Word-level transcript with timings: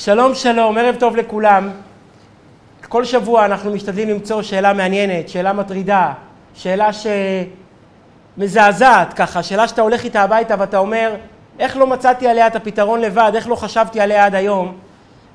שלום 0.00 0.34
שלום, 0.34 0.78
ערב 0.78 0.96
טוב 0.98 1.16
לכולם. 1.16 1.70
כל 2.88 3.04
שבוע 3.04 3.44
אנחנו 3.44 3.72
משתדלים 3.72 4.08
למצוא 4.08 4.42
שאלה 4.42 4.72
מעניינת, 4.72 5.28
שאלה 5.28 5.52
מטרידה, 5.52 6.12
שאלה 6.54 6.90
שמזעזעת 8.36 9.12
ככה, 9.12 9.42
שאלה 9.42 9.68
שאתה 9.68 9.82
הולך 9.82 10.04
איתה 10.04 10.22
הביתה 10.22 10.54
ואתה 10.58 10.78
אומר, 10.78 11.14
איך 11.58 11.76
לא 11.76 11.86
מצאתי 11.86 12.28
עליה 12.28 12.46
את 12.46 12.56
הפתרון 12.56 13.00
לבד, 13.00 13.32
איך 13.34 13.48
לא 13.48 13.54
חשבתי 13.54 14.00
עליה 14.00 14.26
עד 14.26 14.34
היום, 14.34 14.74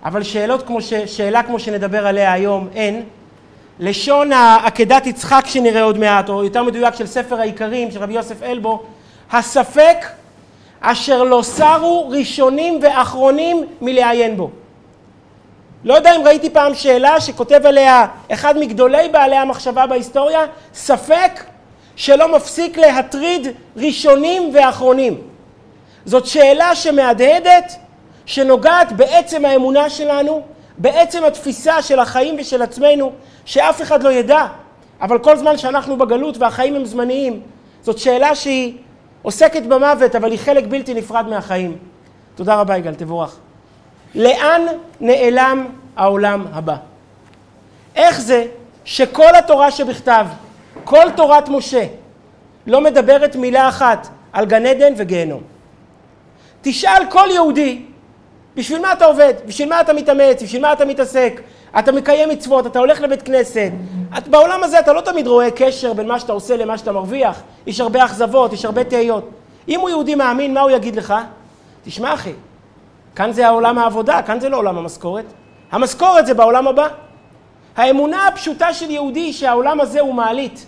אבל 0.06 0.24
שאלות 0.24 0.68
כמו 0.68 0.82
ש... 0.82 0.94
שאלה 0.94 1.44
כמו 1.44 1.60
שנדבר 1.60 2.08
עליה 2.08 2.34
היום 2.34 2.68
אין. 2.76 3.04
לשון 3.80 4.32
העקדת 4.32 5.08
יצחק 5.08 5.44
שנראה 5.46 5.84
עוד 5.84 5.98
מעט, 5.98 6.30
או 6.30 6.44
יותר 6.44 6.64
מדויק 6.64 6.96
של 6.96 7.08
ספר 7.08 7.40
העיקרים 7.40 7.92
של 7.92 8.00
רבי 8.00 8.14
יוסף 8.14 8.44
אלבו, 8.44 8.84
הספק 9.32 10.06
אשר 10.86 11.24
לא 11.24 11.42
סרו 11.42 12.10
ראשונים 12.10 12.80
ואחרונים 12.82 13.64
מלעיין 13.82 14.38
בו. 14.38 14.50
לא 15.84 15.94
יודע 15.94 16.16
אם 16.16 16.22
ראיתי 16.26 16.50
פעם 16.50 16.74
שאלה 16.74 17.22
שכותב 17.22 17.62
עליה 17.66 18.06
אחד 18.32 18.58
מגדולי 18.58 19.10
בעלי 19.10 19.36
המחשבה 19.36 19.88
בהיסטוריה, 19.88 20.46
ספק 20.74 21.44
שלא 21.96 22.36
מפסיק 22.36 22.78
להטריד 22.78 23.48
ראשונים 23.78 24.52
ואחרונים. 24.54 25.22
זאת 26.06 26.26
שאלה 26.26 26.76
שמהדהדת, 26.76 27.76
שנוגעת 28.26 28.92
בעצם 28.92 29.46
האמונה 29.46 29.90
שלנו, 29.90 30.42
בעצם 30.78 31.26
התפיסה 31.26 31.82
של 31.82 32.00
החיים 32.00 32.36
ושל 32.40 32.62
עצמנו, 32.62 33.12
שאף 33.46 33.82
אחד 33.82 34.04
לא 34.04 34.10
ידע, 34.10 34.46
אבל 35.02 35.20
כל 35.20 35.38
זמן 35.38 35.58
שאנחנו 35.58 35.98
בגלות 35.98 36.38
והחיים 36.38 36.76
הם 36.76 36.86
זמניים, 36.86 37.42
זאת 37.82 37.98
שאלה 37.98 38.36
שהיא 38.36 38.74
עוסקת 39.22 39.64
במוות, 39.64 40.16
אבל 40.16 40.32
היא 40.32 40.40
חלק 40.40 40.64
בלתי 40.68 40.94
נפרד 40.94 41.28
מהחיים. 41.28 41.78
תודה 42.36 42.56
רבה, 42.56 42.78
יגאל, 42.78 42.96
תבורך. 42.96 43.40
לאן 44.16 44.62
נעלם 45.02 45.68
העולם 45.96 46.46
הבא? 46.54 46.76
איך 47.96 48.22
זה 48.22 48.46
שכל 48.86 49.36
התורה 49.36 49.72
שבכתב, 49.72 50.26
כל 50.84 51.10
תורת 51.16 51.50
משה, 51.50 51.86
לא 52.68 52.82
מדברת 52.82 53.36
מילה 53.36 53.70
אחת 53.70 54.08
על 54.34 54.46
גן 54.46 54.66
עדן 54.66 54.94
וגיהנום? 54.98 55.42
תשאל 56.62 57.06
כל 57.10 57.28
יהודי, 57.32 57.82
בשביל 58.56 58.82
מה 58.82 58.94
אתה 58.94 59.06
עובד? 59.06 59.34
בשביל 59.46 59.70
מה 59.70 59.82
אתה 59.82 59.94
מתאמץ? 59.94 60.44
בשביל 60.44 60.62
מה 60.62 60.74
אתה 60.74 60.86
מתעסק? 60.86 61.42
אתה 61.80 61.92
מקיים 61.92 62.30
מצוות, 62.30 62.68
אתה 62.68 62.80
הולך 62.80 63.02
לבית 63.02 63.22
כנסת. 63.22 63.72
את, 64.18 64.28
בעולם 64.28 64.64
הזה 64.64 64.80
אתה 64.80 64.94
לא 64.94 65.02
תמיד 65.02 65.28
רואה 65.28 65.52
קשר 65.52 65.94
בין 65.94 66.08
מה 66.08 66.20
שאתה 66.20 66.34
עושה 66.34 66.58
למה 66.58 66.78
שאתה 66.78 66.92
מרוויח. 66.92 67.42
יש 67.68 67.80
הרבה 67.80 68.06
אכזבות, 68.06 68.54
יש 68.54 68.66
הרבה 68.66 68.84
תהיות. 68.84 69.30
אם 69.68 69.80
הוא 69.80 69.90
יהודי 69.90 70.16
מאמין, 70.16 70.54
מה 70.54 70.62
הוא 70.62 70.72
יגיד 70.72 70.96
לך? 70.96 71.14
תשמע 71.86 72.14
אחי, 72.14 72.34
כאן 73.16 73.32
זה 73.32 73.48
העולם 73.48 73.78
העבודה, 73.78 74.22
כאן 74.22 74.40
זה 74.40 74.50
לא 74.50 74.58
עולם 74.58 74.78
המשכורת. 74.78 75.26
המשכורת 75.72 76.26
זה 76.26 76.34
בעולם 76.34 76.68
הבא. 76.68 76.88
האמונה 77.76 78.28
הפשוטה 78.28 78.74
של 78.74 78.92
יהודי 78.92 79.34
שהעולם 79.34 79.82
הזה 79.82 80.00
הוא 80.00 80.14
מעלית. 80.14 80.66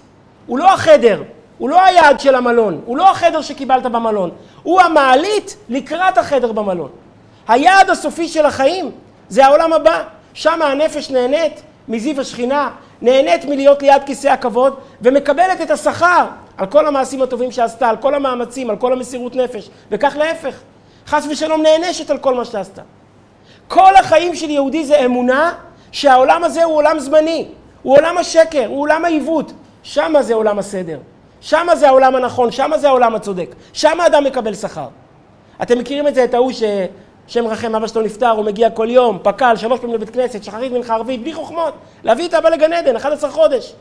הוא 0.47 0.59
לא 0.59 0.73
החדר, 0.73 1.23
הוא 1.57 1.69
לא 1.69 1.85
היעד 1.85 2.19
של 2.19 2.35
המלון, 2.35 2.81
הוא 2.85 2.97
לא 2.97 3.11
החדר 3.11 3.41
שקיבלת 3.41 3.83
במלון, 3.83 4.29
הוא 4.63 4.81
המעלית 4.81 5.55
לקראת 5.69 6.17
החדר 6.17 6.51
במלון. 6.51 6.89
היעד 7.47 7.89
הסופי 7.89 8.27
של 8.27 8.45
החיים 8.45 8.91
זה 9.29 9.45
העולם 9.45 9.73
הבא. 9.73 10.03
שם 10.33 10.61
הנפש 10.61 11.11
נהנית 11.11 11.61
מזיו 11.87 12.21
השכינה, 12.21 12.69
נהנית 13.01 13.45
מלהיות 13.45 13.81
ליד 13.81 14.03
כיסא 14.05 14.27
הכבוד, 14.27 14.75
ומקבלת 15.01 15.61
את 15.61 15.71
השכר 15.71 16.25
על 16.57 16.65
כל 16.65 16.87
המעשים 16.87 17.21
הטובים 17.21 17.51
שעשתה, 17.51 17.89
על 17.89 17.97
כל 17.97 18.15
המאמצים, 18.15 18.69
על 18.69 18.75
כל 18.75 18.93
המסירות 18.93 19.35
נפש, 19.35 19.69
וכך 19.91 20.15
להפך. 20.17 20.55
חס 21.07 21.27
ושלום 21.29 21.61
נענשת 21.61 22.09
על 22.09 22.17
כל 22.17 22.35
מה 22.35 22.45
שעשתה. 22.45 22.81
כל 23.67 23.95
החיים 23.95 24.35
של 24.35 24.49
יהודי 24.49 24.85
זה 24.85 25.05
אמונה 25.05 25.53
שהעולם 25.91 26.43
הזה 26.43 26.63
הוא 26.63 26.75
עולם 26.75 26.99
זמני, 26.99 27.47
הוא 27.83 27.97
עולם 27.97 28.17
השקר, 28.17 28.65
הוא 28.67 28.81
עולם 28.81 29.05
העיוות. 29.05 29.51
שמה 29.83 30.21
זה 30.21 30.33
עולם 30.33 30.59
הסדר, 30.59 30.99
שמה 31.41 31.75
זה 31.75 31.87
העולם 31.87 32.15
הנכון, 32.15 32.51
שמה 32.51 32.77
זה 32.77 32.87
העולם 32.87 33.15
הצודק, 33.15 33.55
שמה 33.73 34.03
האדם 34.03 34.23
מקבל 34.23 34.53
שכר. 34.53 34.87
אתם 35.61 35.79
מכירים 35.79 36.07
את 36.07 36.15
זה, 36.15 36.23
את 36.23 36.33
ההוא 36.33 36.51
ש... 36.51 36.63
שם 37.27 37.47
רחם 37.47 37.75
אבא 37.75 37.87
שלו 37.87 38.01
נפטר, 38.01 38.29
הוא 38.29 38.45
מגיע 38.45 38.69
כל 38.69 38.87
יום, 38.89 39.19
פק"ל, 39.23 39.55
שלוש 39.55 39.79
פעמים 39.79 39.95
לבית 39.95 40.09
כנסת, 40.09 40.43
שחרית 40.43 40.71
מנחה 40.71 40.93
ערבית, 40.93 41.21
בלי 41.21 41.33
חוכמות, 41.33 41.73
להביא 42.03 42.27
את 42.27 42.33
אבא 42.33 42.49
לגן 42.49 42.73
עדן, 42.73 42.95
11 42.95 43.29
חודש. 43.29 43.73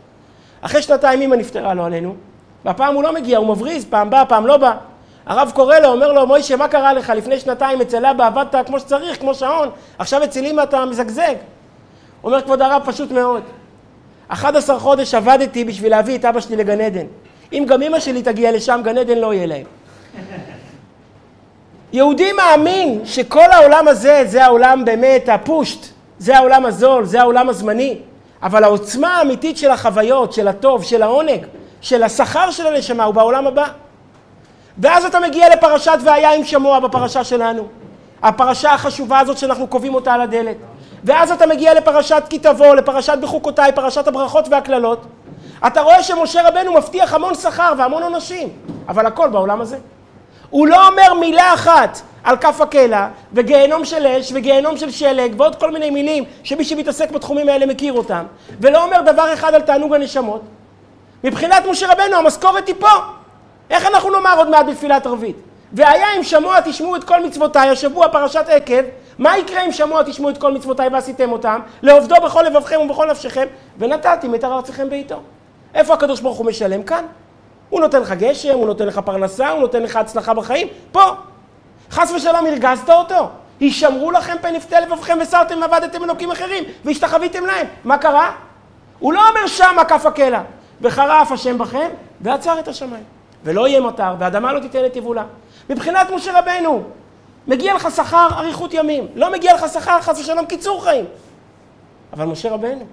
אחרי 0.60 0.82
שנתיים 0.82 1.22
אמא 1.22 1.34
נפטרה 1.34 1.74
לו 1.74 1.84
עלינו, 1.84 2.14
והפעם 2.64 2.94
הוא 2.94 3.02
לא 3.02 3.14
מגיע, 3.14 3.38
הוא 3.38 3.46
מבריז, 3.46 3.84
פעם 3.84 4.10
בא, 4.10 4.24
פעם 4.28 4.46
לא 4.46 4.56
בא. 4.56 4.76
הרב 5.26 5.52
קורא 5.54 5.78
לו, 5.78 5.88
אומר 5.88 6.12
לו, 6.12 6.26
מוישה, 6.26 6.56
מה 6.56 6.68
קרה 6.68 6.92
לך? 6.92 7.12
לפני 7.16 7.40
שנתיים 7.40 7.80
אצל 7.80 8.06
אבא 8.06 8.26
עבדת 8.26 8.66
כמו 8.66 8.80
שצריך, 8.80 9.20
כמו 9.20 9.34
שעון, 9.34 9.68
עכשיו 9.98 10.24
אצל 10.24 10.46
אמא 10.46 10.62
אתה 10.62 10.84
מזגזג. 10.84 11.34
אומר 12.24 12.42
כבוד 12.42 12.62
הרב, 12.62 12.82
פשוט 12.84 13.10
מאוד. 13.10 13.42
11 14.28 14.78
חודש 14.78 15.14
עבדתי 15.14 15.64
בשביל 15.64 15.90
להביא 15.90 16.18
את 16.18 16.24
אבא 16.24 16.40
שלי 16.40 16.56
לגן 16.56 16.80
עדן. 16.80 17.06
אם 17.52 17.64
גם 17.68 17.82
אמא 17.82 18.00
שלי 18.00 18.22
תגיע 18.22 18.52
לשם, 18.52 18.80
גן 18.84 18.98
עדן 18.98 19.18
לא 19.18 19.34
יהיה 19.34 19.46
להם. 19.46 19.66
יהודי 21.92 22.32
מאמין 22.32 23.00
שכל 23.04 23.50
העולם 23.52 23.88
הזה, 23.88 24.22
זה 24.26 24.44
העולם 24.44 24.84
באמת 24.84 25.28
הפושט, 25.28 25.86
זה 26.18 26.36
העולם 26.36 26.66
הזול, 26.66 27.04
זה 27.04 27.20
העולם 27.20 27.48
הזמני, 27.48 27.98
אבל 28.42 28.64
העוצמה 28.64 29.16
האמיתית 29.16 29.58
של 29.58 29.70
החוויות, 29.70 30.32
של 30.32 30.48
הטוב, 30.48 30.84
של 30.84 31.02
העונג, 31.02 31.46
של 31.80 32.02
השכר 32.02 32.50
של 32.50 32.66
הנשמה 32.66 33.04
הוא 33.04 33.14
בעולם 33.14 33.46
הבא. 33.46 33.66
ואז 34.78 35.04
אתה 35.04 35.20
מגיע 35.20 35.48
לפרשת 35.48 35.98
והיה 36.04 36.34
עם 36.34 36.44
שמוע 36.44 36.80
בפרשה 36.80 37.24
שלנו, 37.24 37.66
הפרשה 38.22 38.72
החשובה 38.72 39.18
הזאת 39.18 39.38
שאנחנו 39.38 39.66
קובעים 39.66 39.94
אותה 39.94 40.12
על 40.12 40.20
הדלת. 40.20 40.56
ואז 41.04 41.30
אתה 41.30 41.46
מגיע 41.46 41.74
לפרשת 41.74 42.22
כי 42.30 42.38
תבוא, 42.38 42.74
לפרשת 42.74 43.18
בחוקותיי, 43.20 43.72
פרשת 43.72 44.08
הברכות 44.08 44.48
והקללות. 44.50 45.06
אתה 45.66 45.80
רואה 45.80 46.02
שמשה 46.02 46.48
רבנו 46.48 46.74
מבטיח 46.74 47.14
המון 47.14 47.34
שכר 47.34 47.72
והמון 47.78 48.02
עונשים, 48.02 48.48
אבל 48.88 49.06
הכל 49.06 49.28
בעולם 49.28 49.60
הזה. 49.60 49.78
הוא 50.50 50.66
לא 50.66 50.88
אומר 50.88 51.14
מילה 51.20 51.54
אחת 51.54 52.00
על 52.24 52.36
כף 52.36 52.60
הקלע, 52.60 53.08
וגיהנום 53.32 53.84
של 53.84 54.06
אש, 54.06 54.32
וגיהנום 54.34 54.76
של 54.76 54.90
שלג, 54.90 55.34
ועוד 55.36 55.56
כל 55.56 55.70
מיני 55.70 55.90
מילים 55.90 56.24
שמי 56.42 56.64
שמתעסק 56.64 57.10
בתחומים 57.10 57.48
האלה 57.48 57.66
מכיר 57.66 57.92
אותם, 57.92 58.24
ולא 58.60 58.84
אומר 58.84 59.00
דבר 59.00 59.32
אחד 59.32 59.54
על 59.54 59.62
תענוג 59.62 59.94
הנשמות. 59.94 60.42
מבחינת 61.24 61.62
משה 61.70 61.92
רבנו 61.92 62.16
המשכורת 62.16 62.66
היא 62.66 62.74
פה. 62.78 62.88
איך 63.70 63.86
אנחנו 63.86 64.10
נאמר 64.10 64.38
עוד 64.38 64.50
מעט 64.50 64.66
בתפילת 64.66 65.06
ערבית? 65.06 65.36
והיה 65.72 66.06
אם 66.16 66.22
שמוע 66.22 66.60
תשמעו 66.60 66.96
את 66.96 67.04
כל 67.04 67.26
מצוותיי, 67.26 67.68
השבוע 67.68 68.08
פרשת 68.08 68.44
עקב, 68.48 68.82
מה 69.18 69.38
יקרה 69.38 69.62
אם 69.62 69.72
שמוע 69.72 70.02
תשמעו 70.02 70.30
את 70.30 70.38
כל 70.38 70.52
מצוותיי 70.52 70.88
ועשיתם 70.88 71.32
אותם? 71.32 71.60
לעובדו 71.82 72.14
בכל 72.24 72.42
לבבכם 72.42 72.80
ובכל 72.80 73.10
נפשכם, 73.10 73.46
ונתתם 73.78 74.34
את 74.34 74.44
הר 74.44 74.52
ארצכם 74.52 74.90
בעיתו. 74.90 75.20
איפה 75.74 75.94
הקדוש 75.94 76.20
ברוך 76.20 76.38
הוא 76.38 76.46
משלם? 76.46 76.82
כאן. 76.82 77.04
הוא 77.70 77.80
נותן 77.80 78.00
לך 78.00 78.12
גשם, 78.12 78.54
הוא 78.54 78.66
נותן 78.66 78.86
לך 78.86 78.98
פרנסה, 78.98 79.50
הוא 79.50 79.60
נותן 79.60 79.82
לך 79.82 79.96
הצלחה 79.96 80.34
בחיים, 80.34 80.68
פה. 80.92 81.02
חס 81.90 82.12
ושלום 82.12 82.46
הרגזת 82.46 82.90
אותו. 82.90 83.28
הישמרו 83.60 84.10
לכם 84.10 84.36
פן 84.40 84.54
יפתה 84.54 84.80
לבבכם 84.80 85.18
וסרתם 85.20 85.60
ועבדתם 85.60 86.04
אלוקים 86.04 86.30
אחרים 86.30 86.64
והשתחוויתם 86.84 87.46
להם. 87.46 87.66
מה 87.84 87.98
קרה? 87.98 88.32
הוא 88.98 89.12
לא 89.12 89.28
אומר 89.28 89.46
שמה 89.46 89.84
כף 89.84 90.06
הקלע. 90.06 90.40
וחרף 90.80 91.32
השם 91.32 91.58
בכם 91.58 91.88
ועצר 92.20 92.58
את 92.58 92.68
השמיים. 92.68 93.04
ולא 93.44 93.68
יהיה 93.68 93.80
מותר, 93.80 94.14
והאדמה 94.18 94.52
לא 94.52 94.60
תיתן 94.60 94.84
את 94.86 94.96
יבולה. 94.96 95.24
מבחינת 95.70 96.10
משה 96.10 96.38
רבנו, 96.38 96.82
מגיע 97.46 97.74
לך 97.74 97.88
שכר 97.96 98.28
אריכות 98.32 98.74
ימים. 98.74 99.06
לא 99.14 99.32
מגיע 99.32 99.54
לך 99.54 99.66
שכר 99.72 100.00
חס 100.00 100.20
ושלום 100.20 100.46
קיצור 100.46 100.84
חיים. 100.84 101.04
אבל 102.12 102.24
משה 102.24 102.50
רבנו, 102.50 102.84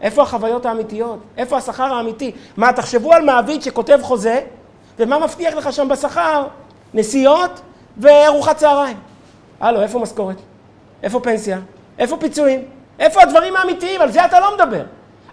איפה 0.00 0.22
החוויות 0.22 0.66
האמיתיות? 0.66 1.18
איפה 1.36 1.56
השכר 1.56 1.94
האמיתי? 1.94 2.32
מה, 2.56 2.72
תחשבו 2.72 3.12
על 3.12 3.24
מעביד 3.24 3.62
שכותב 3.62 3.98
חוזה, 4.02 4.40
ומה 4.98 5.18
מבטיח 5.18 5.54
לך 5.54 5.72
שם 5.72 5.88
בשכר? 5.88 6.46
נסיעות 6.94 7.60
וארוחת 7.98 8.56
צהריים. 8.56 8.96
הלו, 9.60 9.82
איפה 9.82 9.98
משכורת? 9.98 10.36
איפה 11.02 11.20
פנסיה? 11.20 11.58
איפה 11.98 12.16
פיצויים? 12.16 12.64
איפה 12.98 13.22
הדברים 13.22 13.56
האמיתיים? 13.56 14.00
על 14.00 14.10
זה 14.10 14.24
אתה 14.24 14.40
לא 14.40 14.54
מדבר. 14.54 14.82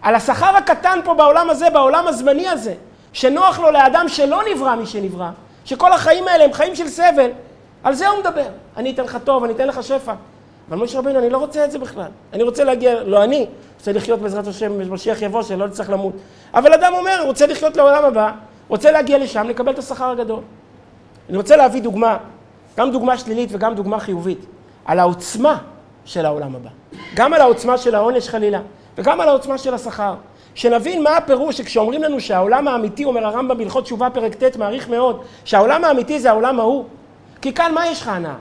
על 0.02 0.16
השכר 0.16 0.56
הקטן 0.56 1.00
פה 1.04 1.14
בעולם 1.14 1.50
הזה, 1.50 1.70
בעולם 1.70 2.08
הזמני 2.08 2.48
הזה, 2.48 2.74
שנוח 3.14 3.60
לו 3.60 3.72
לאדם 3.72 4.06
שלא 4.08 4.42
נברא 4.54 4.76
מי 4.76 4.86
שנברא, 4.86 5.30
שכל 5.66 5.94
החיים 5.94 6.28
האלה 6.28 6.44
הם 6.44 6.54
חיים 6.54 6.76
של 6.76 6.88
סבל, 6.88 7.30
על 7.84 7.94
זה 7.94 8.08
הוא 8.08 8.20
מדבר. 8.20 8.48
אני 8.78 8.92
אתן 8.92 9.04
לך 9.04 9.18
טוב, 9.24 9.44
אני 9.44 9.54
אתן 9.54 9.68
לך 9.68 9.84
שפע. 9.84 10.14
אבל 10.70 10.78
משה 10.78 11.00
רבינו, 11.00 11.20
אני 11.20 11.30
לא 11.30 11.38
רוצה 11.38 11.66
את 11.66 11.72
זה 11.72 11.80
בכלל. 11.80 12.08
אני 12.34 12.44
רוצה 12.44 12.64
להגיע, 12.64 13.04
לא 13.04 13.24
אני, 13.24 13.48
רוצה 13.78 13.92
לחיות 13.92 14.20
בעזרת 14.20 14.48
השם, 14.48 14.94
משיח 14.94 15.22
יבוא, 15.22 15.42
שלא 15.42 15.68
נצטרך 15.68 15.90
למות. 15.90 16.14
אבל 16.54 16.74
אדם 16.74 16.94
אומר, 16.94 17.24
רוצה 17.26 17.48
לחיות 17.48 17.78
לעולם 17.78 18.06
הבא, 18.06 18.32
רוצה 18.68 18.92
להגיע 18.92 19.18
לשם, 19.18 19.48
לקבל 19.50 19.72
את 19.72 19.80
השכר 19.80 20.10
הגדול. 20.10 20.40
אני 21.30 21.38
רוצה 21.38 21.56
להביא 21.56 21.82
דוגמה, 21.82 22.18
גם 22.78 22.92
דוגמה 22.92 23.18
שלילית 23.18 23.50
וגם 23.52 23.76
דוגמה 23.76 24.00
חיובית, 24.00 24.46
על 24.86 25.00
העוצמה 25.00 25.58
של 26.06 26.26
העולם 26.26 26.56
הבא. 26.56 26.70
גם 27.16 27.34
על 27.34 27.42
העוצמה 27.42 27.78
של 27.78 27.96
העונש 27.96 28.30
חלילה, 28.30 28.60
וגם 28.98 29.22
על 29.22 29.30
העוצמה 29.30 29.58
של 29.58 29.74
השכר. 29.74 30.16
שנבין 30.60 31.04
מה 31.04 31.18
הפירוש 31.18 31.58
שכשאומרים 31.58 32.04
לנו 32.04 32.20
שהעולם 32.20 32.68
האמיתי, 32.68 33.06
אומר 33.06 33.26
הרמב"ם 33.26 33.58
בהלכות 33.58 33.84
תשובה 33.84 34.10
פרק 34.10 34.36
ט', 34.36 34.58
מעריך 34.58 34.90
מאוד, 34.90 35.22
שהעולם 35.46 35.84
האמיתי 35.84 36.20
זה 36.20 36.30
העולם 36.30 36.60
ההוא. 36.60 36.86
כי 37.42 37.54
כאן 37.54 37.74
מה 37.74 37.88
יש 37.88 38.02
לך 38.02 38.08
הנאה? 38.08 38.36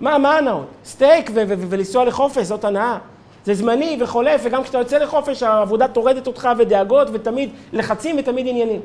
מה, 0.00 0.18
מה 0.18 0.38
הנאות? 0.38 0.66
סטייק 0.84 1.30
ולנסוע 1.34 2.04
לחופש, 2.04 2.46
זאת 2.46 2.64
הנאה. 2.64 2.98
זה 3.44 3.54
זמני 3.54 3.98
וחולף, 4.00 4.40
וגם 4.44 4.62
כשאתה 4.62 4.78
יוצא 4.78 4.98
לחופש, 4.98 5.42
העבודה 5.42 5.88
טורדת 5.88 6.26
אותך 6.26 6.48
ודאגות 6.58 7.08
ותמיד 7.12 7.50
לחצים 7.72 8.16
ותמיד 8.18 8.48
עניינים. 8.48 8.80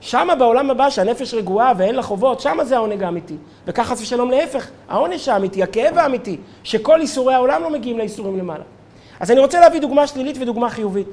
שמה 0.00 0.34
בעולם 0.34 0.70
הבא, 0.70 0.90
שהנפש 0.90 1.34
רגועה 1.34 1.72
ואין 1.76 1.94
לה 1.94 2.02
חובות, 2.02 2.40
שמה 2.40 2.64
זה 2.64 2.76
העונג 2.76 3.02
האמיתי. 3.02 3.36
וכך 3.66 3.86
חס 3.86 4.02
ושלום 4.02 4.30
להפך, 4.30 4.70
העונש 4.88 5.28
האמיתי, 5.28 5.62
הכאב 5.62 5.98
האמיתי, 5.98 6.36
שכל 6.64 7.00
איסורי 7.00 7.34
העולם 7.34 7.62
לא 7.62 7.70
מגיעים 7.70 7.98
לאיסורים 7.98 8.38
למעלה. 8.38 8.64
אז 9.20 9.30
אני 9.30 9.40
רוצה 9.40 9.60
להביא 9.60 9.80
דוגמה 9.80 10.06
שלילית 10.06 10.36
ודוגמה 10.40 10.70
חיובית. 10.70 11.06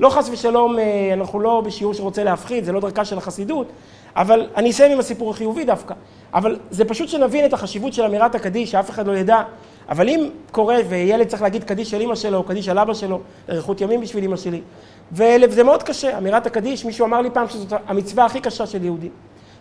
לא 0.00 0.08
חס 0.08 0.28
ושלום, 0.32 0.78
אה, 0.78 1.10
אנחנו 1.12 1.40
לא 1.40 1.62
בשיעור 1.66 1.94
שרוצה 1.94 2.24
להפחיד, 2.24 2.64
זה 2.64 2.72
לא 2.72 2.80
דרכה 2.80 3.04
של 3.04 3.18
החסידות, 3.18 3.66
אבל 4.16 4.46
אני 4.56 4.70
אסיים 4.70 4.92
עם 4.92 4.98
הסיפור 4.98 5.30
החיובי 5.30 5.64
דווקא. 5.64 5.94
אבל 6.34 6.56
זה 6.70 6.84
פשוט 6.84 7.08
שנבין 7.08 7.44
את 7.44 7.52
החשיבות 7.52 7.92
של 7.92 8.02
אמירת 8.02 8.34
הקדיש, 8.34 8.70
שאף 8.70 8.90
אחד 8.90 9.06
לא 9.06 9.16
ידע. 9.16 9.42
אבל 9.88 10.08
אם 10.08 10.28
קורה 10.52 10.76
וילד 10.88 11.26
צריך 11.26 11.42
להגיד 11.42 11.64
קדיש 11.64 11.94
על 11.94 12.02
אמא 12.02 12.14
שלו, 12.14 12.38
או 12.38 12.42
קדיש 12.42 12.68
על 12.68 12.78
אבא 12.78 12.94
שלו, 12.94 13.20
אריכות 13.50 13.80
ימים 13.80 14.00
בשביל 14.00 14.24
אמא 14.24 14.36
שלי, 14.36 14.60
וזה 15.12 15.62
מאוד 15.62 15.82
קשה, 15.82 16.18
אמירת 16.18 16.46
הקדיש, 16.46 16.84
מישהו 16.84 17.06
אמר 17.06 17.20
לי 17.20 17.30
פעם 17.30 17.48
שזאת 17.48 17.72
המצווה 17.86 18.24
הכי 18.24 18.40
קשה 18.40 18.66
של 18.66 18.84
יהודי. 18.84 19.08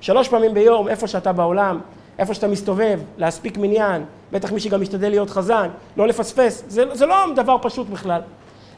שלוש 0.02 0.28
פעמים 0.28 0.54
ביום, 0.54 0.88
איפה 0.88 1.08
שאתה 1.08 1.32
בעולם, 1.32 1.80
איפה 2.20 2.34
שאתה 2.34 2.48
מסתובב, 2.48 3.00
להספיק 3.18 3.58
מניין, 3.58 4.06
בטח 4.32 4.52
מי 4.52 4.60
שגם 4.60 4.82
משתדל 4.82 5.10
להיות 5.10 5.30
חזן, 5.30 5.70
לא 5.98 6.08
לפספס, 6.08 6.64
זה, 6.68 6.84
זה 6.94 7.06
לא 7.06 7.16
דבר 7.36 7.58
פשוט 7.62 7.90
בכלל. 7.90 8.22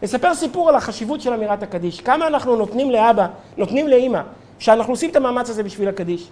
נספר 0.03 0.35
סיפור 0.35 0.69
על 0.69 0.75
החשיבות 0.75 1.21
של 1.21 1.33
אמירת 1.33 1.63
הקדיש. 1.63 2.01
כמה 2.01 2.27
אנחנו 2.27 2.55
נותנים 2.55 2.91
לאבא, 2.91 3.27
נותנים 3.57 3.87
לאימא, 3.87 4.21
שאנחנו 4.59 4.93
עושים 4.93 5.09
את 5.09 5.15
המאמץ 5.15 5.49
הזה 5.49 5.63
בשביל 5.63 5.87
הקדיש. 5.87 6.27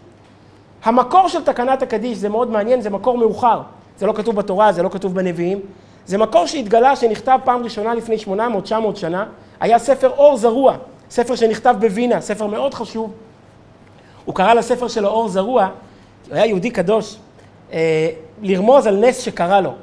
המקור 0.84 1.28
של 1.28 1.44
תקנת 1.44 1.82
הקדיש, 1.82 2.18
זה 2.18 2.30
מאוד 2.30 2.50
מעניין, 2.52 2.82
זה 2.82 2.90
מקור 2.90 3.18
מאוחר. 3.18 3.62
זה 3.98 4.06
לא 4.06 4.14
כתוב 4.14 4.36
בתורה, 4.36 4.72
זה 4.72 4.84
לא 4.84 4.90
כתוב 4.90 5.16
בנביאים. 5.16 5.60
זה 6.06 6.18
מקור 6.18 6.46
שהתגלה, 6.46 6.96
שנכתב 6.96 7.40
פעם 7.44 7.64
ראשונה 7.64 7.94
לפני 7.94 8.16
800-900 8.16 8.96
שנה. 8.96 9.26
היה 9.60 9.80
ספר 9.80 10.10
אור 10.10 10.38
זרוע, 10.38 10.78
ספר 11.10 11.36
שנכתב 11.36 11.76
בווינה, 11.80 12.22
ספר 12.22 12.48
מאוד 12.48 12.74
חשוב. 12.74 13.14
הוא 14.26 14.36
קרא 14.36 14.54
לספר 14.54 14.88
שלו 14.88 15.08
אור 15.08 15.28
זרוע, 15.30 15.70
הוא 16.28 16.36
היה 16.36 16.46
יהודי 16.46 16.72
קדוש, 16.72 17.16
אה, 17.74 18.10
לרמוז 18.42 18.88
על 18.88 18.96
נס 19.06 19.20
שקרה 19.20 19.62
לו. 19.62 19.74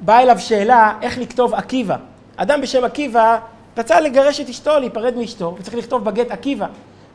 באה 0.00 0.22
אליו 0.22 0.38
שאלה 0.38 0.92
איך 1.02 1.18
לכתוב 1.18 1.54
עקיבא. 1.54 1.96
אדם 2.36 2.60
בשם 2.60 2.84
עקיבא 2.84 3.38
רצה 3.78 4.00
לגרש 4.00 4.40
את 4.40 4.48
אשתו, 4.48 4.78
להיפרד 4.78 5.16
מאשתו, 5.16 5.54
וצריך 5.58 5.76
לכתוב 5.76 6.04
בגט 6.04 6.30
עקיבא, 6.30 6.66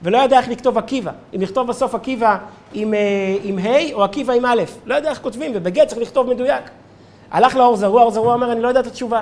ולא 0.03 0.17
ידע 0.17 0.37
איך 0.37 0.49
לכתוב 0.49 0.77
עקיבא. 0.77 1.11
אם 1.35 1.41
לכתוב 1.41 1.67
בסוף 1.67 1.95
עקיבא 1.95 2.37
עם, 2.73 2.93
אה, 2.93 2.99
עם 3.43 3.57
ה' 3.57 3.93
או 3.93 4.03
עקיבא 4.03 4.33
עם 4.33 4.45
א', 4.45 4.61
לא 4.85 4.95
יודע 4.95 5.09
איך 5.09 5.21
כותבים, 5.21 5.51
ובגט 5.55 5.87
צריך 5.87 6.01
לכתוב 6.01 6.29
מדויק. 6.29 6.63
הלך 7.31 7.55
לאור 7.55 7.75
זרוע, 7.75 8.01
אור 8.01 8.11
זרוע 8.11 8.33
אומר, 8.33 8.51
אני 8.51 8.61
לא 8.61 8.67
יודע 8.67 8.79
את 8.79 8.87
התשובה. 8.87 9.21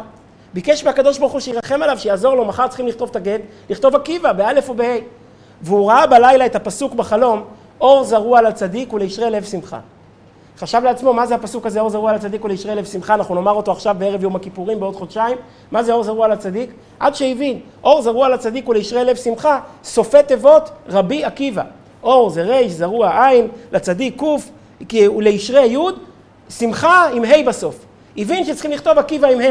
ביקש 0.53 0.83
מהקדוש 0.83 1.19
ברוך 1.19 1.31
הוא 1.31 1.39
שירחם 1.39 1.83
עליו, 1.83 1.99
שיעזור 1.99 2.35
לו, 2.35 2.45
מחר 2.45 2.67
צריכים 2.67 2.87
לכתוב 2.87 3.09
את 3.09 3.15
הגט, 3.15 3.41
לכתוב 3.69 3.95
עקיבא, 3.95 4.33
באלף 4.33 4.69
או 4.69 4.73
בה'. 4.73 4.97
והוא 5.61 5.91
ראה 5.91 6.07
בלילה 6.07 6.45
את 6.45 6.55
הפסוק 6.55 6.93
בחלום, 6.93 7.43
אור 7.81 8.03
זרוע 8.03 8.41
לצדיק 8.41 8.93
ולישרי 8.93 9.29
לב 9.29 9.43
שמחה. 9.43 9.79
חשב 10.57 10.81
לעצמו, 10.83 11.13
מה 11.13 11.25
זה 11.25 11.35
הפסוק 11.35 11.65
הזה, 11.65 11.79
אור 11.79 11.89
זרוע 11.89 12.13
לצדיק 12.13 12.45
ולישרי 12.45 12.75
לב 12.75 12.85
שמחה, 12.85 13.13
אנחנו 13.13 13.35
נאמר 13.35 13.51
אותו 13.51 13.71
עכשיו 13.71 13.95
בערב 13.97 14.23
יום 14.23 14.35
הכיפורים 14.35 14.79
בעוד 14.79 14.95
חודשיים, 14.95 15.37
מה 15.71 15.83
זה 15.83 15.93
אור 15.93 16.03
זרוע 16.03 16.27
לצדיק? 16.27 16.69
עד 16.99 17.15
שהבין, 17.15 17.59
אור 17.83 18.01
זרוע 18.01 18.29
לצדיק 18.29 18.69
ולישרי 18.69 19.03
לב 19.03 19.15
שמחה, 19.15 19.59
סופי 19.83 20.23
תיבות 20.27 20.69
רבי 20.89 21.25
עקיבא. 21.25 21.63
אור 22.03 22.29
זה 22.29 22.43
ריש, 22.43 22.71
זרוע 22.71 23.27
עין, 23.27 23.47
לצדיק 23.71 24.21
ק', 24.87 24.93
ולישרי 25.15 25.65
י', 25.65 25.77
שמחה 26.49 27.07
עם 27.13 27.23
ה' 27.23 27.47
בסוף. 27.47 27.85
הבין 28.17 28.45
שצריכים 28.45 28.71
לכתוב 28.71 28.97
עקיבא 28.97 29.27
עם 29.27 29.41
ה'. 29.41 29.43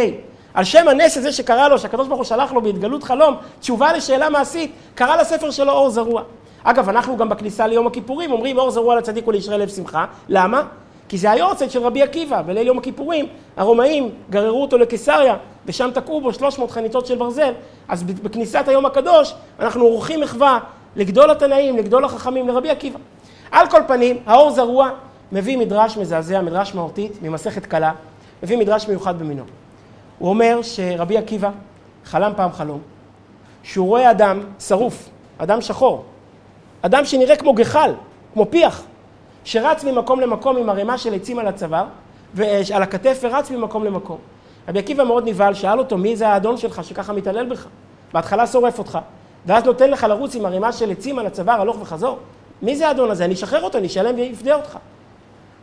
על 0.55 0.65
שם 0.65 0.89
הנס 0.89 1.17
הזה 1.17 1.33
שקרה 1.33 1.69
לו, 1.69 1.79
שהקדוש 1.79 2.09
ברוך 2.09 2.19
הוא 2.19 2.25
שלח 2.25 2.53
לו 2.53 2.63
בהתגלות 2.63 3.05
חלום, 3.05 3.35
תשובה 3.61 3.93
לשאלה 3.93 4.31
מעשית, 4.31 4.73
קרא 4.95 5.17
לספר 5.17 5.51
שלו 5.51 5.73
אור 5.73 5.91
זרוע. 5.91 6.23
אגב, 6.63 6.89
אנחנו 6.89 7.17
גם 7.17 7.29
בכניסה 7.29 7.67
ליום 7.67 7.87
הכיפורים 7.87 8.33
אומרים 8.33 8.59
אור 8.59 8.71
זרוע 8.71 8.97
לצדיק 8.97 9.29
ולישרי 9.29 9.59
לב 9.59 9.69
שמחה. 9.69 10.05
למה? 10.29 10.63
כי 11.09 11.19
זה 11.19 11.31
היורצייט 11.31 11.71
של 11.71 11.83
רבי 11.83 12.03
עקיבא, 12.03 12.43
בליל 12.43 12.67
יום 12.67 12.79
הכיפורים 12.79 13.27
הרומאים 13.57 14.11
גררו 14.31 14.63
אותו 14.63 14.79
לקיסריה, 14.79 15.37
ושם 15.67 15.91
תקעו 15.95 16.21
בו 16.21 16.33
300 16.33 16.71
חניתות 16.71 17.07
של 17.07 17.17
ברזל, 17.17 17.53
אז 17.89 18.03
בכניסת 18.03 18.69
היום 18.69 18.87
הקדוש 18.87 19.35
אנחנו 19.61 19.85
עורכים 19.85 20.21
מחווה 20.21 20.59
לגדול 20.97 21.31
התנאים, 21.31 21.77
לגדול 21.77 22.05
החכמים, 22.05 22.49
לרבי 22.49 22.71
עקיבא. 22.71 22.99
על 23.51 23.67
כל 23.71 23.81
פנים, 23.87 24.17
האור 24.27 24.51
זרוע 24.51 24.91
מביא 25.33 25.59
מדרש 25.59 25.97
מזעזע, 25.97 26.41
מדרש 26.41 26.75
מהותית, 26.75 27.23
ממסכת 27.23 27.67
קלה, 27.67 27.93
מביא 28.43 28.57
מדרש 28.57 28.89
מיוחד 28.89 29.19
במינו. 29.19 29.43
הוא 30.19 30.29
אומר 30.29 30.63
שרבי 30.63 31.19
עקיבא 31.19 31.51
חלם 32.05 32.33
פעם 32.37 32.53
חלום, 32.53 32.81
שהוא 33.63 33.89
רואה 33.89 34.11
אדם 34.11 34.41
שרוף, 34.59 35.09
אדם 35.39 35.61
שחור, 35.61 36.05
אדם 36.83 37.05
שנראה 37.05 37.37
כמו 37.37 37.53
גחל, 37.55 37.93
כמו 38.33 38.47
פיח, 38.51 38.83
שרץ 39.47 39.85
ממקום 39.85 40.21
למקום 40.21 40.57
עם 40.57 40.69
ערימה 40.69 40.99
של 40.99 41.15
עצים 41.15 41.39
על 41.39 41.47
הצוואר, 41.47 41.85
ועל 42.35 42.83
הכתף 42.83 43.19
ורץ 43.23 43.51
ממקום 43.51 43.85
למקום. 43.85 44.19
רבי 44.69 44.79
עקיבא 44.79 45.05
מאוד 45.05 45.29
נבהל, 45.29 45.55
שאל 45.55 45.79
אותו, 45.79 45.99
מי 45.99 46.17
זה 46.17 46.29
האדון 46.29 46.57
שלך 46.57 46.85
שככה 46.85 47.13
מתעלל 47.13 47.47
בך? 47.47 47.67
בהתחלה 48.13 48.47
שורף 48.47 48.79
אותך, 48.79 48.99
ואז 49.47 49.65
נותן 49.65 49.91
לך 49.91 50.05
לרוץ 50.05 50.35
עם 50.35 50.47
ערימה 50.47 50.73
של 50.73 50.91
עצים 50.91 51.19
על 51.19 51.27
הצוואר, 51.27 51.61
הלוך 51.61 51.77
וחזור. 51.81 52.19
מי 52.63 52.77
זה 52.77 52.89
האדון 52.89 53.11
הזה? 53.11 53.25
אני 53.25 53.35
אשחרר 53.35 53.63
אותו, 53.63 53.79
אני 53.79 53.87
אשלם 53.87 54.15
ויפדה 54.17 54.55
אותך. 54.55 54.79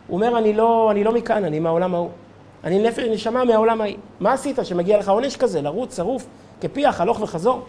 הוא 0.08 0.16
אומר, 0.16 0.38
אני 0.38 0.54
לא, 0.54 0.92
אני 0.92 1.04
לא 1.04 1.12
מכאן, 1.12 1.46
אני 1.46 1.60
מהעולם 1.60 1.96
ההוא. 1.96 2.10
אני 2.64 2.84
נפש 2.84 3.04
נשמה 3.04 3.44
מהעולם 3.44 3.82
ההיא. 3.82 3.98
מה 4.20 4.34
עשית 4.34 4.60
שמגיע 4.64 4.98
לך 4.98 5.10
עונש 5.10 5.38
כזה, 5.38 5.62
לרוץ, 5.62 5.98
שרוף, 5.98 6.26
כפיח, 6.62 7.02
הלוך 7.02 7.22
וחזור? 7.22 7.62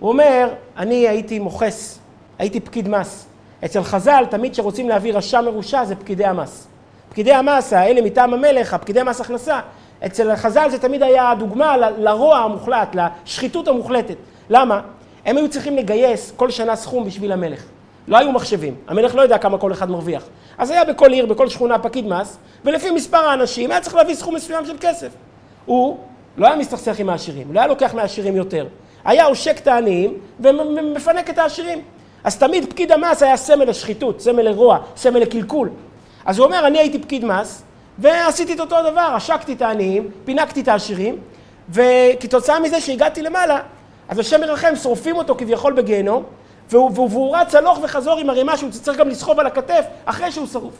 הוא 0.00 0.08
אומר, 0.08 0.48
אני 0.76 1.08
הייתי 1.08 1.38
מוכס, 1.38 1.98
הייתי 2.38 2.60
פקיד 2.60 2.88
מס. 2.88 3.28
אצל 3.64 3.82
חז"ל, 3.82 4.24
תמיד 4.30 4.52
כשרוצים 4.52 4.88
להביא 4.88 5.14
רשע 5.14 5.40
מרושע, 5.40 5.84
זה 5.84 5.96
פקידי 5.96 6.24
המס. 6.24 6.68
פקידי 7.08 7.32
המס, 7.32 7.72
האלה 7.72 8.02
מטעם 8.02 8.34
המלך, 8.34 8.74
הפקידי 8.74 9.02
מס 9.02 9.20
הכנסה, 9.20 9.60
אצל 10.06 10.36
חז"ל 10.36 10.70
זה 10.70 10.78
תמיד 10.78 11.02
היה 11.02 11.34
דוגמה 11.38 11.76
לרוע 11.76 12.38
המוחלט, 12.38 12.96
לשחיתות 13.24 13.68
המוחלטת. 13.68 14.16
למה? 14.50 14.80
הם 15.26 15.36
היו 15.36 15.48
צריכים 15.48 15.76
לגייס 15.76 16.32
כל 16.36 16.50
שנה 16.50 16.76
סכום 16.76 17.04
בשביל 17.04 17.32
המלך. 17.32 17.64
לא 18.08 18.18
היו 18.18 18.32
מחשבים, 18.32 18.74
המלך 18.88 19.14
לא 19.14 19.22
יודע 19.22 19.38
כמה 19.38 19.58
כל 19.58 19.72
אחד 19.72 19.90
מרוויח. 19.90 20.22
אז 20.58 20.70
היה 20.70 20.84
בכל 20.84 21.12
עיר, 21.12 21.26
בכל 21.26 21.48
שכונה 21.48 21.78
פקיד 21.78 22.06
מס, 22.06 22.38
ולפי 22.64 22.90
מספר 22.90 23.18
האנשים 23.18 23.70
היה 23.70 23.80
צריך 23.80 23.94
להביא 23.96 24.14
סכום 24.14 24.34
מסוים 24.34 24.66
של 24.66 24.76
כסף. 24.80 25.08
הוא 25.66 25.98
לא 26.36 26.46
היה 26.46 26.56
מסתכסך 26.56 26.98
עם 26.98 27.08
העשירים, 27.08 27.54
לא 27.54 27.60
היה 27.60 27.68
לוקח 27.68 27.94
מהעשירים 27.94 28.36
יותר. 28.36 28.66
היה 29.04 29.24
עושק 29.24 29.58
את 29.58 29.66
העניים 29.66 30.14
ומפנק 30.40 31.30
את 31.30 31.38
העשירים. 31.38 31.82
אז 32.28 32.36
תמיד 32.36 32.70
פקיד 32.70 32.92
המס 32.92 33.22
היה 33.22 33.36
סמל 33.36 33.64
לשחיתות, 33.64 34.20
סמל 34.20 34.42
לרוע, 34.42 34.78
סמל 34.96 35.20
לקלקול. 35.20 35.70
אז 36.24 36.38
הוא 36.38 36.46
אומר, 36.46 36.66
אני 36.66 36.78
הייתי 36.78 36.98
פקיד 36.98 37.24
מס, 37.24 37.62
ועשיתי 37.98 38.52
את 38.52 38.60
אותו 38.60 38.76
דבר, 38.90 39.12
עשקתי 39.16 39.52
את 39.52 39.62
העניים, 39.62 40.10
פינקתי 40.24 40.60
את 40.60 40.68
העשירים, 40.68 41.18
וכתוצאה 41.70 42.60
מזה 42.60 42.80
שהגעתי 42.80 43.22
למעלה, 43.22 43.60
אז 44.08 44.18
השם 44.18 44.42
ירחם, 44.42 44.76
שורפים 44.76 45.16
אותו 45.16 45.34
כביכול 45.34 45.72
בגיהנום, 45.72 46.22
והוא, 46.70 46.90
והוא, 46.94 47.10
והוא 47.10 47.36
רץ 47.36 47.54
הלוך 47.54 47.78
וחזור 47.82 48.18
עם 48.18 48.30
ערימה 48.30 48.56
שהוא 48.56 48.70
צריך 48.70 48.98
גם 48.98 49.08
לסחוב 49.08 49.40
על 49.40 49.46
הכתף 49.46 49.84
אחרי 50.04 50.32
שהוא 50.32 50.46
שרוף. 50.46 50.74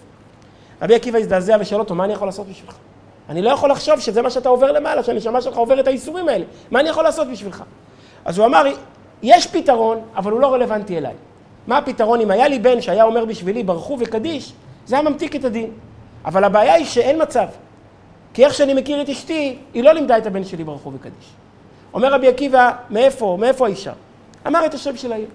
רבי 0.83 0.95
עקיבא 0.95 1.19
הזדעזע 1.19 1.57
ושאל 1.61 1.78
אותו, 1.78 1.95
מה 1.95 2.05
אני 2.05 2.12
יכול 2.12 2.28
לעשות 2.28 2.47
בשבילך? 2.47 2.75
אני 3.28 3.43
לא 3.43 3.50
יכול 3.50 3.71
לחשוב 3.71 4.00
שזה 4.00 4.23
מה 4.23 4.31
שאתה 4.31 4.49
עובר 4.49 4.73
למעלה, 4.73 5.02
שהנשמה 5.02 5.40
שלך 5.40 5.57
עוברת 5.57 5.78
את 5.78 5.87
האיסורים 5.87 6.28
האלה. 6.28 6.45
מה 6.71 6.81
אני 6.81 6.88
יכול 6.88 7.05
לעשות 7.05 7.28
בשבילך? 7.28 7.62
אז 8.25 8.38
הוא 8.38 8.47
אמר, 8.47 8.64
יש 9.23 9.47
פתרון, 9.47 10.00
אבל 10.17 10.33
הוא 10.33 10.40
לא 10.40 10.55
רלוונטי 10.55 10.99
אליי. 10.99 11.14
מה 11.68 11.78
הפתרון? 11.78 12.20
אם 12.20 12.30
היה 12.30 12.48
לי 12.48 12.58
בן 12.58 12.80
שהיה 12.80 13.04
אומר 13.04 13.25
בשבילי 13.25 13.62
ברכו 13.62 13.96
וקדיש, 14.00 14.52
זה 14.87 14.98
היה 14.98 15.10
ממתיק 15.10 15.37
את 15.37 15.44
הדין. 15.44 15.70
אבל 16.25 16.44
הבעיה 16.44 16.75
היא 16.75 16.87
שאין 16.87 17.22
מצב. 17.22 17.46
כי 18.34 18.44
איך 18.44 18.54
שאני 18.54 18.75
מכיר 18.75 19.02
את 19.02 19.08
אשתי, 19.08 19.58
היא 19.75 19.82
לא 19.82 19.92
לימדה 19.92 20.18
את 20.18 20.26
הבן 20.26 20.44
שלי 20.44 20.64
ברכו 20.64 20.92
וקדיש. 20.92 21.32
אומר 21.94 22.12
רבי 22.14 22.28
עקיבא, 22.28 22.70
מאיפה, 22.90 23.37
מאיפה 23.40 23.66
האישה? 23.66 23.92
אמר 24.46 24.66
את 24.66 24.75
השם 24.75 24.96
של 24.96 25.12
העיר. 25.12 25.26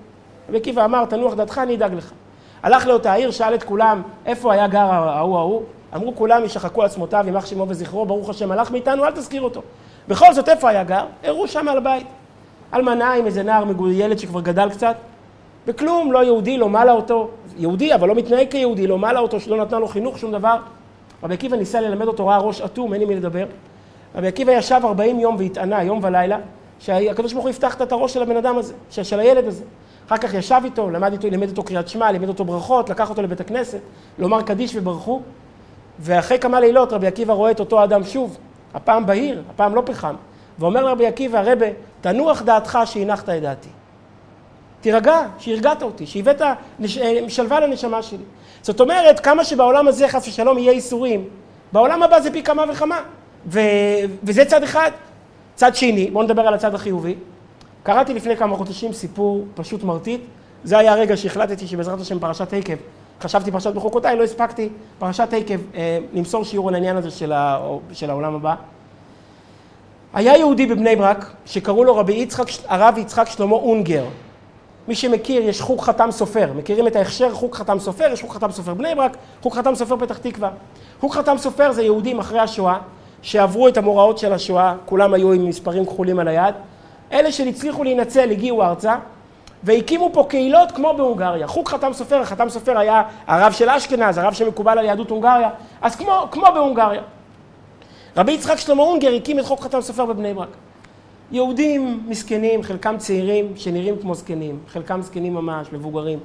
רבי 0.49 0.57
עקיבא 0.57 0.85
אמר, 0.85 1.05
תנוח 1.05 1.33
דעתך, 1.33 1.57
אני 1.57 1.75
אדאג 1.75 1.93
לך. 1.93 2.11
הלך 2.63 2.87
לאותה 2.87 3.11
העיר, 3.11 3.31
שאל 3.31 3.55
את 3.55 3.63
כולם, 3.63 4.01
איפה 4.25 4.53
היה 4.53 4.67
גר 4.67 4.79
ההוא 4.79 5.37
ההוא? 5.37 5.63
אמרו 5.95 6.15
כולם, 6.15 6.45
ישחקו 6.45 6.83
עצמותיו, 6.83 7.23
יימח 7.25 7.45
שמו 7.45 7.65
וזכרו, 7.69 8.05
ברוך 8.05 8.29
השם 8.29 8.51
הלך 8.51 8.71
מאיתנו, 8.71 9.05
אל 9.05 9.11
תזכיר 9.11 9.41
אותו. 9.41 9.61
בכל 10.07 10.33
זאת, 10.33 10.49
איפה 10.49 10.69
היה 10.69 10.83
גר? 10.83 11.05
הראו 11.23 11.47
שם 11.47 11.67
על 11.67 11.77
הבית. 11.77 12.07
אלמנה 12.73 13.13
עם 13.13 13.25
איזה 13.25 13.43
נער, 13.43 13.63
ילד 13.91 14.19
שכבר 14.19 14.41
גדל 14.41 14.69
קצת, 14.69 14.95
וכלום, 15.67 16.11
לא 16.11 16.23
יהודי, 16.23 16.57
לא 16.57 16.69
מעלה 16.69 16.91
אותו, 16.91 17.29
יהודי, 17.57 17.95
אבל 17.95 18.07
לא 18.07 18.15
מתנהג 18.15 18.47
כיהודי, 18.51 18.87
לא 18.87 18.97
מעלה 18.97 19.19
אותו, 19.19 19.39
שלא 19.39 19.57
נתנה 19.57 19.79
לו 19.79 19.87
חינוך, 19.87 20.19
שום 20.19 20.31
דבר. 20.31 20.57
רבי 21.23 21.33
עקיבא 21.33 21.57
ניסה 21.57 21.81
ללמד 21.81 22.07
אותו, 22.07 22.27
ראה 22.27 22.37
ראש 22.37 22.61
אטום, 22.61 22.93
אין 22.93 23.01
עם 23.01 23.07
מי 23.07 23.15
לדבר. 23.15 23.45
רבי 24.15 24.27
עקיבא 24.27 24.51
ישב 24.51 24.81
40 24.83 25.19
יום 25.19 25.35
והתענה, 25.39 25.83
יום 25.83 25.99
ולילה, 26.03 26.37
שהקדוש 26.79 27.33
ברוך 27.33 27.43
הוא 27.45 27.49
יפתח 27.49 27.81
את 27.81 27.91
הראש 27.91 28.13
של 28.13 28.21
הבן 28.21 28.37
אדם 28.37 28.57
הזה, 28.57 28.73
של 28.89 29.19
הילד 29.19 29.47
הזה. 29.47 29.63
אחר 30.07 30.17
כך 30.17 30.33
ישב 30.33 30.61
איתו, 30.63 30.89
למד 30.89 31.11
איתו, 31.11 31.27
לימד 31.29 31.49
אותו 31.49 31.63
קריאת 31.63 31.87
שמע, 31.87 32.11
לימד 32.11 32.27
אותו 32.27 32.45
ברכות, 32.45 32.89
לקח 32.89 33.09
אותו 33.09 33.21
לבית 33.21 33.41
הכנסת, 33.41 33.79
לומר 34.19 34.41
קדיש 34.41 34.75
וברכו. 34.75 35.21
ואחרי 35.99 36.39
כמה 36.39 36.59
לילות 36.59 36.93
רבי 36.93 37.07
עקיבא 37.07 37.33
רואה 37.33 37.51
את 37.51 37.59
אותו 37.59 37.83
אדם 37.83 38.03
שוב, 38.03 38.37
הפעם 38.73 39.05
בהיר, 39.05 39.43
הפעם 39.49 39.75
לא 39.75 39.81
פחם, 39.85 40.15
ואומר 40.59 40.83
לרבי 40.83 41.07
עקיבא, 41.07 41.41
רבה, 41.41 41.65
תנוח 42.01 42.41
דעתך 42.41 42.79
שהנחת 42.85 43.29
את 43.29 43.41
דעתי. 43.41 43.69
תירגע, 44.83 45.27
שהרגעת 45.39 45.83
אותי, 45.83 46.07
שהבאת 46.07 46.41
שלווה 47.27 47.59
לנשמה 47.59 48.01
שלי. 48.01 48.23
זאת 48.61 48.79
אומרת, 48.79 49.19
כמה 49.19 49.43
שבעולם 49.43 49.87
הזה 49.87 50.07
חס 50.07 50.27
ושלום 50.27 50.57
יהיה 50.57 50.71
ייסורים, 50.71 51.27
בעולם 51.71 52.03
הבא 52.03 52.19
זה 52.19 52.31
פי 52.31 52.43
כמה 52.43 52.63
וכמה. 52.71 52.99
ו... 53.47 53.59
וזה 54.23 54.45
צד 54.45 54.63
אחד. 54.63 54.91
צד 55.55 55.75
שני, 55.75 56.09
בואו 56.11 56.23
נדבר 56.23 56.41
על 56.41 56.53
הצד 56.53 56.75
החיובי. 56.75 57.15
קראתי 57.83 58.13
לפני 58.13 58.37
כמה 58.37 58.57
חודשים 58.57 58.93
סיפור 58.93 59.45
פשוט 59.55 59.83
מרטיט. 59.83 60.21
זה 60.63 60.77
היה 60.77 60.93
הרגע 60.93 61.17
שהחלטתי 61.17 61.67
שבעזרת 61.67 62.01
השם 62.01 62.19
פרשת 62.19 62.53
עקב, 62.53 62.75
חשבתי 63.21 63.51
פרשת 63.51 63.73
בחוקותיי, 63.73 64.15
לא 64.15 64.23
הספקתי, 64.23 64.69
פרשת 64.99 65.33
עקב, 65.33 65.59
אה, 65.75 65.97
למסור 66.13 66.45
שיעור 66.45 66.69
על 66.69 66.73
העניין 66.75 66.97
הזה 66.97 67.11
של, 67.11 67.31
ה... 67.31 67.59
של 67.93 68.09
העולם 68.09 68.35
הבא. 68.35 68.55
היה 70.13 70.37
יהודי 70.37 70.65
בבני 70.65 70.95
ברק, 70.95 71.33
שקראו 71.45 71.83
לו 71.83 71.95
רבי 71.95 72.13
יצחק, 72.13 72.45
הרב 72.67 72.97
יצחק 72.97 73.27
שלמה 73.29 73.55
אונגר. 73.55 74.05
מי 74.87 74.95
שמכיר, 74.95 75.43
יש 75.43 75.61
חוג 75.61 75.81
חתם 75.81 76.11
סופר. 76.11 76.49
מכירים 76.55 76.87
את 76.87 76.95
ההכשר 76.95 77.33
חוג 77.33 77.55
חתם 77.55 77.79
סופר? 77.79 78.09
יש 78.13 78.21
חוג 78.21 78.31
חתם 78.31 78.51
סופר 78.51 78.73
בני 78.73 78.95
ברק, 78.95 79.17
חוג 79.41 79.53
חתם 79.53 79.75
סופר 79.75 79.97
פתח 79.97 80.17
תקווה. 80.17 80.49
חוג 80.99 81.13
חתם 81.13 81.37
סופר 81.37 81.71
זה 81.71 81.83
יהודים 81.83 82.19
אחרי 82.19 82.39
השואה, 82.39 82.77
שעברו 83.21 83.67
את 83.67 83.77
המוראות 83.77 84.17
של 84.17 84.33
השואה, 84.33 84.75
כולם 84.85 85.13
היו 85.13 85.31
עם 85.31 85.45
מספרים 85.45 85.85
כחולים 85.85 86.19
על 86.19 86.27
היד. 86.27 86.55
אלה 87.11 87.31
שהצליחו 87.31 87.83
להינצל 87.83 88.31
הגיעו 88.31 88.63
ארצה, 88.63 88.95
והקימו 89.63 90.09
פה 90.13 90.25
קהילות 90.29 90.71
כמו 90.71 90.93
בהונגריה. 90.97 91.47
חוג 91.47 91.69
חתם 91.69 91.93
סופר, 91.93 92.19
החתם 92.21 92.49
סופר 92.49 92.77
היה 92.77 93.03
הרב 93.27 93.51
של 93.51 93.69
אשכנז, 93.69 94.17
הרב 94.17 94.33
שמקובל 94.33 94.77
על 94.77 94.85
יהדות 94.85 95.09
הונגריה, 95.09 95.49
אז 95.81 95.95
כמו, 95.95 96.27
כמו 96.31 96.45
בהונגריה. 96.53 97.01
רבי 98.17 98.31
יצחק 98.31 98.57
שלמה 98.57 98.83
אונגר 98.83 99.13
הקים 99.15 99.39
את 99.39 99.45
חוג 99.45 99.59
חתם 99.59 99.81
סופר 99.81 100.05
בבני 100.05 100.33
ברק. 100.33 100.47
יהודים 101.31 102.03
מסכנים, 102.07 102.63
חלקם 102.63 102.95
צעירים 102.97 103.53
שנראים 103.55 103.97
כמו 104.01 104.15
זקנים, 104.15 104.59
חלקם 104.67 105.01
זקנים 105.01 105.33
ממש, 105.33 105.67
מבוגרים. 105.73 106.19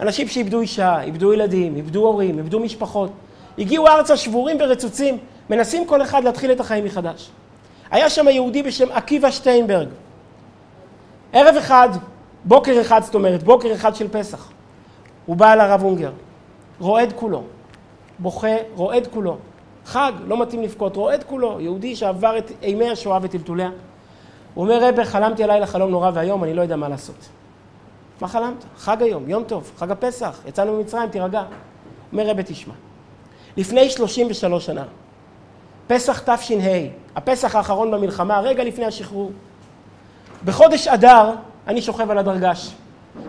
אנשים 0.00 0.28
שאיבדו 0.28 0.60
אישה, 0.60 1.02
איבדו 1.02 1.32
ילדים, 1.32 1.76
איבדו 1.76 2.06
הורים, 2.06 2.38
איבדו 2.38 2.60
משפחות. 2.60 3.10
הגיעו 3.58 3.86
ארצה 3.86 4.16
שבורים 4.16 4.56
ורצוצים, 4.60 5.18
מנסים 5.50 5.86
כל 5.86 6.02
אחד 6.02 6.24
להתחיל 6.24 6.52
את 6.52 6.60
החיים 6.60 6.84
מחדש. 6.84 7.30
היה 7.90 8.10
שם 8.10 8.28
יהודי 8.28 8.62
בשם 8.62 8.92
עקיבא 8.92 9.30
שטיינברג. 9.30 9.88
ערב 11.32 11.56
אחד, 11.56 11.88
בוקר 12.44 12.80
אחד, 12.80 13.02
זאת 13.02 13.14
אומרת, 13.14 13.42
בוקר 13.42 13.72
אחד 13.72 13.94
של 13.94 14.08
פסח. 14.08 14.50
הוא 15.26 15.36
בא 15.36 15.52
אל 15.52 15.60
הרב 15.60 15.84
אונגר, 15.84 16.10
רועד 16.80 17.12
כולו, 17.16 17.42
בוכה, 18.18 18.56
רועד 18.74 19.06
כולו. 19.06 19.36
חג, 19.86 20.12
לא 20.26 20.36
מתאים 20.42 20.62
לבכות, 20.62 20.96
רועד 20.96 21.24
כולו, 21.24 21.60
יהודי 21.60 21.96
שעבר 21.96 22.38
את 22.38 22.52
אימי 22.62 22.90
השואה 22.90 23.18
וטלטוליה. 23.22 23.70
הוא 24.54 24.64
אומר, 24.64 24.88
רבי, 24.88 25.04
חלמתי 25.04 25.44
הלילה 25.44 25.66
חלום 25.66 25.90
נורא 25.90 26.10
ואיום, 26.14 26.44
אני 26.44 26.54
לא 26.54 26.62
יודע 26.62 26.76
מה 26.76 26.88
לעשות. 26.88 27.28
מה 28.20 28.28
חלמת? 28.28 28.64
חג 28.76 29.02
היום, 29.02 29.28
יום 29.28 29.44
טוב, 29.44 29.72
חג 29.78 29.90
הפסח, 29.90 30.40
יצאנו 30.46 30.76
ממצרים, 30.76 31.08
תירגע. 31.08 31.42
אומר 32.12 32.28
רבי, 32.28 32.42
תשמע, 32.46 32.74
לפני 33.56 33.90
33 33.90 34.66
שנה, 34.66 34.84
פסח 35.86 36.20
תש"ה, 36.20 36.86
הפסח 37.16 37.54
האחרון 37.54 37.90
במלחמה, 37.90 38.40
רגע 38.40 38.64
לפני 38.64 38.84
השחרור, 38.84 39.32
בחודש 40.44 40.88
אדר 40.88 41.30
אני 41.66 41.82
שוכב 41.82 42.10
על 42.10 42.18
הדרגש. 42.18 42.74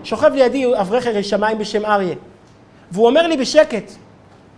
שוכב 0.04 0.32
לידי 0.34 0.66
אברך 0.82 1.06
ירא 1.06 1.22
שמיים 1.22 1.58
בשם 1.58 1.86
אריה, 1.86 2.16
והוא 2.92 3.08
אומר 3.08 3.28
לי 3.28 3.38
בשקט, 3.38 3.92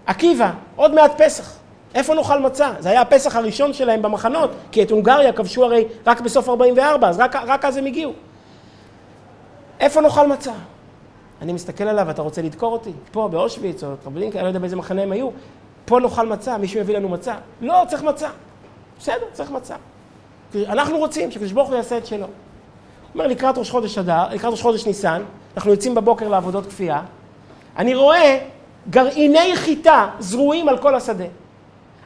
עקיבא, 0.06 0.52
עוד 0.76 0.94
מעט 0.94 1.22
פסח. 1.22 1.63
איפה 1.96 2.14
נאכל 2.14 2.40
מצה? 2.40 2.72
זה 2.80 2.90
היה 2.90 3.02
הפסח 3.02 3.36
הראשון 3.36 3.74
שלהם 3.74 4.02
במחנות, 4.02 4.50
כי 4.72 4.84
את 4.84 4.92
הונגריה 4.92 5.34
כבשו 5.34 5.64
הרי 5.64 5.86
רק 6.08 6.22
בסוף 6.22 6.50
44, 6.50 7.10
אז 7.10 7.20
רק, 7.20 7.36
רק 7.36 7.66
אז 7.66 7.78
הם 7.78 7.86
הגיעו. 7.86 8.14
איפה 9.80 10.02
נאכל 10.02 10.28
מצה? 10.28 10.54
אני 11.42 11.54
מסתכל 11.54 11.84
עליו, 11.84 12.10
אתה 12.10 12.22
רוצה 12.22 12.42
לדקור 12.42 12.74
אותי? 12.74 12.92
פה, 13.12 13.28
באושוויץ, 13.32 13.84
או 13.84 13.96
טרבלינקה, 14.04 14.38
אני 14.38 14.44
לא 14.44 14.48
יודע 14.48 14.60
באיזה 14.60 14.76
מחנה 14.76 15.02
הם 15.02 15.12
היו. 15.12 15.30
פה 15.86 16.00
נאכל 16.00 16.28
מצה, 16.28 16.58
מישהו 16.58 16.80
יביא 16.80 16.98
לנו 16.98 17.10
מצה. 17.10 17.36
לא, 17.62 17.84
צריך 17.88 18.04
מצה. 18.04 18.30
בסדר, 19.00 19.26
צריך 19.34 19.52
מצה. 19.52 19.76
אנחנו 20.56 20.98
רוצים 20.98 21.32
שקדוש 21.32 21.52
ברוך 21.52 21.70
הוא 21.70 21.76
יעשה 21.76 21.98
את 21.98 22.06
שלו. 22.06 22.18
הוא 22.18 22.28
אומר, 23.16 23.28
לקראת 23.28 23.58
ראש 23.58 23.72
חודש 23.72 23.98
אדר, 23.98 24.24
לקראת 24.32 24.52
ראש 24.52 24.62
חודש 24.62 24.86
ניסן, 24.86 25.24
אנחנו 25.56 25.72
יוצאים 25.72 25.96
בבוקר 25.96 26.28
לעבודות 26.28 26.66
כפייה, 26.66 27.02
אני 27.78 27.96
רואה 27.96 28.40
גרעיני 28.90 29.56
חיטה 29.56 30.10
זרועים 30.20 30.70
על 30.70 30.78
כל 30.78 30.96
השדה. 30.96 31.26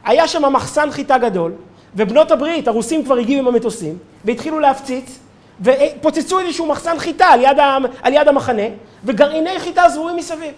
היה 0.04 0.28
שם 0.28 0.52
מחסן 0.52 0.90
חיטה 0.90 1.18
גדול, 1.18 1.52
ובנות 1.94 2.30
הברית, 2.30 2.68
הרוסים 2.68 3.04
כבר 3.04 3.16
הגיעו 3.16 3.40
עם 3.40 3.48
המטוסים, 3.48 3.98
והתחילו 4.24 4.60
להפציץ, 4.60 5.18
ופוצצו 5.60 6.40
איזשהו 6.40 6.66
מחסן 6.66 6.98
חיטה 6.98 7.26
על 7.26 7.40
יד, 7.40 7.58
על 8.02 8.12
יד 8.12 8.28
המחנה, 8.28 8.62
וגרעיני 9.04 9.58
חיטה 9.58 9.88
זרועים 9.88 10.16
מסביב. 10.16 10.52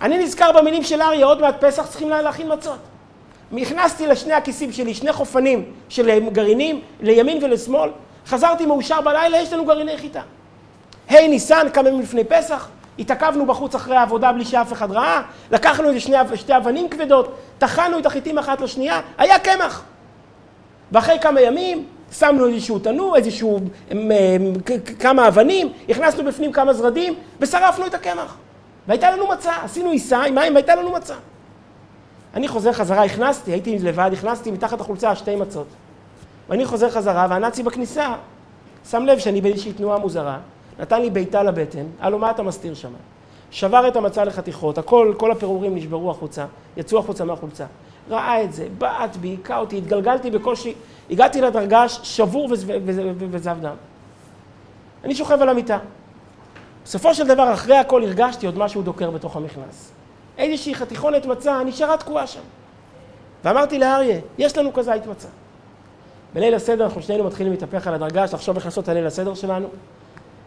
אני 0.00 0.18
נזכר 0.18 0.52
במילים 0.52 0.82
של 0.82 1.02
אריה, 1.02 1.26
עוד 1.26 1.40
מעט 1.40 1.64
פסח 1.64 1.86
צריכים 1.86 2.10
להכין 2.10 2.52
מצות. 2.52 2.78
הכנסתי 3.58 4.06
לשני 4.06 4.32
הכיסים 4.32 4.72
שלי 4.72 4.94
שני 4.94 5.12
חופנים 5.12 5.64
של 5.88 6.28
גרעינים, 6.28 6.80
לימין 7.00 7.44
ולשמאל, 7.44 7.90
חזרתי 8.26 8.66
מאושר 8.66 9.00
בלילה, 9.00 9.38
יש 9.38 9.52
לנו 9.52 9.64
גרעיני 9.64 9.98
חיטה. 9.98 10.20
ה' 11.10 11.28
ניסן, 11.28 11.66
כמה 11.72 11.88
ימים 11.88 12.00
לפני 12.00 12.24
פסח, 12.24 12.68
התעכבנו 12.98 13.46
בחוץ 13.46 13.74
אחרי 13.74 13.96
העבודה 13.96 14.32
בלי 14.32 14.44
שאף 14.44 14.72
אחד 14.72 14.92
ראה, 14.92 15.22
לקחנו 15.50 15.88
איזה 15.88 16.00
שני, 16.00 16.16
שתי 16.34 16.56
אבנים 16.56 16.88
כבדות, 16.88 17.36
טחנו 17.58 17.98
את 17.98 18.06
החיטים 18.06 18.38
אחת 18.38 18.60
לשנייה, 18.60 19.00
היה 19.18 19.38
קמח. 19.38 19.82
ואחרי 20.92 21.18
כמה 21.20 21.40
ימים 21.40 21.86
שמנו 22.12 22.46
איזשהו 22.46 22.78
תנור, 22.78 23.16
איזשהו 23.16 23.60
כמה 24.98 25.28
אבנים, 25.28 25.72
הכנסנו 25.88 26.24
בפנים 26.24 26.52
כמה 26.52 26.72
זרדים 26.72 27.14
ושרפנו 27.40 27.86
את 27.86 27.94
הקמח. 27.94 28.36
והייתה 28.88 29.10
לנו 29.10 29.28
מצה, 29.28 29.52
עשינו 29.64 29.90
עיסה 29.90 30.22
עם 30.22 30.34
מים 30.34 30.54
והייתה 30.54 30.74
לנו 30.74 30.92
מצה. 30.92 31.14
אני 32.34 32.48
חוזר 32.48 32.72
חזרה, 32.72 33.04
הכנסתי, 33.04 33.52
הייתי 33.52 33.78
לבד, 33.78 34.10
הכנסתי 34.12 34.50
מתחת 34.50 34.80
החולצה 34.80 35.14
שתי 35.14 35.36
מצות. 35.36 35.66
ואני 36.48 36.64
חוזר 36.64 36.90
חזרה, 36.90 37.26
והנאצי 37.30 37.62
בכניסה 37.62 38.14
שם 38.90 39.06
לב 39.06 39.18
שאני 39.18 39.40
באיזושהי 39.40 39.72
תנועה 39.72 39.98
מוזרה, 39.98 40.38
נתן 40.78 41.02
לי 41.02 41.10
בעיטה 41.10 41.42
לבטן, 41.42 41.86
הלו 42.00 42.18
מה 42.18 42.30
אתה 42.30 42.42
מסתיר 42.42 42.74
שם? 42.74 42.92
שבר 43.50 43.88
את 43.88 43.96
המצה 43.96 44.24
לחתיכות, 44.24 44.78
הכל, 44.78 45.14
כל 45.16 45.30
הפירורים 45.30 45.74
נשברו 45.74 46.10
החוצה, 46.10 46.46
יצאו 46.76 46.98
החוצה 46.98 47.24
מהחולצה. 47.24 47.64
ראה 48.10 48.42
את 48.42 48.52
זה, 48.52 48.66
בעט 48.78 49.16
בי, 49.16 49.28
היכה 49.28 49.58
אותי, 49.58 49.78
התגלגלתי 49.78 50.30
בקושי, 50.30 50.74
הגעתי 51.10 51.40
לדרגה 51.40 51.88
שבור 51.88 52.48
וזב 53.30 53.56
דם. 53.60 53.74
אני 55.04 55.14
שוכב 55.14 55.42
על 55.42 55.48
המיטה. 55.48 55.78
בסופו 56.84 57.14
של 57.14 57.26
דבר, 57.26 57.52
אחרי 57.52 57.76
הכל 57.76 58.02
הרגשתי 58.02 58.46
עוד 58.46 58.58
משהו 58.58 58.82
דוקר 58.82 59.10
בתוך 59.10 59.36
המכנס. 59.36 59.92
איזושהי 60.38 60.74
חתיכונת 60.74 61.26
מצה 61.26 61.62
נשארה 61.64 61.96
תקועה 61.96 62.26
שם. 62.26 62.40
ואמרתי 63.44 63.78
לאריה, 63.78 64.20
יש 64.38 64.58
לנו 64.58 64.72
כזית 64.72 65.06
מצה. 65.06 65.28
בליל 66.34 66.54
הסדר 66.54 66.84
אנחנו 66.84 67.02
שנינו 67.02 67.24
מתחילים 67.24 67.52
להתהפך 67.52 67.86
על 67.86 67.94
הדרגש, 67.94 68.34
לחשוב 68.34 68.56
איך 68.56 68.64
לעשות 68.64 68.84
את 68.84 68.88
הליל 68.88 69.06
הסדר 69.06 69.34
שלנו. 69.34 69.68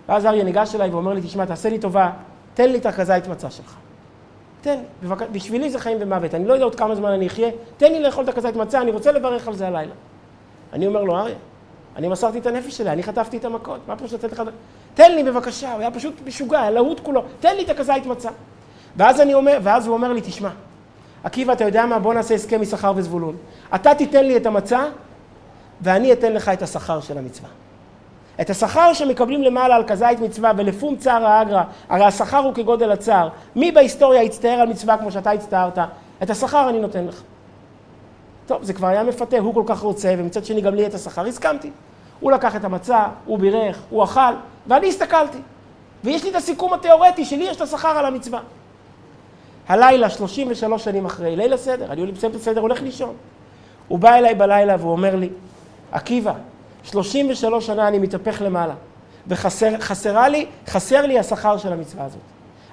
ואז 0.10 0.26
אריה 0.26 0.44
ניגש 0.44 0.76
אליי 0.76 0.90
ואומר 0.90 1.14
לי, 1.14 1.22
תשמע, 1.22 1.46
תעשה 1.46 1.70
לי 1.70 1.80
טובה, 1.80 2.12
תן 2.54 2.72
לי 2.72 2.78
את 2.78 2.86
הכזית 2.86 3.28
מצה 3.28 3.52
שלך. 3.52 3.76
תן 4.62 4.80
בבק... 5.04 5.30
בשבילי 5.32 5.70
זה 5.70 5.80
חיים 5.80 5.98
ומוות, 6.02 6.36
אני 6.36 6.46
לא 6.46 6.54
יודע 6.54 6.66
עוד 6.66 6.76
כמה 6.76 6.96
זמן 6.96 7.12
אני 7.12 7.28
אחיה, 7.28 7.50
תן 7.78 7.92
לי 7.92 8.00
לאכול 8.00 8.24
את 8.24 8.30
הכזית 8.30 8.56
מצה, 8.56 8.82
אני 8.82 8.92
רוצה 8.92 9.12
לברך 9.12 9.48
על 9.48 9.56
זה 9.56 9.68
הלילה. 9.68 9.92
אני 10.74 10.88
אומר 10.88 11.04
לו, 11.04 11.18
אריה, 11.18 11.36
אני 11.96 12.08
מסרתי 12.08 12.40
את 12.40 12.46
הנפש 12.46 12.78
שלי, 12.78 12.90
אני 12.90 13.04
חטפתי 13.04 13.38
את 13.38 13.46
המכות, 13.46 13.80
מה 13.88 13.96
פירוש 13.96 14.14
לתת 14.14 14.32
לך... 14.32 14.44
תן 14.94 15.12
לי 15.16 15.24
בבקשה, 15.24 15.72
הוא 15.72 15.80
היה 15.80 15.92
פשוט 15.92 16.14
משוגע, 16.26 16.62
היה 16.62 16.72
להוט 16.72 17.00
כולו, 17.00 17.24
תן 17.40 17.56
לי 17.56 17.64
את 17.64 17.70
הכזית 17.70 18.06
מצה. 18.06 18.30
ואז 18.98 19.22
אני 19.22 19.34
אומר, 19.34 19.60
ואז 19.64 19.88
הוא 19.88 19.94
אומר 19.94 20.14
לי, 20.14 20.22
תשמע, 20.22 20.50
עקיבא, 21.24 21.54
אתה 21.54 21.64
יודע 21.64 21.86
מה? 21.86 22.00
בוא 22.00 22.14
נעשה 22.14 22.36
הסכם 22.36 22.64
יששכר 22.64 22.94
וזבולון. 22.96 23.36
אתה 23.76 23.96
תיתן 23.96 24.26
לי 24.26 24.38
את 24.38 24.46
המצה, 24.46 24.86
ואני 25.82 26.14
אתן 26.14 26.34
לך 26.34 26.50
את 26.50 26.62
השכר 26.62 27.02
של 27.02 27.18
המצווה. 27.18 27.50
את 28.42 28.50
השכר 28.50 28.94
שמקבלים 28.94 29.44
למעלה 29.44 29.76
על 29.76 29.84
כזית 29.88 30.20
מצווה 30.20 30.52
ולפום 30.58 30.96
צער 30.96 31.26
האגרא, 31.26 31.64
הרי 31.90 32.06
השכר 32.06 32.38
הוא 32.38 32.54
כגודל 32.54 32.92
הצער. 32.92 33.30
מי 33.56 33.72
בהיסטוריה 33.72 34.22
הצטער 34.22 34.60
על 34.60 34.70
מצווה 34.70 34.98
כמו 34.98 35.12
שאתה 35.12 35.32
הצטערת? 35.32 35.78
את 36.24 36.30
השכר 36.30 36.70
אני 36.70 36.80
נותן 36.80 37.06
לך. 37.06 37.22
טוב, 38.48 38.64
זה 38.64 38.74
כבר 38.74 38.88
היה 38.88 39.04
מפתה, 39.04 39.38
הוא 39.38 39.54
כל 39.54 39.64
כך 39.66 39.80
רוצה, 39.80 40.16
ומצד 40.18 40.46
שני 40.46 40.62
גם 40.62 40.76
לי 40.76 40.86
את 40.86 40.94
השכר, 40.94 41.26
הסכמתי. 41.26 41.72
הוא 42.20 42.32
לקח 42.32 42.56
את 42.56 42.64
המצה, 42.64 43.04
הוא 43.26 43.40
בירך, 43.40 43.80
הוא 43.90 44.04
אכל, 44.04 44.34
ואני 44.68 44.88
הסתכלתי. 44.88 45.38
ויש 46.04 46.24
לי 46.24 46.30
את 46.30 46.36
הסיכום 46.36 46.74
התיאורטי 46.74 47.26
שלי 47.26 47.44
יש 47.44 47.58
את 47.58 47.62
השכר 47.62 47.88
על 47.88 48.06
המצווה. 48.06 48.40
הלילה, 49.68 50.10
33 50.10 50.84
שנים 50.84 51.06
אחרי, 51.06 51.36
ליל 51.36 51.54
הסדר, 51.54 51.92
אני 51.92 52.12
מסיים 52.12 52.32
את 52.32 52.36
הסדר, 52.36 52.62
הולך 52.62 52.82
לישון. 52.82 53.14
הוא 53.88 54.00
בא 54.00 54.16
אליי 54.16 54.36
בלילה 54.36 54.76
והוא 54.80 54.92
אומר 54.92 55.16
לי, 55.16 55.30
עקיבא, 55.92 56.34
33 56.84 57.66
שנה 57.66 57.88
אני 57.88 58.00
מתהפך 58.00 58.42
למעלה, 58.46 58.74
וחסר 59.28 60.28
לי, 60.30 60.46
חסר 60.68 61.06
לי 61.06 61.20
השכר 61.20 61.58
של 61.58 61.74
המצווה 61.74 62.06
הזאת. 62.06 62.22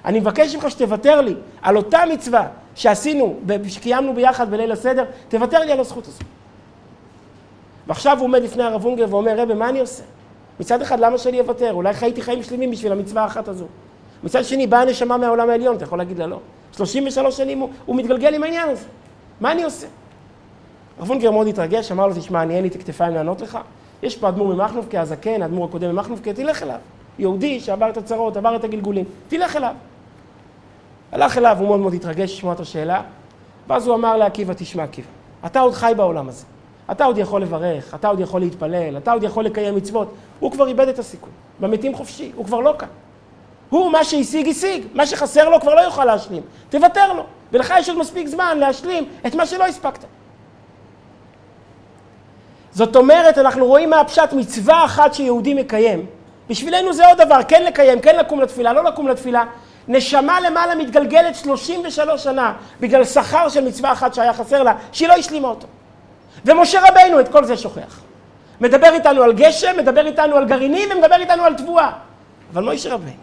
אני 0.05 0.19
מבקש 0.19 0.55
ממך 0.55 0.71
שתוותר 0.71 1.21
לי 1.21 1.33
על 1.61 1.77
אותה 1.77 1.99
מצווה 2.13 2.47
שעשינו, 2.75 3.39
שקיימנו 3.67 4.13
ביחד 4.13 4.51
בליל 4.51 4.71
הסדר, 4.71 5.05
תוותר 5.29 5.59
לי 5.59 5.71
על 5.71 5.79
הזכות 5.79 6.07
הזו. 6.07 6.23
ועכשיו 7.87 8.17
הוא 8.17 8.25
עומד 8.25 8.43
לפני 8.43 8.63
הרב 8.63 8.85
אונגר 8.85 9.05
ואומר, 9.09 9.39
רבי, 9.39 9.53
מה 9.53 9.69
אני 9.69 9.79
עושה? 9.79 10.03
מצד 10.59 10.81
אחד, 10.81 10.99
למה 10.99 11.17
שאני 11.17 11.39
אוותר? 11.39 11.73
אולי 11.73 11.93
חייתי 11.93 12.21
חיים 12.21 12.43
שלמים 12.43 12.71
בשביל 12.71 12.91
המצווה 12.91 13.23
האחת 13.23 13.47
הזו. 13.47 13.65
מצד 14.23 14.45
שני, 14.45 14.67
באה 14.67 14.85
נשמה 14.85 15.17
מהעולם 15.17 15.49
העליון, 15.49 15.75
אתה 15.75 15.83
יכול 15.83 15.97
להגיד 15.97 16.19
לה 16.19 16.27
לא. 16.27 16.39
33 16.77 17.37
שנים 17.37 17.59
הוא, 17.59 17.69
הוא 17.85 17.95
מתגלגל 17.95 18.35
עם 18.35 18.43
העניין 18.43 18.69
הזה. 18.69 18.85
מה 19.41 19.51
אני 19.51 19.63
עושה? 19.63 19.87
הרב 20.99 21.09
אונגר 21.09 21.31
מאוד 21.31 21.47
התרגש, 21.47 21.91
אמר 21.91 22.07
לו, 22.07 22.13
תשמע, 22.13 22.43
אני 22.43 22.55
אין 22.55 22.63
לי 22.63 22.69
את 22.69 22.75
הכתפיים 22.75 23.13
לענות 23.13 23.41
לך. 23.41 23.57
יש 24.03 24.17
פה 24.17 24.29
אדמו"ר 24.29 24.53
ממחנובקה 24.53 25.01
הזקן, 25.01 25.41
האדמו"ר 25.41 25.65
הקודם 25.65 25.91
ממחנובקה, 25.91 26.33
תלך 26.33 26.63
אליו. 26.63 26.79
יהודי 27.19 27.59
שעבר 27.59 27.89
את 27.89 27.97
הצרות, 27.97 28.37
עבר 28.37 28.55
את 28.55 28.63
הגלגולים, 28.63 29.05
תלך 29.27 29.55
אליו. 29.55 29.73
הלך 31.11 31.37
אליו, 31.37 31.55
הוא 31.59 31.67
מאוד 31.67 31.79
מאוד 31.79 31.93
התרגש 31.93 32.33
לשמוע 32.33 32.53
את 32.53 32.59
השאלה, 32.59 33.01
ואז 33.67 33.87
הוא 33.87 33.95
אמר 33.95 34.17
לעקיבא, 34.17 34.53
תשמע 34.53 34.83
עקיבא, 34.83 35.07
אתה 35.45 35.59
עוד 35.59 35.73
חי 35.73 35.93
בעולם 35.97 36.29
הזה. 36.29 36.45
אתה 36.91 37.05
עוד 37.05 37.17
יכול 37.17 37.41
לברך, 37.41 37.95
אתה 37.95 38.07
עוד 38.07 38.19
יכול 38.19 38.41
להתפלל, 38.41 38.97
אתה 38.97 39.11
עוד 39.11 39.23
יכול 39.23 39.45
לקיים 39.45 39.75
מצוות. 39.75 40.13
הוא 40.39 40.51
כבר 40.51 40.67
איבד 40.67 40.87
את 40.87 40.99
הסיכוי. 40.99 41.31
במתים 41.59 41.95
חופשי, 41.95 42.31
הוא 42.35 42.45
כבר 42.45 42.59
לא 42.59 42.73
כאן. 42.79 42.87
הוא, 43.69 43.91
מה 43.91 44.03
שהשיג, 44.03 44.47
השיג. 44.47 44.85
מה 44.93 45.05
שחסר 45.05 45.49
לו 45.49 45.61
כבר 45.61 45.75
לא 45.75 45.81
יוכל 45.81 46.05
להשלים. 46.05 46.43
תוותר 46.69 47.13
לו. 47.13 47.23
ולך 47.51 47.73
יש 47.77 47.89
עוד 47.89 47.97
מספיק 47.97 48.27
זמן 48.27 48.57
להשלים 48.59 49.05
את 49.27 49.35
מה 49.35 49.45
שלא 49.45 49.65
הספקת. 49.65 50.05
זאת 52.77 52.95
אומרת, 52.95 53.37
אנחנו 53.37 53.65
רואים 53.65 53.89
מהפשט 53.89 54.33
מצווה 54.33 54.85
אחת 54.85 55.13
שיהודי 55.13 55.53
מקיים. 55.53 56.05
בשבילנו 56.49 56.93
זה 56.93 57.07
עוד 57.07 57.21
דבר, 57.21 57.39
כן 57.47 57.63
לקיים, 57.63 57.99
כן 57.99 58.15
לקום 58.15 58.41
לתפילה, 58.41 58.73
לא 58.73 58.83
לקום 58.83 59.07
לתפילה. 59.07 59.43
נשמה 59.87 60.39
למעלה 60.41 60.75
מתגלגלת 60.75 61.35
33 61.35 62.23
שנה 62.23 62.53
בגלל 62.79 63.05
שכר 63.05 63.49
של 63.49 63.63
מצווה 63.63 63.91
אחת 63.91 64.13
שהיה 64.13 64.33
חסר 64.33 64.63
לה, 64.63 64.73
שהיא 64.91 65.07
לא 65.07 65.13
השלימה 65.13 65.47
אותו. 65.47 65.67
ומשה 66.45 66.79
רבינו 66.89 67.19
את 67.19 67.27
כל 67.27 67.43
זה 67.43 67.57
שוכח. 67.57 68.01
מדבר 68.61 68.93
איתנו 68.93 69.23
על 69.23 69.33
גשם, 69.33 69.75
מדבר 69.77 70.05
איתנו 70.05 70.35
על 70.35 70.45
גרעינים 70.45 70.89
ומדבר 70.95 71.15
איתנו 71.15 71.43
על 71.43 71.53
תבואה. 71.53 71.91
אבל 72.53 72.63
משה 72.63 72.93
רבינו, 72.93 73.17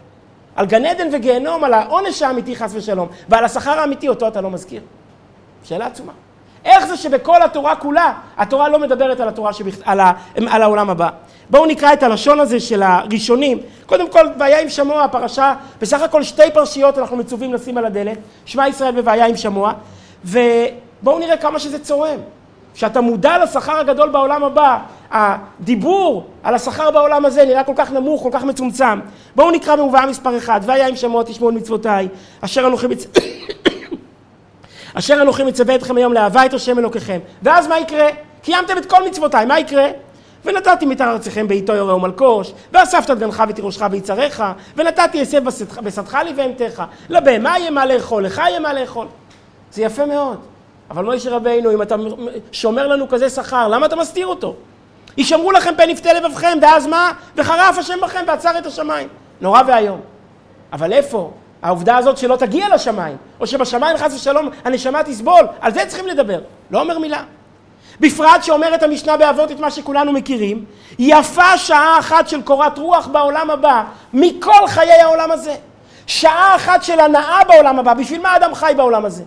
על 0.55 0.65
גן 0.65 0.85
עדן 0.85 1.07
וגיהנום, 1.11 1.63
על 1.63 1.73
העונש 1.73 2.21
האמיתי 2.21 2.55
חס 2.55 2.71
ושלום, 2.75 3.07
ועל 3.29 3.45
השכר 3.45 3.79
האמיתי 3.79 4.07
אותו 4.07 4.27
אתה 4.27 4.41
לא 4.41 4.49
מזכיר. 4.49 4.81
שאלה 5.63 5.85
עצומה. 5.85 6.24
איך 6.65 6.85
זה 6.85 6.97
שבכל 6.97 7.41
התורה 7.41 7.75
כולה, 7.75 8.13
התורה 8.37 8.69
לא 8.69 8.79
מדברת 8.79 9.19
על 9.19 9.27
התורה 9.27 9.53
שבכ... 9.53 9.75
על, 9.83 9.99
ה... 9.99 10.11
על 10.49 10.61
העולם 10.61 10.89
הבא? 10.89 11.09
בואו 11.49 11.65
נקרא 11.65 11.93
את 11.93 12.03
הלשון 12.03 12.39
הזה 12.39 12.59
של 12.59 12.83
הראשונים. 12.83 13.59
קודם 13.85 14.09
כל, 14.09 14.27
והיה 14.39 14.61
עם 14.61 14.69
שמוע, 14.69 15.07
פרשה, 15.07 15.53
בסך 15.81 16.01
הכל 16.01 16.23
שתי 16.23 16.51
פרשיות 16.53 16.97
אנחנו 16.97 17.17
מצווים 17.17 17.53
לשים 17.53 17.77
על 17.77 17.85
הדלת, 17.85 18.17
שמע 18.45 18.67
ישראל 18.67 18.95
והיה 19.03 19.25
עם 19.25 19.37
שמוע, 19.37 19.73
ובואו 20.25 21.19
נראה 21.19 21.37
כמה 21.37 21.59
שזה 21.59 21.79
צורם. 21.79 22.19
כשאתה 22.73 23.01
מודע 23.01 23.43
לשכר 23.43 23.77
הגדול 23.77 24.09
בעולם 24.09 24.43
הבא, 24.43 24.77
הדיבור 25.11 26.25
על 26.43 26.55
השכר 26.55 26.91
בעולם 26.91 27.25
הזה 27.25 27.45
נראה 27.45 27.63
כל 27.63 27.73
כך 27.75 27.91
נמוך, 27.91 28.23
כל 28.23 28.29
כך 28.31 28.43
מצומצם. 28.43 28.99
בואו 29.35 29.51
נקרא 29.51 29.75
במובאה 29.75 30.05
מספר 30.05 30.37
אחד, 30.37 30.59
והיה 30.63 30.87
עם 30.87 30.95
שמוע 30.95 31.23
תשמעו 31.23 31.49
על 31.49 31.55
מצוותיי, 31.55 32.07
אשר 32.41 32.67
אנוכי 32.67 32.87
מצ... 32.87 33.05
אשר 34.97 35.21
אנוכי 35.21 35.43
מצווה 35.43 35.75
אתכם 35.75 35.97
היום 35.97 36.13
לאהבה 36.13 36.45
את 36.45 36.53
השם 36.53 36.79
אלוקיכם. 36.79 37.19
ואז 37.41 37.67
מה 37.67 37.79
יקרה? 37.79 38.07
קיימתם 38.41 38.77
את 38.77 38.85
כל 38.85 39.07
מצוותיי, 39.07 39.45
מה 39.45 39.59
יקרה? 39.59 39.87
ונתתי 40.45 40.85
מתר 40.85 41.11
ארציכם 41.11 41.47
בעיתו 41.47 41.73
יורה 41.73 41.95
ומלקוש, 41.95 42.53
ואספת 42.73 43.11
את 43.11 43.19
גנך 43.19 43.43
ותירושך 43.49 43.85
ויצריך, 43.91 44.43
ונתתי 44.75 45.23
אסב 45.23 45.43
בשדך 45.83 46.17
לבהמתך, 46.29 46.83
לבהמה 47.09 47.59
יהיה 47.59 47.71
מה 47.71 47.85
לאכול, 47.85 48.25
לך 48.25 48.37
יהיה 48.37 48.59
מה 48.59 48.73
לאכול. 48.73 49.07
זה 49.71 49.81
יפה 49.81 50.05
מאוד. 50.05 50.37
אבל 50.91 51.05
מוישה 51.05 51.35
רבינו, 51.35 51.71
אם 51.73 51.81
אתה 51.81 51.95
שומר 52.51 52.87
לנו 52.87 53.09
כזה 53.09 53.29
שכר, 53.29 53.67
למה 53.67 53.85
אתה 53.85 53.95
מסתיר 53.95 54.27
אותו? 54.27 54.55
ישמרו 55.17 55.51
לכם 55.51 55.73
פן 55.77 55.89
יפתה 55.89 56.13
לבבכם, 56.13 56.57
ואז 56.61 56.87
מה? 56.87 57.11
וחרף 57.35 57.77
השם 57.77 57.97
בכם 58.01 58.23
ועצר 58.27 58.57
את 58.57 58.65
השמיים. 58.65 59.07
נורא 59.41 59.61
ואיום. 59.67 60.01
אבל 60.73 60.93
איפה? 60.93 61.31
העובדה 61.61 61.97
הזאת 61.97 62.17
שלא 62.17 62.35
תגיע 62.35 62.75
לשמיים, 62.75 63.17
או 63.39 63.47
שבשמיים 63.47 63.97
חס 63.97 64.13
ושלום 64.15 64.49
הנשמה 64.65 65.03
תסבול, 65.03 65.47
על 65.61 65.73
זה 65.73 65.85
צריכים 65.87 66.07
לדבר. 66.07 66.39
לא 66.71 66.79
אומר 66.81 66.99
מילה. 66.99 67.23
בפרט 67.99 68.43
שאומרת 68.43 68.83
המשנה 68.83 69.17
באבות 69.17 69.51
את 69.51 69.59
מה 69.59 69.71
שכולנו 69.71 70.11
מכירים, 70.11 70.65
יפה 70.99 71.57
שעה 71.57 71.99
אחת 71.99 72.27
של 72.27 72.41
קורת 72.41 72.77
רוח 72.77 73.07
בעולם 73.07 73.49
הבא 73.49 73.83
מכל 74.13 74.67
חיי 74.67 74.91
העולם 75.01 75.31
הזה. 75.31 75.55
שעה 76.07 76.55
אחת 76.55 76.83
של 76.83 76.99
הנאה 76.99 77.43
בעולם 77.47 77.79
הבא, 77.79 77.93
בשביל 77.93 78.21
מה 78.21 78.35
אדם 78.35 78.55
חי 78.55 78.73
בעולם 78.77 79.05
הזה? 79.05 79.23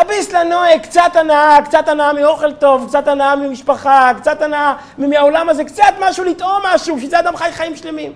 אביס 0.00 0.32
לנועה, 0.32 0.78
קצת 0.78 1.16
הנאה, 1.16 1.62
קצת 1.64 1.88
הנאה 1.88 2.12
מאוכל 2.12 2.52
טוב, 2.52 2.86
קצת 2.88 3.08
הנאה 3.08 3.36
ממשפחה, 3.36 4.12
קצת 4.20 4.42
הנאה 4.42 4.74
מהעולם 4.98 5.48
הזה, 5.48 5.64
קצת 5.64 5.94
משהו 6.00 6.24
לטעום 6.24 6.60
משהו, 6.74 6.96
בשביל 6.96 7.10
זה 7.10 7.18
אדם 7.18 7.36
חי 7.36 7.48
חיים 7.52 7.76
שלמים. 7.76 8.12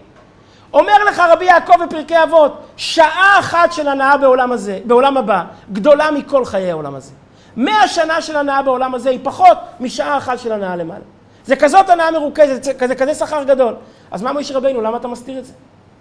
אומר 0.72 1.04
לך 1.08 1.22
רבי 1.30 1.44
יעקב 1.44 1.84
בפרקי 1.84 2.22
אבות, 2.22 2.62
שעה 2.76 3.36
אחת 3.38 3.72
של 3.72 3.88
הנאה 3.88 4.16
בעולם 4.16 4.52
הזה, 4.52 4.78
בעולם 4.84 5.16
הבא, 5.16 5.42
גדולה 5.72 6.10
מכל 6.10 6.44
חיי 6.44 6.70
העולם 6.70 6.94
הזה. 6.94 7.12
מאה 7.56 7.88
שנה 7.88 8.22
של 8.22 8.36
הנאה 8.36 8.62
בעולם 8.62 8.94
הזה 8.94 9.10
היא 9.10 9.18
פחות 9.22 9.58
משעה 9.80 10.16
אחת 10.18 10.38
של 10.38 10.52
הנאה 10.52 10.76
למעלה. 10.76 11.04
זה 11.46 11.56
כזאת 11.56 11.90
הנאה 11.90 12.10
מרוכזת, 12.10 12.64
זה 12.64 12.74
כזה, 12.74 12.94
כזה 12.94 13.14
שכר 13.14 13.42
גדול. 13.42 13.74
אז 14.10 14.22
מה 14.22 14.32
מוישה 14.32 14.56
רבינו, 14.56 14.80
למה 14.80 14.96
אתה 14.96 15.08
מסתיר 15.08 15.38
את 15.38 15.44
זה? 15.44 15.52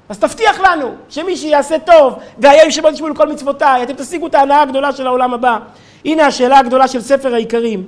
אז 0.09 0.19
תבטיח 0.19 0.59
לנו 0.59 0.91
שמי 1.09 1.37
שיעשה 1.37 1.79
טוב, 1.79 2.13
והיה 2.37 2.71
שבו 2.71 2.91
תשמעו 2.91 3.09
לכל 3.09 3.27
מצוותיי, 3.27 3.83
אתם 3.83 3.93
תשיגו 3.93 4.27
את 4.27 4.35
ההנאה 4.35 4.61
הגדולה 4.61 4.91
של 4.91 5.07
העולם 5.07 5.33
הבא. 5.33 5.57
הנה 6.05 6.25
השאלה 6.25 6.59
הגדולה 6.59 6.87
של 6.87 7.01
ספר 7.01 7.33
העיקרים. 7.33 7.83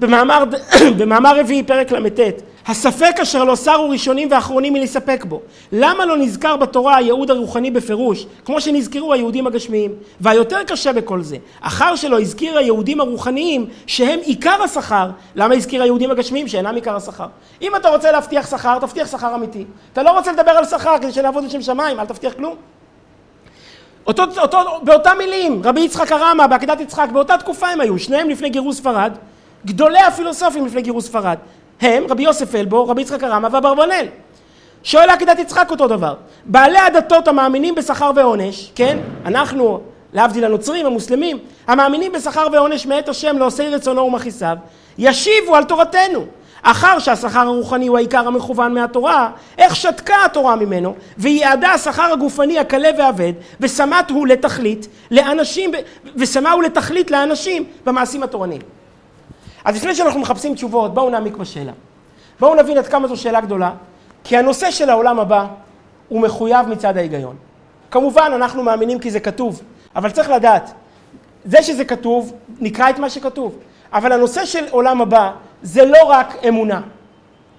במאמר, 0.00 0.44
במאמר 0.98 1.40
רביעי, 1.40 1.62
פרק 1.62 1.92
ל"ט, 1.92 2.20
הספק 2.68 3.16
אשר 3.22 3.44
לא 3.44 3.56
שרו 3.56 3.90
ראשונים 3.90 4.28
ואחרונים 4.30 4.72
מלספק 4.72 5.24
בו. 5.28 5.40
למה 5.72 6.06
לא 6.06 6.16
נזכר 6.16 6.56
בתורה 6.56 6.96
הייעוד 6.96 7.30
הרוחני 7.30 7.70
בפירוש, 7.70 8.26
כמו 8.44 8.60
שנזכרו 8.60 9.12
היהודים 9.12 9.46
הגשמיים? 9.46 9.94
והיותר 10.20 10.64
קשה 10.64 10.92
בכל 10.92 11.22
זה, 11.22 11.36
אחר 11.60 11.96
שלא 11.96 12.20
הזכיר 12.20 12.58
היהודים 12.58 13.00
הרוחניים 13.00 13.66
שהם 13.86 14.18
עיקר 14.22 14.62
השכר, 14.62 15.10
למה 15.34 15.54
הזכיר 15.54 15.82
היהודים 15.82 16.10
הגשמיים 16.10 16.48
שאינם 16.48 16.74
עיקר 16.74 16.96
השכר? 16.96 17.26
אם 17.62 17.76
אתה 17.76 17.88
רוצה 17.88 18.12
להבטיח 18.12 18.50
שכר, 18.50 18.78
תבטיח 18.78 19.10
שכר 19.10 19.34
אמיתי. 19.34 19.64
אתה 19.92 20.02
לא 20.02 20.10
רוצה 20.10 20.32
לדבר 20.32 20.50
על 20.50 20.64
שכר 20.64 20.98
כדי 20.98 21.12
שנעבוד 21.12 21.44
לשם 21.44 21.62
שמיים, 21.62 22.00
אל 22.00 22.06
תבטיח 22.06 22.32
כלום. 22.32 22.54
אותו, 24.06 24.22
אותו, 24.38 24.58
באותה 24.82 25.14
מילים, 25.18 25.60
רבי 25.64 25.80
יצחק 25.80 26.12
הרמה 26.12 26.46
בעקדת 26.46 26.80
יצחק, 26.80 27.08
באותה 27.12 27.38
תקופה 27.38 27.68
הם 27.68 27.80
היו, 27.80 27.98
שניהם 27.98 28.30
לפני 28.30 28.50
גירוש 28.50 28.76
ספרד, 28.76 29.12
גדולי 29.66 29.98
הפילוסופים 29.98 30.66
לפני 30.66 30.82
גירוש 30.82 31.04
ספרד. 31.04 31.36
הם, 31.80 32.04
רבי 32.08 32.22
יוסף 32.22 32.54
אלבו, 32.54 32.88
רבי 32.88 33.02
יצחק 33.02 33.22
הרמה 33.22 33.48
ואברבנאל. 33.52 34.06
שואל 34.82 35.10
עקדת 35.10 35.38
יצחק 35.38 35.70
אותו 35.70 35.88
דבר. 35.88 36.14
בעלי 36.44 36.78
הדתות 36.78 37.28
המאמינים 37.28 37.74
בשכר 37.74 38.10
ועונש, 38.16 38.72
כן? 38.74 38.98
אנחנו, 39.24 39.80
להבדיל 40.12 40.44
הנוצרים, 40.44 40.86
המוסלמים, 40.86 41.38
המאמינים 41.66 42.12
בשכר 42.12 42.46
ועונש 42.52 42.86
מאת 42.86 43.08
השם 43.08 43.38
לעושי 43.38 43.68
רצונו 43.68 44.02
ומכיסיו, 44.02 44.56
ישיבו 44.98 45.56
על 45.56 45.64
תורתנו. 45.64 46.24
אחר 46.62 46.98
שהשכר 46.98 47.38
הרוחני 47.40 47.86
הוא 47.86 47.96
העיקר 47.96 48.28
המכוון 48.28 48.74
מהתורה, 48.74 49.30
איך 49.58 49.76
שתקה 49.76 50.24
התורה 50.24 50.56
ממנו, 50.56 50.94
ויעדה 51.18 51.70
השכר 51.70 52.12
הגופני 52.12 52.58
הקלה 52.58 52.88
והאבד, 52.98 53.32
ושמת 53.60 54.10
הוא 54.10 54.26
לתכלית 54.26 54.88
לאנשים, 55.10 55.70
ושמה 56.16 56.52
הוא 56.52 56.62
לתכלית 56.62 57.10
לאנשים 57.10 57.64
במעשים 57.84 58.22
התורניים. 58.22 58.75
אז 59.66 59.76
לפני 59.76 59.94
שאנחנו 59.94 60.20
מחפשים 60.20 60.54
תשובות, 60.54 60.94
בואו 60.94 61.10
נעמיק 61.10 61.36
בשאלה. 61.36 61.72
בואו 62.40 62.54
נבין 62.54 62.78
עד 62.78 62.86
כמה 62.86 63.08
זו 63.08 63.16
שאלה 63.16 63.40
גדולה, 63.40 63.72
כי 64.24 64.36
הנושא 64.36 64.70
של 64.70 64.90
העולם 64.90 65.20
הבא 65.20 65.46
הוא 66.08 66.20
מחויב 66.20 66.68
מצד 66.68 66.96
ההיגיון. 66.96 67.36
כמובן, 67.90 68.30
אנחנו 68.34 68.62
מאמינים 68.62 68.98
כי 68.98 69.10
זה 69.10 69.20
כתוב, 69.20 69.62
אבל 69.96 70.10
צריך 70.10 70.30
לדעת, 70.30 70.72
זה 71.44 71.62
שזה 71.62 71.84
כתוב, 71.84 72.32
נקרא 72.60 72.90
את 72.90 72.98
מה 72.98 73.10
שכתוב. 73.10 73.58
אבל 73.92 74.12
הנושא 74.12 74.44
של 74.44 74.64
עולם 74.70 75.00
הבא 75.00 75.32
זה 75.62 75.84
לא 75.84 76.04
רק 76.04 76.44
אמונה. 76.48 76.80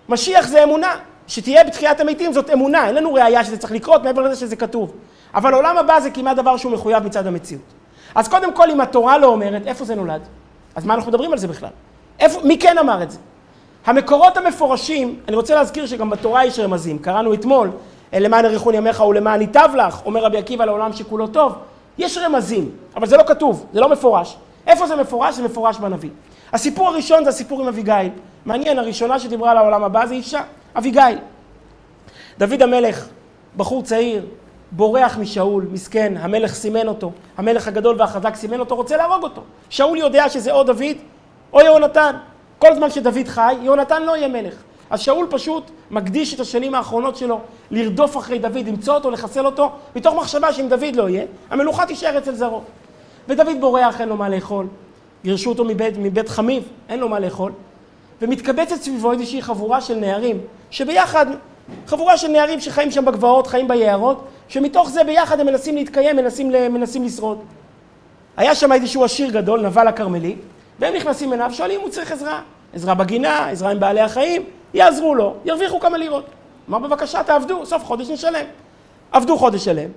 משיח 0.09 0.47
זה 0.47 0.63
אמונה. 0.63 0.95
שתהיה 1.27 1.63
בתחיית 1.63 1.99
המתים 1.99 2.33
זאת 2.33 2.49
אמונה, 2.49 2.87
אין 2.87 2.95
לנו 2.95 3.13
ראייה 3.13 3.43
שזה 3.43 3.57
צריך 3.57 3.71
לקרות 3.71 4.03
מעבר 4.03 4.21
לזה 4.21 4.35
שזה 4.35 4.55
כתוב. 4.55 4.91
אבל 5.33 5.53
עולם 5.53 5.77
הבא 5.77 5.99
זה 5.99 6.09
כמעט 6.11 6.37
דבר 6.37 6.57
שהוא 6.57 6.71
מחויב 6.71 7.03
מצד 7.03 7.27
המציאות. 7.27 7.73
אז 8.15 8.27
קודם 8.27 8.53
כל, 8.53 8.69
אם 8.71 8.81
התורה 8.81 9.17
לא 9.17 9.27
אומרת, 9.27 9.67
איפה 9.67 9.85
זה 9.85 9.95
נולד? 9.95 10.21
אז 10.75 10.85
מה 10.85 10.93
אנחנו 10.93 11.11
מדברים 11.11 11.31
על 11.31 11.37
זה 11.37 11.47
בכלל? 11.47 11.69
איפה, 12.19 12.39
מי 12.43 12.59
כן 12.59 12.77
אמר 12.77 13.03
את 13.03 13.11
זה? 13.11 13.19
המקורות 13.85 14.37
המפורשים, 14.37 15.19
אני 15.27 15.35
רוצה 15.35 15.55
להזכיר 15.55 15.85
שגם 15.85 16.09
בתורה 16.09 16.45
יש 16.45 16.59
רמזים, 16.59 16.99
קראנו 16.99 17.33
אתמול, 17.33 17.71
למען 18.13 18.45
אריכון 18.45 18.75
ימיך 18.75 18.99
ולמען 19.01 19.41
ייטב 19.41 19.69
לך, 19.77 20.05
אומר 20.05 20.23
רבי 20.23 20.37
עקיבא 20.37 20.65
לעולם 20.65 20.93
שכולו 20.93 21.27
טוב, 21.27 21.53
יש 21.97 22.17
רמזים, 22.17 22.71
אבל 22.95 23.07
זה 23.07 23.17
לא 23.17 23.23
כתוב, 23.27 23.65
זה 23.73 23.79
לא 23.79 23.89
מפורש. 23.89 24.37
איפה 24.67 24.87
זה 24.87 24.95
מפורש? 24.95 25.35
זה 25.35 25.43
מפורש 25.43 25.77
בנביא. 25.77 26.09
הסיפור 26.53 26.87
הראשון 26.87 27.23
זה 27.23 27.29
הסיפור 27.29 27.61
עם 27.61 27.67
אביגיל. 27.67 28.09
מעניין, 28.45 28.79
הראשונה 28.79 29.19
שדיברה 29.19 29.51
על 29.51 29.57
העולם 29.57 29.83
הבא 29.83 30.05
זה 30.05 30.13
אישה, 30.13 30.41
אביגיל. 30.77 31.17
דוד 32.37 32.61
המלך, 32.61 33.07
בחור 33.57 33.83
צעיר, 33.83 34.25
בורח 34.71 35.17
משאול, 35.17 35.67
מסכן, 35.71 36.13
המלך 36.19 36.53
סימן 36.53 36.87
אותו, 36.87 37.11
המלך 37.37 37.67
הגדול 37.67 37.95
והחזק 37.99 38.35
סימן 38.35 38.59
אותו, 38.59 38.75
רוצה 38.75 38.97
להרוג 38.97 39.23
אותו. 39.23 39.41
שאול 39.69 39.97
יודע 39.97 40.29
שזה 40.29 40.51
או 40.51 40.63
דוד 40.63 40.97
או 41.53 41.61
יהונתן. 41.61 42.15
כל 42.59 42.75
זמן 42.75 42.89
שדוד 42.89 43.27
חי, 43.27 43.55
יהונתן 43.61 44.03
לא 44.03 44.17
יהיה 44.17 44.27
מלך. 44.27 44.53
אז 44.89 44.99
שאול 44.99 45.27
פשוט 45.29 45.71
מקדיש 45.91 46.33
את 46.33 46.39
השנים 46.39 46.75
האחרונות 46.75 47.15
שלו 47.15 47.39
לרדוף 47.71 48.17
אחרי 48.17 48.39
דוד, 48.39 48.67
למצוא 48.67 48.95
אותו, 48.95 49.11
לחסל 49.11 49.45
אותו, 49.45 49.71
מתוך 49.95 50.15
מחשבה 50.15 50.53
שאם 50.53 50.67
דוד 50.69 50.95
לא 50.95 51.09
יהיה, 51.09 51.25
המלוכה 51.49 51.85
תישאר 51.85 52.17
אצל 52.17 52.35
זרעו. 52.35 52.61
ודוד 53.27 53.57
בורח, 53.59 54.01
אין 54.01 54.09
לו 54.09 54.17
מה 54.17 54.29
לאכול. 54.29 54.67
גירשו 55.23 55.49
אותו 55.49 55.65
מבית, 55.65 55.93
מבית 55.97 56.29
חמיב, 56.29 56.63
אין 56.89 56.99
לו 56.99 57.09
מה 57.09 57.19
לאכול. 57.19 57.51
ומתקבצת 58.21 58.75
סביבו 58.75 59.11
איזושהי 59.11 59.41
חבורה 59.41 59.81
של 59.81 59.95
נערים, 59.95 60.37
שביחד, 60.69 61.25
חבורה 61.87 62.17
של 62.17 62.27
נערים 62.27 62.59
שחיים 62.59 62.91
שם 62.91 63.05
בגבעות, 63.05 63.47
חיים 63.47 63.67
ביערות, 63.67 64.23
שמתוך 64.47 64.89
זה 64.89 65.03
ביחד 65.03 65.39
הם 65.39 65.45
מנסים 65.45 65.75
להתקיים, 65.75 66.15
מנסים, 66.15 66.51
מנסים 66.51 67.03
לשרוד. 67.03 67.39
היה 68.37 68.55
שם 68.55 68.71
איזשהו 68.71 69.03
עשיר 69.03 69.29
גדול, 69.29 69.61
נבל 69.61 69.87
הכרמלי, 69.87 70.35
והם 70.79 70.93
נכנסים 70.95 71.33
אליו, 71.33 71.51
שואלים 71.53 71.79
אם 71.79 71.85
הוא 71.85 71.91
צריך 71.91 72.11
עזרה. 72.11 72.41
עזרה 72.73 72.93
בגינה, 72.93 73.49
עזרה 73.49 73.71
עם 73.71 73.79
בעלי 73.79 74.01
החיים, 74.01 74.43
יעזרו 74.73 75.15
לו, 75.15 75.33
ירוויחו 75.45 75.79
כמה 75.79 75.97
לירות. 75.97 76.25
אמר 76.69 76.79
בבקשה 76.79 77.23
תעבדו, 77.23 77.65
סוף 77.65 77.83
חודש 77.83 78.09
נשלם. 78.09 78.45
עבדו 79.11 79.37
חודש 79.37 79.65
שלם, 79.65 79.89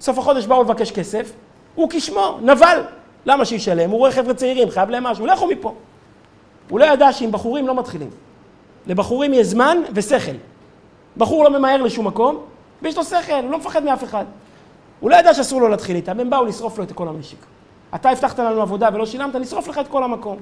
סוף 0.00 0.18
החודש 0.18 0.46
באו 0.46 0.62
לבקש 0.62 0.90
כסף, 0.90 1.32
הוא 1.74 1.88
כשמו, 1.90 2.38
נבל. 2.42 2.82
למה 3.26 3.44
שישלם? 3.44 3.90
הוא 3.90 3.98
רואה 3.98 4.12
חבר'ה 4.12 4.34
צעירים, 4.34 4.70
חייב 4.70 4.90
להם 4.90 5.04
משהו, 5.04 5.26
לכו 5.26 5.46
מפה. 5.46 5.74
הוא 6.70 6.80
לא 6.80 6.84
ידע 6.84 7.12
שעם 7.12 7.32
בחורים 7.32 7.66
לא 7.66 7.74
מתחילים. 7.74 8.10
לבחורים 8.86 9.34
יש 9.34 9.46
זמן 9.46 9.78
ושכל. 9.92 10.32
בחור 11.16 11.44
לא 11.44 11.58
ממהר 11.58 11.82
לשום 11.82 12.06
מקום, 12.06 12.38
ויש 12.82 12.96
לו 12.96 13.04
שכל, 13.04 13.32
הוא 13.32 13.50
לא 13.50 13.58
מפחד 13.58 13.84
מאף 13.84 14.04
אחד. 14.04 14.24
הוא 15.00 15.10
לא 15.10 15.16
ידע 15.16 15.34
שאסור 15.34 15.60
לו 15.60 15.68
להתחיל 15.68 15.96
איתם, 15.96 16.20
הם 16.20 16.30
באו 16.30 16.44
לשרוף 16.44 16.78
לו 16.78 16.84
את 16.84 16.92
כל 16.92 17.08
המשק. 17.08 17.36
אתה 17.94 18.10
הבטחת 18.10 18.38
לנו 18.38 18.62
עבודה 18.62 18.88
ולא 18.92 19.06
שילמת, 19.06 19.34
נשרוף 19.34 19.68
לך 19.68 19.78
את 19.78 19.88
כל 19.88 20.04
המקום. 20.04 20.36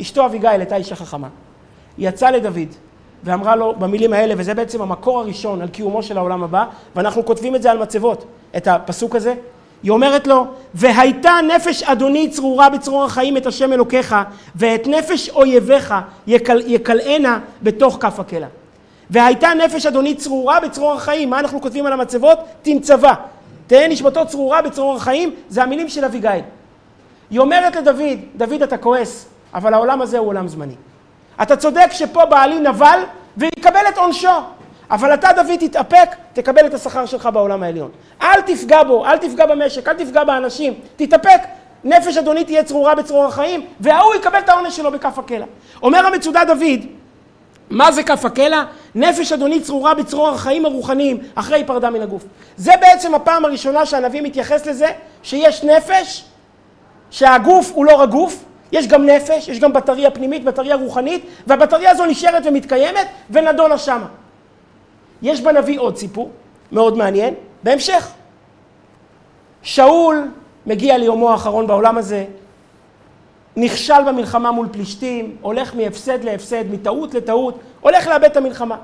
אשתו 0.00 0.26
אביגיל 0.26 0.50
הייתה 0.50 0.76
אישה 0.76 0.96
חכמה. 0.96 1.28
היא 1.96 2.08
יצאה 2.08 2.30
לדוד 2.30 2.68
ואמרה 3.24 3.56
לו 3.56 3.74
במילים 3.78 4.12
האלה, 4.12 4.34
וזה 4.36 4.54
בעצם 4.54 4.82
המקור 4.82 5.20
הראשון 5.20 5.62
על 5.62 5.68
קיומו 5.68 6.02
של 6.02 6.18
העולם 6.18 6.42
הבא, 6.42 6.64
ואנחנו 6.96 7.24
כותבים 7.24 7.54
את 7.54 7.62
זה 7.62 7.70
על 7.70 7.78
מצבות, 7.78 8.24
את 8.56 8.68
הפסוק 8.68 9.16
הזה. 9.16 9.34
היא 9.82 9.90
אומרת 9.90 10.26
לו, 10.26 10.46
והייתה 10.74 11.32
נפש 11.56 11.82
אדוני 11.82 12.30
צרורה 12.30 12.70
בצרור 12.70 13.04
החיים 13.04 13.36
את 13.36 13.46
השם 13.46 13.72
אלוקיך, 13.72 14.16
ואת 14.56 14.86
נפש 14.86 15.28
אויביך 15.28 15.94
יקל, 16.26 16.62
יקלענה 16.66 17.40
בתוך 17.62 17.96
כף 18.00 18.20
הקלע. 18.20 18.46
והייתה 19.10 19.48
נפש 19.64 19.86
אדוני 19.86 20.14
צרורה 20.14 20.60
בצרור 20.60 20.92
החיים, 20.92 21.30
מה 21.30 21.40
אנחנו 21.40 21.60
כותבים 21.60 21.86
על 21.86 21.92
המצבות? 21.92 22.38
תנצבה. 22.62 23.14
תהא 23.66 23.88
נשמתו 23.88 24.26
צרורה 24.26 24.62
בצרור 24.62 24.96
החיים, 24.96 25.34
זה 25.48 25.62
המילים 25.62 25.88
של 25.88 26.04
אביגיל. 26.04 26.40
היא 27.30 27.38
אומרת 27.38 27.76
לדוד, 27.76 28.18
דוד 28.36 28.62
אתה 28.62 28.76
כועס, 28.76 29.28
אבל 29.54 29.74
העולם 29.74 30.02
הזה 30.02 30.18
הוא 30.18 30.28
עולם 30.28 30.48
זמני. 30.48 30.74
אתה 31.42 31.56
צודק 31.56 31.88
שפה 31.90 32.24
בעלי 32.24 32.60
נבל 32.60 33.00
ויקבל 33.36 33.80
את 33.88 33.98
עונשו, 33.98 34.28
אבל 34.90 35.14
אתה 35.14 35.28
דוד 35.36 35.56
תתאפק, 35.60 36.08
תקבל 36.32 36.66
את 36.66 36.74
השכר 36.74 37.06
שלך 37.06 37.28
בעולם 37.32 37.62
העליון. 37.62 37.90
אל 38.22 38.40
תפגע 38.40 38.82
בו, 38.82 39.06
אל 39.06 39.18
תפגע 39.18 39.46
במשק, 39.46 39.88
אל 39.88 39.94
תפגע 39.94 40.24
באנשים, 40.24 40.74
תתאפק, 40.96 41.40
נפש 41.84 42.16
אדוני 42.16 42.44
תהיה 42.44 42.64
צרורה 42.64 42.94
בצרור 42.94 43.24
החיים, 43.24 43.66
וההוא 43.80 44.14
יקבל 44.14 44.38
את 44.38 44.48
העונש 44.48 44.76
שלו 44.76 44.90
בכף 44.90 45.18
הקלע. 45.18 45.46
אומר 45.82 46.06
המצודה 46.06 46.44
דוד, 46.44 46.80
מה 47.70 47.92
זה 47.92 48.02
כף 48.02 48.24
הקלע? 48.24 48.62
נפש 48.94 49.32
אדוני 49.32 49.60
צרורה 49.60 49.94
בצרור 49.94 50.28
החיים 50.28 50.64
הרוחניים, 50.64 51.18
אחרי 51.34 51.64
פרדה 51.64 51.90
מן 51.90 52.02
הגוף. 52.02 52.24
זה 52.56 52.72
בעצם 52.80 53.14
הפעם 53.14 53.44
הראשונה 53.44 53.86
שהנביא 53.86 54.22
מתייחס 54.22 54.66
לזה, 54.66 54.88
שיש 55.22 55.64
נפש, 55.64 56.24
שהגוף 57.10 57.72
הוא 57.74 57.84
לא 57.84 57.96
רק 57.96 58.08
גוף, 58.08 58.44
יש 58.72 58.88
גם 58.88 59.06
נפש, 59.06 59.48
יש 59.48 59.60
גם 59.60 59.72
בטריה 59.72 60.10
פנימית, 60.10 60.44
בטריה 60.44 60.76
רוחנית, 60.76 61.26
והבטריה 61.46 61.90
הזו 61.90 62.06
נשארת 62.06 62.42
ומתקיימת 62.46 63.06
ונדונה 63.30 63.78
שמה. 63.78 64.06
יש 65.22 65.40
בנביא 65.40 65.80
עוד 65.80 65.96
סיפור 65.96 66.30
מאוד 66.72 66.96
מעניין, 66.96 67.34
בהמשך. 67.62 68.10
שאול 69.62 70.28
מגיע 70.66 70.98
ליומו 70.98 71.30
האחרון 71.30 71.66
בעולם 71.66 71.98
הזה, 71.98 72.24
נכשל 73.56 74.02
במלחמה 74.06 74.50
מול 74.50 74.68
פלישתים, 74.72 75.36
הולך 75.40 75.74
מהפסד 75.74 76.24
להפסד, 76.24 76.64
מטעות 76.70 77.14
לטעות, 77.14 77.58
הולך 77.80 78.06
לאבד 78.06 78.24
את 78.24 78.36
המלחמה. 78.36 78.76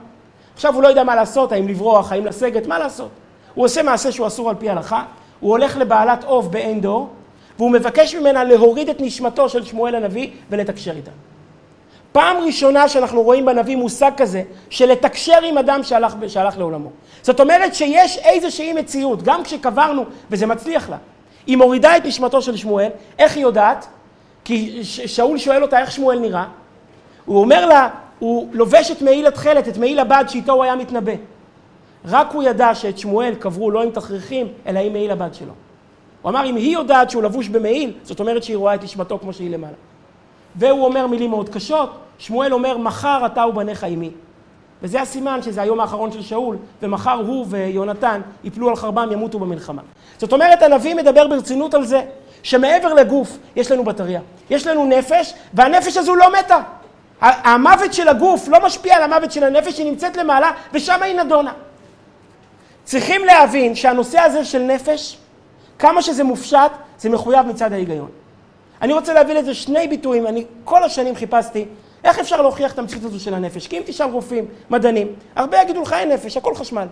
עכשיו 0.55 0.75
הוא 0.75 0.83
לא 0.83 0.89
יודע 0.89 1.05
מה 1.05 1.15
לעשות, 1.15 1.53
האם 1.53 1.69
לברוח, 1.69 2.13
האם 2.13 2.27
לסגת, 2.27 2.67
מה 2.67 2.79
לעשות. 2.79 3.09
הוא 3.55 3.65
עושה 3.65 3.83
מעשה 3.83 4.13
שהוא 4.13 4.27
אסור 4.27 4.51
על 4.51 4.57
פי 4.59 4.71
הלכה, 4.71 5.05
הוא 5.41 5.51
הולך 5.51 5.77
לבעלת 5.77 6.25
עוף 6.25 6.47
בעין 6.47 6.81
דור, 6.81 7.09
והוא 7.59 7.71
מבקש 7.71 8.15
ממנה 8.15 8.45
להוריד 8.45 8.89
את 8.89 9.01
נשמתו 9.01 9.49
של 9.49 9.65
שמואל 9.65 9.95
הנביא 9.95 10.31
ולתקשר 10.51 10.97
איתה. 10.97 11.11
פעם 12.13 12.37
ראשונה 12.37 12.89
שאנחנו 12.89 13.23
רואים 13.23 13.45
בנביא 13.45 13.77
מושג 13.77 14.11
כזה 14.17 14.43
של 14.71 14.87
לתקשר 14.87 15.43
עם 15.43 15.59
אדם 15.59 15.83
שהלך, 15.83 16.15
שהלך 16.29 16.59
לעולמו. 16.59 16.91
זאת 17.23 17.41
אומרת 17.41 17.75
שיש 17.75 18.19
איזושהי 18.19 18.73
מציאות, 18.73 19.23
גם 19.23 19.45
כשקברנו, 19.45 20.05
וזה 20.31 20.47
מצליח 20.47 20.91
לה. 20.91 20.97
היא 21.47 21.57
מורידה 21.57 21.97
את 21.97 22.05
נשמתו 22.05 22.43
של 22.43 22.57
שמואל, 22.57 22.89
איך 23.19 23.37
היא 23.37 23.43
יודעת? 23.43 23.87
כי 24.45 24.81
שאול 24.85 25.39
שואל 25.39 25.63
אותה 25.63 25.79
איך 25.79 25.91
שמואל 25.91 26.19
נראה. 26.19 26.45
הוא 27.25 27.39
אומר 27.39 27.67
לה, 27.67 27.89
הוא 28.19 28.49
לובש 28.53 28.91
את 28.91 29.03
מעיל 29.03 29.27
התכלת, 29.27 29.69
את 29.69 29.79
מעיל 29.79 29.99
הבד 29.99 30.25
שאיתו 30.29 30.53
הוא 30.53 30.65
היה 30.65 30.77
מתנבא. 30.77 31.13
רק 32.05 32.33
הוא 32.33 32.43
ידע 32.43 32.75
שאת 32.75 32.99
שמואל 32.99 33.35
קברו 33.35 33.71
לא 33.71 33.83
עם 33.83 33.91
תכריכים, 33.91 34.49
אלא 34.67 34.79
עם 34.79 34.93
מעיל 34.93 35.11
הבד 35.11 35.35
שלו. 35.35 35.53
הוא 36.25 36.31
אמר, 36.31 36.45
אם 36.47 36.57
היא 36.57 36.75
יודעת 36.75 37.11
שהוא 37.11 37.23
לבוש 37.23 37.49
במעיל, 37.49 37.93
זאת 38.03 38.21
אומרת 38.21 38.43
שהיא 38.43 38.57
רואה 38.57 38.75
את 38.75 38.83
נשמתו 38.83 39.19
כמו 39.19 39.33
שהיא 39.33 39.51
למעלה. 39.51 39.75
והוא 40.57 40.85
אומר 40.85 41.07
מילים 41.07 41.31
מאוד 41.31 41.49
קשות, 41.49 41.99
שמואל 42.19 42.53
אומר, 42.53 42.79
מחר 42.79 43.27
אתה 43.27 43.47
ובניך 43.47 43.85
עימי. 43.85 44.11
וזה 44.83 45.01
הסימן 45.01 45.43
שזה 45.43 45.63
היום 45.63 45.81
האחרון 45.81 46.13
של 46.13 46.23
שאול, 46.23 46.57
ומחר 46.83 47.23
הוא 47.27 47.47
ויונתן 47.49 48.21
יפלו 48.45 48.69
על 48.69 48.77
חרבם, 48.77 49.13
ימותו 49.13 49.39
במלחמה. 49.39 49.83
זאת 50.19 50.33
אומרת, 50.33 50.63
הנביא 50.63 50.95
מדבר 50.95 51.27
ברצינות 51.27 51.75
על 51.75 51.85
זה, 51.85 52.03
שמעבר 52.43 52.95
לגוף 52.95 53.39
יש 53.57 53.71
לנו 53.71 53.85
בטריה, 53.85 54.21
יש 54.51 54.67
לנו 54.67 54.87
נפש, 54.87 55.35
והנפש 55.55 55.97
הזו 55.97 56.15
לא 56.15 56.27
מתה. 56.39 56.61
המוות 57.21 57.95
של 57.95 58.09
הגוף 58.09 58.49
לא 58.49 58.67
משפיע 58.67 58.97
על 58.97 59.03
המוות 59.03 59.33
של 59.33 59.45
הנפש, 59.45 59.79
היא 59.79 59.91
נמצאת 59.91 60.17
למעלה, 60.17 60.51
ושם 60.73 61.03
היא 61.03 61.17
נדונה. 61.17 61.53
צריכים 62.85 63.25
להבין 63.25 63.75
שהנושא 63.75 64.21
הזה 64.21 64.45
של 64.45 64.63
נפש, 64.63 65.19
כמה 65.79 66.03
שזה 66.03 66.25
מופשט, 66.25 66.71
זה 66.99 67.11
מחויב 67.11 67.47
מצד 67.47 67.73
ההיגיון. 67.73 68.09
אני 68.83 68.93
רוצה 68.93 69.15
להביא 69.15 69.35
לזה 69.35 69.55
שני 69.55 69.89
ביטויים, 69.89 70.27
אני 70.27 70.45
כל 70.65 70.85
השנים 70.85 71.15
חיפשתי 71.15 71.65
איך 72.05 72.19
אפשר 72.19 72.43
להוכיח 72.43 72.73
את 72.73 72.79
המציאות 72.79 73.05
הזו 73.05 73.21
של 73.21 73.35
הנפש. 73.35 73.67
כי 73.67 73.79
אם 73.79 73.83
תשאל 73.87 74.11
רופאים, 74.11 74.47
מדענים, 74.71 75.09
הרבה 75.37 75.63
יגידו 75.63 75.83
לך 75.83 75.93
אין 75.93 76.13
נפש, 76.13 76.37
הכל 76.37 76.55
חשמל. 76.55 76.87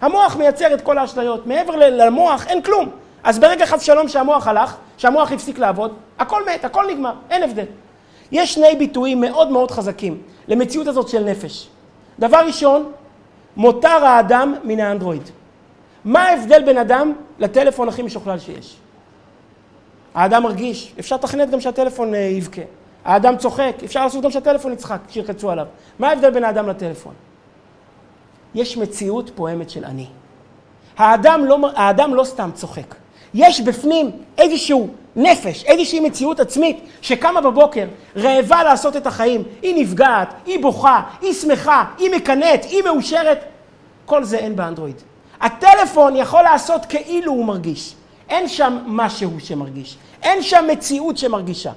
המוח 0.00 0.36
מייצר 0.36 0.74
את 0.74 0.80
כל 0.80 0.98
האשליות, 0.98 1.46
מעבר 1.46 1.76
למוח 1.76 2.46
אין 2.46 2.62
כלום. 2.62 2.88
אז 3.24 3.38
ברגע 3.38 3.66
חס 3.66 3.82
שלום 3.82 4.08
שהמוח 4.08 4.46
הלך, 4.46 4.76
שהמוח 4.96 5.32
הפסיק 5.32 5.58
לעבוד, 5.58 5.94
הכל 6.18 6.42
מת, 6.46 6.64
הכל 6.64 6.86
נגמר, 6.90 7.12
אין 7.30 7.42
הבדל. 7.42 7.64
יש 8.32 8.54
שני 8.54 8.76
ביטויים 8.78 9.20
מאוד 9.20 9.50
מאוד 9.50 9.70
חזקים 9.70 10.22
למציאות 10.48 10.86
הזאת 10.86 11.08
של 11.08 11.24
נפש. 11.24 11.68
דבר 12.18 12.38
ראשון, 12.46 12.92
מותר 13.56 14.04
האדם 14.04 14.54
מן 14.64 14.80
האנדרואיד. 14.80 15.30
מה 16.08 16.22
ההבדל 16.22 16.62
בין 16.62 16.78
אדם 16.78 17.12
לטלפון 17.38 17.88
הכי 17.88 18.02
משוכלל 18.02 18.38
שיש? 18.38 18.76
האדם 20.14 20.42
מרגיש, 20.42 20.94
אפשר 20.98 21.16
לתכנת 21.16 21.50
גם 21.50 21.60
שהטלפון 21.60 22.14
אה, 22.14 22.18
יבכה. 22.18 22.62
האדם 23.04 23.36
צוחק, 23.36 23.76
אפשר 23.84 24.04
לעשות 24.04 24.24
גם 24.24 24.30
שהטלפון 24.30 24.72
יצחק 24.72 24.98
כשילחצו 25.08 25.50
עליו. 25.50 25.66
מה 25.98 26.08
ההבדל 26.08 26.30
בין 26.30 26.44
האדם 26.44 26.68
לטלפון? 26.68 27.14
יש 28.54 28.76
מציאות 28.76 29.30
פועמת 29.34 29.70
של 29.70 29.84
אני. 29.84 30.06
האדם 30.96 31.44
לא, 31.44 31.58
האדם 31.74 32.14
לא 32.14 32.24
סתם 32.24 32.50
צוחק. 32.54 32.94
יש 33.34 33.60
בפנים 33.60 34.10
איזשהו 34.38 34.88
נפש, 35.16 35.64
איזושהי 35.64 36.00
מציאות 36.00 36.40
עצמית 36.40 36.84
שקמה 37.00 37.40
בבוקר, 37.40 37.86
רעבה 38.16 38.62
לעשות 38.62 38.96
את 38.96 39.06
החיים. 39.06 39.42
היא 39.62 39.82
נפגעת, 39.82 40.34
היא 40.46 40.62
בוכה, 40.62 41.02
היא 41.20 41.32
שמחה, 41.32 41.84
היא 41.98 42.10
מקנאת, 42.10 42.64
היא 42.64 42.82
מאושרת. 42.82 43.38
כל 44.06 44.24
זה 44.24 44.36
אין 44.36 44.56
באנדרואיד. 44.56 45.02
הטלפון 45.40 46.16
יכול 46.16 46.42
לעשות 46.42 46.86
כאילו 46.86 47.32
הוא 47.32 47.44
מרגיש. 47.44 47.94
אין 48.28 48.48
שם 48.48 48.78
משהו 48.86 49.30
שמרגיש. 49.38 49.96
אין 50.22 50.42
שם 50.42 50.64
מציאות 50.68 51.18
שמרגישה. 51.18 51.70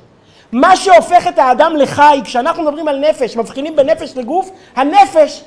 מה 0.51 0.75
שהופך 0.75 1.27
את 1.27 1.39
האדם 1.39 1.75
לחי, 1.75 2.21
כשאנחנו 2.23 2.63
מדברים 2.63 2.87
על 2.87 2.99
נפש, 2.99 3.35
מבחינים 3.35 3.75
בין 3.75 3.89
נפש 3.89 4.17
לגוף, 4.17 4.49
הנפש 4.75 5.43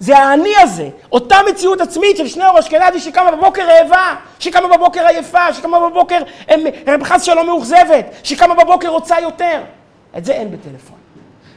זה 0.00 0.18
האני 0.18 0.52
הזה, 0.62 0.88
אותה 1.12 1.36
מציאות 1.50 1.80
עצמית 1.80 2.16
של 2.16 2.28
שניאור 2.28 2.58
אשכנזי 2.58 3.00
שקמה 3.00 3.30
בבוקר 3.30 3.62
רעבה, 3.68 4.14
שקמה 4.38 4.76
בבוקר 4.76 5.06
עייפה, 5.06 5.52
שקמה 5.52 5.88
בבוקר 5.88 6.18
חס 7.04 7.22
שלום 7.22 7.46
מאוכזבת, 7.46 8.04
שקמה 8.22 8.54
בבוקר 8.54 8.88
רוצה 8.88 9.20
יותר. 9.20 9.60
את 10.16 10.24
זה 10.24 10.32
אין 10.32 10.50
בטלפון. 10.50 10.96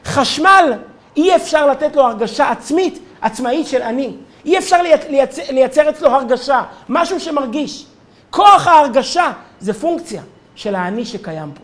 חשמל, 0.06 0.74
אי 1.17 1.36
אפשר 1.36 1.67
לתת 1.67 1.95
לו 1.95 2.04
הרגשה 2.04 2.50
עצמית, 2.50 3.00
עצמאית 3.21 3.67
של 3.67 3.82
אני. 3.82 4.13
אי 4.45 4.58
אפשר 4.58 4.82
לייצר, 5.10 5.41
לייצר 5.49 5.89
אצלו 5.89 6.10
הרגשה, 6.10 6.63
משהו 6.89 7.19
שמרגיש. 7.19 7.86
כוח 8.30 8.67
ההרגשה 8.67 9.32
זה 9.60 9.73
פונקציה 9.73 10.21
של 10.56 10.75
האני 10.75 11.06
שקיים 11.06 11.51
פה. 11.51 11.62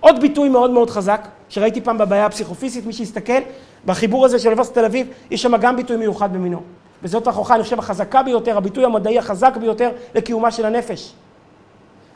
עוד 0.00 0.20
ביטוי 0.20 0.48
מאוד 0.48 0.70
מאוד 0.70 0.90
חזק, 0.90 1.28
שראיתי 1.48 1.80
פעם 1.80 1.98
בבעיה 1.98 2.26
הפסיכופיסית, 2.26 2.86
מי 2.86 2.92
שיסתכל, 2.92 3.40
בחיבור 3.86 4.24
הזה 4.24 4.38
של 4.38 4.46
אוניברסיטת 4.48 4.78
תל 4.78 4.84
אביב, 4.84 5.06
יש 5.30 5.42
שם 5.42 5.56
גם 5.56 5.76
ביטוי 5.76 5.96
מיוחד 5.96 6.32
במינו. 6.32 6.60
וזאת 7.02 7.26
ההוכחה, 7.26 7.54
אני 7.54 7.62
חושב, 7.62 7.78
החזקה 7.78 8.22
ביותר, 8.22 8.56
הביטוי 8.56 8.84
המדעי 8.84 9.18
החזק 9.18 9.56
ביותר 9.56 9.90
לקיומה 10.14 10.50
של 10.50 10.66
הנפש. 10.66 11.12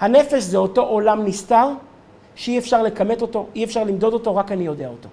הנפש 0.00 0.42
זה 0.42 0.58
אותו 0.58 0.82
עולם 0.82 1.24
נסתר, 1.24 1.68
שאי 2.34 2.58
אפשר 2.58 2.82
לכמת 2.82 3.22
אותו, 3.22 3.46
אי 3.54 3.64
אפשר 3.64 3.84
למדוד 3.84 4.12
אותו, 4.12 4.36
רק 4.36 4.52
אני 4.52 4.64
יודע 4.64 4.88
אותו. 4.88 5.08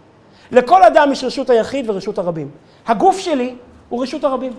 לכל 0.52 0.84
אדם 0.84 1.12
יש 1.12 1.24
רשות 1.24 1.50
היחיד 1.50 1.90
ורשות 1.90 2.18
הרבים. 2.18 2.50
הגוף 2.88 3.20
שלי 3.20 3.56
הוא 3.90 4.04
רשות 4.04 4.24
הרבים. 4.24 4.54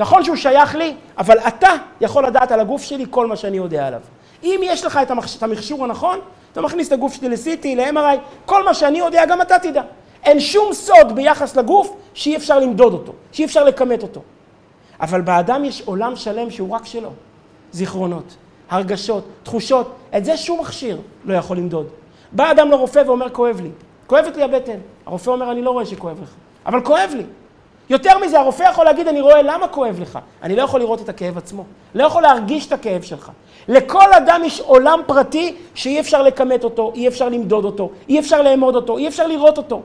נכון 0.00 0.24
שהוא 0.24 0.36
שייך 0.36 0.74
לי, 0.74 0.94
אבל 1.18 1.38
אתה 1.38 1.68
יכול 2.00 2.26
לדעת 2.26 2.52
על 2.52 2.60
הגוף 2.60 2.82
שלי 2.82 3.06
כל 3.10 3.26
מה 3.26 3.36
שאני 3.36 3.56
יודע 3.56 3.86
עליו. 3.86 4.00
אם 4.42 4.60
יש 4.62 4.84
לך 4.84 4.98
את, 5.02 5.10
המכש... 5.10 5.36
את 5.36 5.42
המכשור 5.42 5.84
הנכון, 5.84 6.18
אתה 6.52 6.60
מכניס 6.60 6.88
את 6.88 6.92
הגוף 6.92 7.14
שלי 7.14 7.28
ל-CT, 7.28 7.66
ל-MRI, 7.76 8.18
כל 8.46 8.64
מה 8.64 8.74
שאני 8.74 8.98
יודע, 8.98 9.26
גם 9.26 9.42
אתה 9.42 9.58
תדע. 9.58 9.82
אין 10.24 10.40
שום 10.40 10.72
סוד 10.72 11.14
ביחס 11.14 11.56
לגוף 11.56 11.96
שאי 12.14 12.36
אפשר 12.36 12.58
למדוד 12.58 12.92
אותו, 12.92 13.12
שאי 13.32 13.44
אפשר 13.44 13.64
לכמת 13.64 14.02
אותו. 14.02 14.20
אבל 15.00 15.20
באדם 15.20 15.64
יש 15.64 15.82
עולם 15.84 16.16
שלם 16.16 16.50
שהוא 16.50 16.74
רק 16.74 16.86
שלו. 16.86 17.10
זיכרונות, 17.72 18.36
הרגשות, 18.70 19.24
תחושות, 19.42 19.94
את 20.16 20.24
זה 20.24 20.36
שום 20.36 20.60
מכשיר 20.60 21.00
לא 21.24 21.34
יכול 21.34 21.56
למדוד. 21.56 21.86
בא 22.32 22.50
אדם 22.50 22.70
לרופא 22.70 23.02
ואומר, 23.06 23.28
כואב 23.30 23.60
לי. 23.60 23.70
כואבת 24.06 24.36
לי 24.36 24.42
הבטן. 24.42 24.78
הרופא 25.06 25.30
אומר, 25.30 25.52
אני 25.52 25.62
לא 25.62 25.70
רואה 25.70 25.86
שכואב 25.86 26.22
לך, 26.22 26.30
אבל 26.66 26.80
כואב 26.84 27.12
לי. 27.16 27.24
יותר 27.90 28.18
מזה, 28.18 28.40
הרופא 28.40 28.62
יכול 28.62 28.84
להגיד, 28.84 29.08
אני 29.08 29.20
רואה 29.20 29.42
למה 29.42 29.68
כואב 29.68 30.00
לך. 30.00 30.18
אני 30.42 30.56
לא 30.56 30.62
יכול 30.62 30.80
לראות 30.80 31.00
את 31.00 31.08
הכאב 31.08 31.38
עצמו. 31.38 31.64
לא 31.94 32.04
יכול 32.04 32.22
להרגיש 32.22 32.66
את 32.66 32.72
הכאב 32.72 33.02
שלך. 33.02 33.30
לכל 33.68 34.12
אדם 34.12 34.40
יש 34.44 34.60
עולם 34.60 35.00
פרטי 35.06 35.56
שאי 35.74 36.00
אפשר 36.00 36.22
לכמת 36.22 36.64
אותו, 36.64 36.92
אי 36.94 37.08
אפשר 37.08 37.28
למדוד 37.28 37.64
אותו, 37.64 37.90
אי 38.08 38.18
אפשר 38.18 38.42
לאמוד 38.42 38.76
אותו, 38.76 38.98
אי 38.98 39.08
אפשר 39.08 39.26
לראות 39.26 39.58
אותו. 39.58 39.82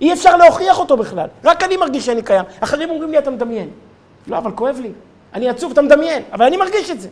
אי 0.00 0.12
אפשר 0.12 0.36
להוכיח 0.36 0.78
אותו 0.78 0.96
בכלל. 0.96 1.26
רק 1.44 1.62
אני 1.62 1.76
מרגיש 1.76 2.06
שאני 2.06 2.22
קיים. 2.22 2.44
אחרים 2.60 2.90
אומרים 2.90 3.10
לי, 3.10 3.18
אתה 3.18 3.30
מדמיין. 3.30 3.68
לא, 4.26 4.38
אבל 4.38 4.50
כואב 4.50 4.78
לי. 4.82 4.90
אני 5.34 5.48
עצוב, 5.48 5.72
אתה 5.72 5.82
מדמיין, 5.82 6.22
אבל 6.32 6.44
אני 6.46 6.56
מרגיש 6.56 6.90
את 6.90 7.00
זה. 7.00 7.08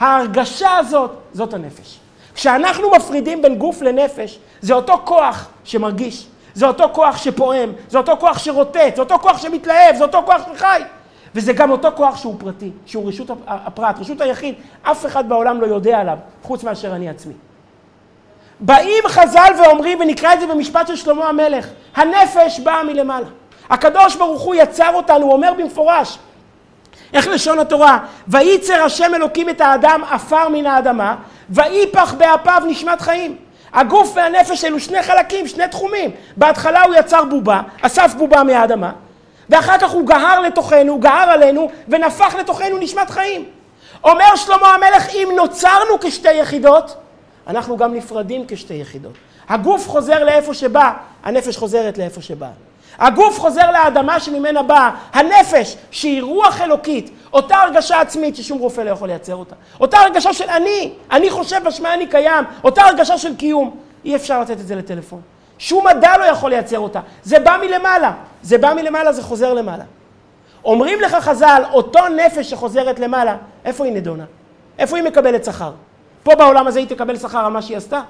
ההרגשה 0.00 0.76
הזאת, 0.76 1.10
זאת 1.32 1.54
הנפש. 1.54 1.98
כשאנחנו 2.34 2.90
מפרידים 2.90 3.42
בין 3.42 3.54
גוף 3.54 3.82
לנפש, 3.82 4.38
זה 4.60 4.74
אותו 4.74 4.94
כוח 5.04 5.48
שמרגיש, 5.64 6.26
זה 6.54 6.66
אותו 6.66 6.84
כוח 6.92 7.16
שפועם, 7.16 7.72
זה 7.88 7.98
אותו 7.98 8.16
כוח 8.20 8.38
שרוטט, 8.38 8.96
זה 8.96 9.02
אותו 9.02 9.18
כוח 9.18 9.38
שמתלהב, 9.38 9.96
זה 9.96 10.04
אותו 10.04 10.22
כוח 10.26 10.42
שחי. 10.54 10.82
וזה 11.34 11.52
גם 11.52 11.70
אותו 11.70 11.88
כוח 11.94 12.16
שהוא 12.16 12.34
פרטי, 12.38 12.70
שהוא 12.86 13.08
רשות 13.08 13.30
הפרט, 13.46 13.98
רשות 14.00 14.20
היחיד, 14.20 14.54
אף 14.82 15.06
אחד 15.06 15.28
בעולם 15.28 15.60
לא 15.60 15.66
יודע 15.66 15.98
עליו, 15.98 16.18
חוץ 16.42 16.64
מאשר 16.64 16.94
אני 16.94 17.08
עצמי. 17.08 17.34
באים 18.60 19.04
חז"ל 19.08 19.52
ואומרים, 19.58 20.00
ונקרא 20.00 20.34
את 20.34 20.40
זה 20.40 20.46
במשפט 20.46 20.86
של 20.86 20.96
שלמה 20.96 21.28
המלך, 21.28 21.68
הנפש 21.94 22.60
באה 22.60 22.84
מלמעלה. 22.84 23.26
הקדוש 23.70 24.16
ברוך 24.16 24.42
הוא 24.42 24.54
יצר 24.54 24.90
אותנו, 24.94 25.24
הוא 25.24 25.32
אומר 25.32 25.52
במפורש, 25.58 26.18
איך 27.12 27.28
לשון 27.28 27.58
התורה? 27.58 27.98
וייצר 28.28 28.82
השם 28.82 29.14
אלוקים 29.14 29.50
את 29.50 29.60
האדם 29.60 30.00
עפר 30.10 30.48
מן 30.48 30.66
האדמה, 30.66 31.16
ויפח 31.50 32.14
באפיו 32.14 32.62
נשמת 32.66 33.00
חיים. 33.00 33.36
הגוף 33.74 34.12
והנפש 34.16 34.64
אלו 34.64 34.80
שני 34.80 35.02
חלקים, 35.02 35.48
שני 35.48 35.68
תחומים. 35.68 36.10
בהתחלה 36.36 36.82
הוא 36.82 36.94
יצר 36.94 37.24
בובה, 37.24 37.60
אסף 37.82 38.14
בובה 38.18 38.42
מהאדמה, 38.42 38.92
ואחר 39.50 39.78
כך 39.78 39.90
הוא 39.90 40.06
גהר 40.06 40.40
לתוכנו, 40.40 41.00
גהר 41.00 41.30
עלינו, 41.30 41.70
ונפח 41.88 42.34
לתוכנו 42.34 42.78
נשמת 42.78 43.10
חיים. 43.10 43.44
אומר 44.04 44.36
שלמה 44.36 44.74
המלך, 44.74 45.08
אם 45.14 45.28
נוצרנו 45.36 46.00
כשתי 46.00 46.32
יחידות, 46.32 46.96
אנחנו 47.46 47.76
גם 47.76 47.94
נפרדים 47.94 48.44
כשתי 48.48 48.74
יחידות. 48.74 49.12
הגוף 49.48 49.88
חוזר 49.88 50.24
לאיפה 50.24 50.54
שבא, 50.54 50.92
הנפש 51.24 51.56
חוזרת 51.56 51.98
לאיפה 51.98 52.22
שבא. 52.22 52.48
הגוף 52.98 53.40
חוזר 53.40 53.70
לאדמה 53.70 54.20
שממנה 54.20 54.62
באה, 54.62 54.90
הנפש 55.12 55.76
שהיא 55.90 56.22
רוח 56.22 56.60
אלוקית, 56.60 57.10
אותה 57.32 57.56
הרגשה 57.56 58.00
עצמית 58.00 58.36
ששום 58.36 58.58
רופא 58.58 58.80
לא 58.80 58.90
יכול 58.90 59.08
לייצר 59.08 59.36
אותה, 59.36 59.54
אותה 59.80 59.98
הרגשה 59.98 60.32
של 60.32 60.50
אני, 60.50 60.92
אני 61.10 61.30
חושב 61.30 61.60
בשמה 61.66 61.94
אני 61.94 62.06
קיים, 62.06 62.44
אותה 62.64 62.82
הרגשה 62.82 63.18
של 63.18 63.36
קיום, 63.36 63.76
אי 64.04 64.16
אפשר 64.16 64.40
לתת 64.40 64.60
את 64.60 64.66
זה 64.66 64.74
לטלפון. 64.74 65.20
שום 65.58 65.86
מדע 65.86 66.18
לא 66.18 66.24
יכול 66.24 66.50
לייצר 66.50 66.78
אותה, 66.78 67.00
זה 67.22 67.38
בא 67.38 67.56
מלמעלה, 67.60 68.12
זה 68.42 68.58
בא 68.58 68.74
מלמעלה, 68.74 69.12
זה 69.12 69.22
חוזר 69.22 69.54
למעלה. 69.54 69.84
אומרים 70.64 71.00
לך 71.00 71.14
חז"ל, 71.14 71.62
אותו 71.72 72.00
נפש 72.08 72.50
שחוזרת 72.50 73.00
למעלה, 73.00 73.36
איפה 73.64 73.84
היא 73.84 73.92
נדונה? 73.92 74.24
איפה 74.78 74.96
היא 74.96 75.04
מקבלת 75.04 75.44
שכר? 75.44 75.72
פה 76.22 76.34
בעולם 76.34 76.66
הזה 76.66 76.78
היא 76.78 76.88
תקבל 76.88 77.18
שכר 77.18 77.38
על 77.38 77.52
מה 77.52 77.62
שהיא 77.62 77.76
עשתה? 77.76 78.00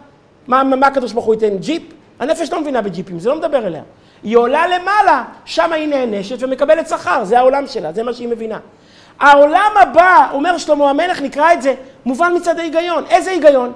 מה, 0.46 0.64
מה 0.64 0.86
הקדוש 0.86 1.12
ברוך 1.12 1.24
הוא 1.24 1.34
ייתן? 1.34 1.56
ג'יפ? 1.56 1.82
הנפש 2.18 2.52
לא 2.52 2.60
מבינה 2.60 2.82
בג'יפים, 2.82 3.18
זה 3.18 3.28
לא 3.28 3.36
מדבר 3.36 3.66
אליה. 3.66 3.82
היא 4.24 4.36
עולה 4.36 4.66
למעלה, 4.66 5.24
שם 5.44 5.72
היא 5.72 5.88
נענשת 5.88 6.36
ומקבלת 6.40 6.88
שכר, 6.88 7.24
זה 7.24 7.38
העולם 7.38 7.66
שלה, 7.66 7.92
זה 7.92 8.02
מה 8.02 8.12
שהיא 8.12 8.28
מבינה. 8.28 8.58
העולם 9.20 9.70
הבא, 9.80 10.28
אומר 10.32 10.58
שלמה 10.58 10.90
המלך, 10.90 11.20
נקרא 11.22 11.52
את 11.52 11.62
זה, 11.62 11.74
מובן 12.04 12.32
מצד 12.36 12.58
ההיגיון. 12.58 13.04
איזה 13.10 13.30
היגיון? 13.30 13.72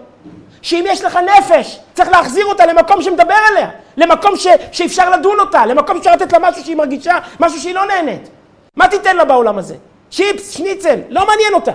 שאם 0.62 0.84
יש 0.88 1.04
לך 1.04 1.18
נפש, 1.38 1.78
צריך 1.94 2.08
להחזיר 2.08 2.46
אותה 2.46 2.66
למקום 2.66 3.02
שמדבר 3.02 3.34
אליה, 3.52 3.68
למקום 3.96 4.36
ש, 4.36 4.46
שאפשר 4.72 5.10
לדון 5.10 5.40
אותה, 5.40 5.66
למקום 5.66 5.96
שאפשר 5.96 6.12
לתת 6.12 6.32
לה 6.32 6.38
משהו 6.38 6.64
שהיא 6.64 6.76
מרגישה, 6.76 7.18
משהו 7.40 7.60
שהיא 7.60 7.74
לא 7.74 7.86
נהנית. 7.86 8.28
מה 8.76 8.88
תיתן 8.88 9.16
לה 9.16 9.24
בעולם 9.24 9.58
הזה? 9.58 9.74
צ'יפס, 10.10 10.50
שניצל, 10.50 10.98
לא 11.08 11.26
מעניין 11.26 11.54
אותה. 11.54 11.72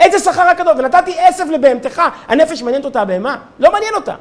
איזה 0.00 0.18
שכר 0.18 0.42
הקדוש? 0.42 0.72
ונתתי 0.78 1.18
עשב 1.18 1.44
לבהמתך, 1.50 2.02
הנפש 2.28 2.62
מעניינת 2.62 2.84
אותה 2.84 3.00
הבהמה? 3.00 3.36
לא 3.58 3.72
מעניין 3.72 3.94
אותה. 3.94 4.14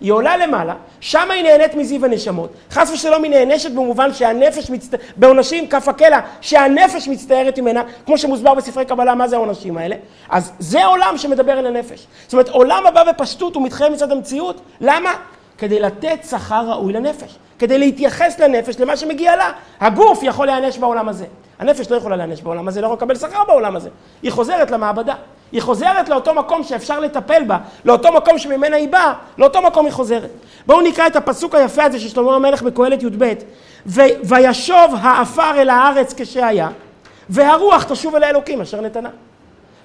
היא 0.00 0.12
עולה 0.12 0.36
למעלה, 0.36 0.74
שם 1.00 1.30
היא 1.30 1.42
נהנית 1.42 1.74
מזיו 1.74 2.04
הנשמות. 2.04 2.50
חס 2.70 2.90
ושלום 2.90 3.24
היא 3.24 3.30
נענשת 3.30 3.70
במובן 3.70 4.12
שהנפש 4.14 4.70
מצטערת, 4.70 5.02
בעונשים 5.16 5.68
כף 5.68 5.88
הקלע, 5.88 6.20
שהנפש 6.40 7.08
מצטערת 7.08 7.58
ממנה, 7.58 7.82
כמו 8.06 8.18
שמוסבר 8.18 8.54
בספרי 8.54 8.84
קבלה, 8.84 9.14
מה 9.14 9.28
זה 9.28 9.36
העונשים 9.36 9.78
האלה? 9.78 9.96
אז 10.28 10.52
זה 10.58 10.84
עולם 10.84 11.14
שמדבר 11.16 11.58
אל 11.58 11.66
הנפש. 11.66 12.06
זאת 12.24 12.32
אומרת, 12.32 12.48
עולם 12.48 12.86
הבא 12.86 13.04
בפשטות 13.12 13.54
הוא 13.54 13.62
מתחייב 13.62 13.92
מצד 13.92 14.12
המציאות, 14.12 14.60
למה? 14.80 15.14
כדי 15.58 15.80
לתת 15.80 16.18
שכר 16.30 16.70
ראוי 16.70 16.92
לנפש, 16.92 17.38
כדי 17.58 17.78
להתייחס 17.78 18.38
לנפש, 18.38 18.80
למה 18.80 18.96
שמגיע 18.96 19.36
לה. 19.36 19.52
הגוף 19.80 20.22
יכול 20.22 20.46
להיענש 20.46 20.78
בעולם 20.78 21.08
הזה. 21.08 21.26
הנפש 21.58 21.90
לא 21.90 21.96
יכולה 21.96 22.16
להיענש 22.16 22.40
בעולם 22.40 22.68
הזה, 22.68 22.80
לא 22.80 22.86
יכולה 22.86 22.96
לקבל 22.96 23.14
שכר 23.14 23.44
בעולם 23.46 23.76
הזה. 23.76 23.88
היא 24.22 24.32
חוזרת 24.32 24.70
למעבדה. 24.70 25.14
היא 25.52 25.62
חוזרת 25.62 26.08
לאותו 26.08 26.34
מקום 26.34 26.62
שאפשר 26.62 27.00
לטפל 27.00 27.42
בה, 27.42 27.58
לאותו 27.84 28.12
מקום 28.12 28.38
שממנה 28.38 28.76
היא 28.76 28.88
באה, 28.88 29.12
לאותו 29.38 29.62
מקום 29.62 29.84
היא 29.86 29.92
חוזרת. 29.92 30.30
בואו 30.66 30.80
נקרא 30.80 31.06
את 31.06 31.16
הפסוק 31.16 31.54
היפה 31.54 31.84
הזה 31.84 32.00
של 32.00 32.08
שלמה 32.08 32.36
המלך 32.36 32.62
בקהלת 32.62 33.02
י"ב: 33.02 33.32
וישוב 34.24 34.94
העפר 35.00 35.50
אל 35.56 35.70
הארץ 35.70 36.14
כשהיה, 36.16 36.68
והרוח 37.30 37.82
תשוב 37.82 38.16
אל 38.16 38.24
האלוקים 38.24 38.60
אשר 38.60 38.80
נתנה. 38.80 39.10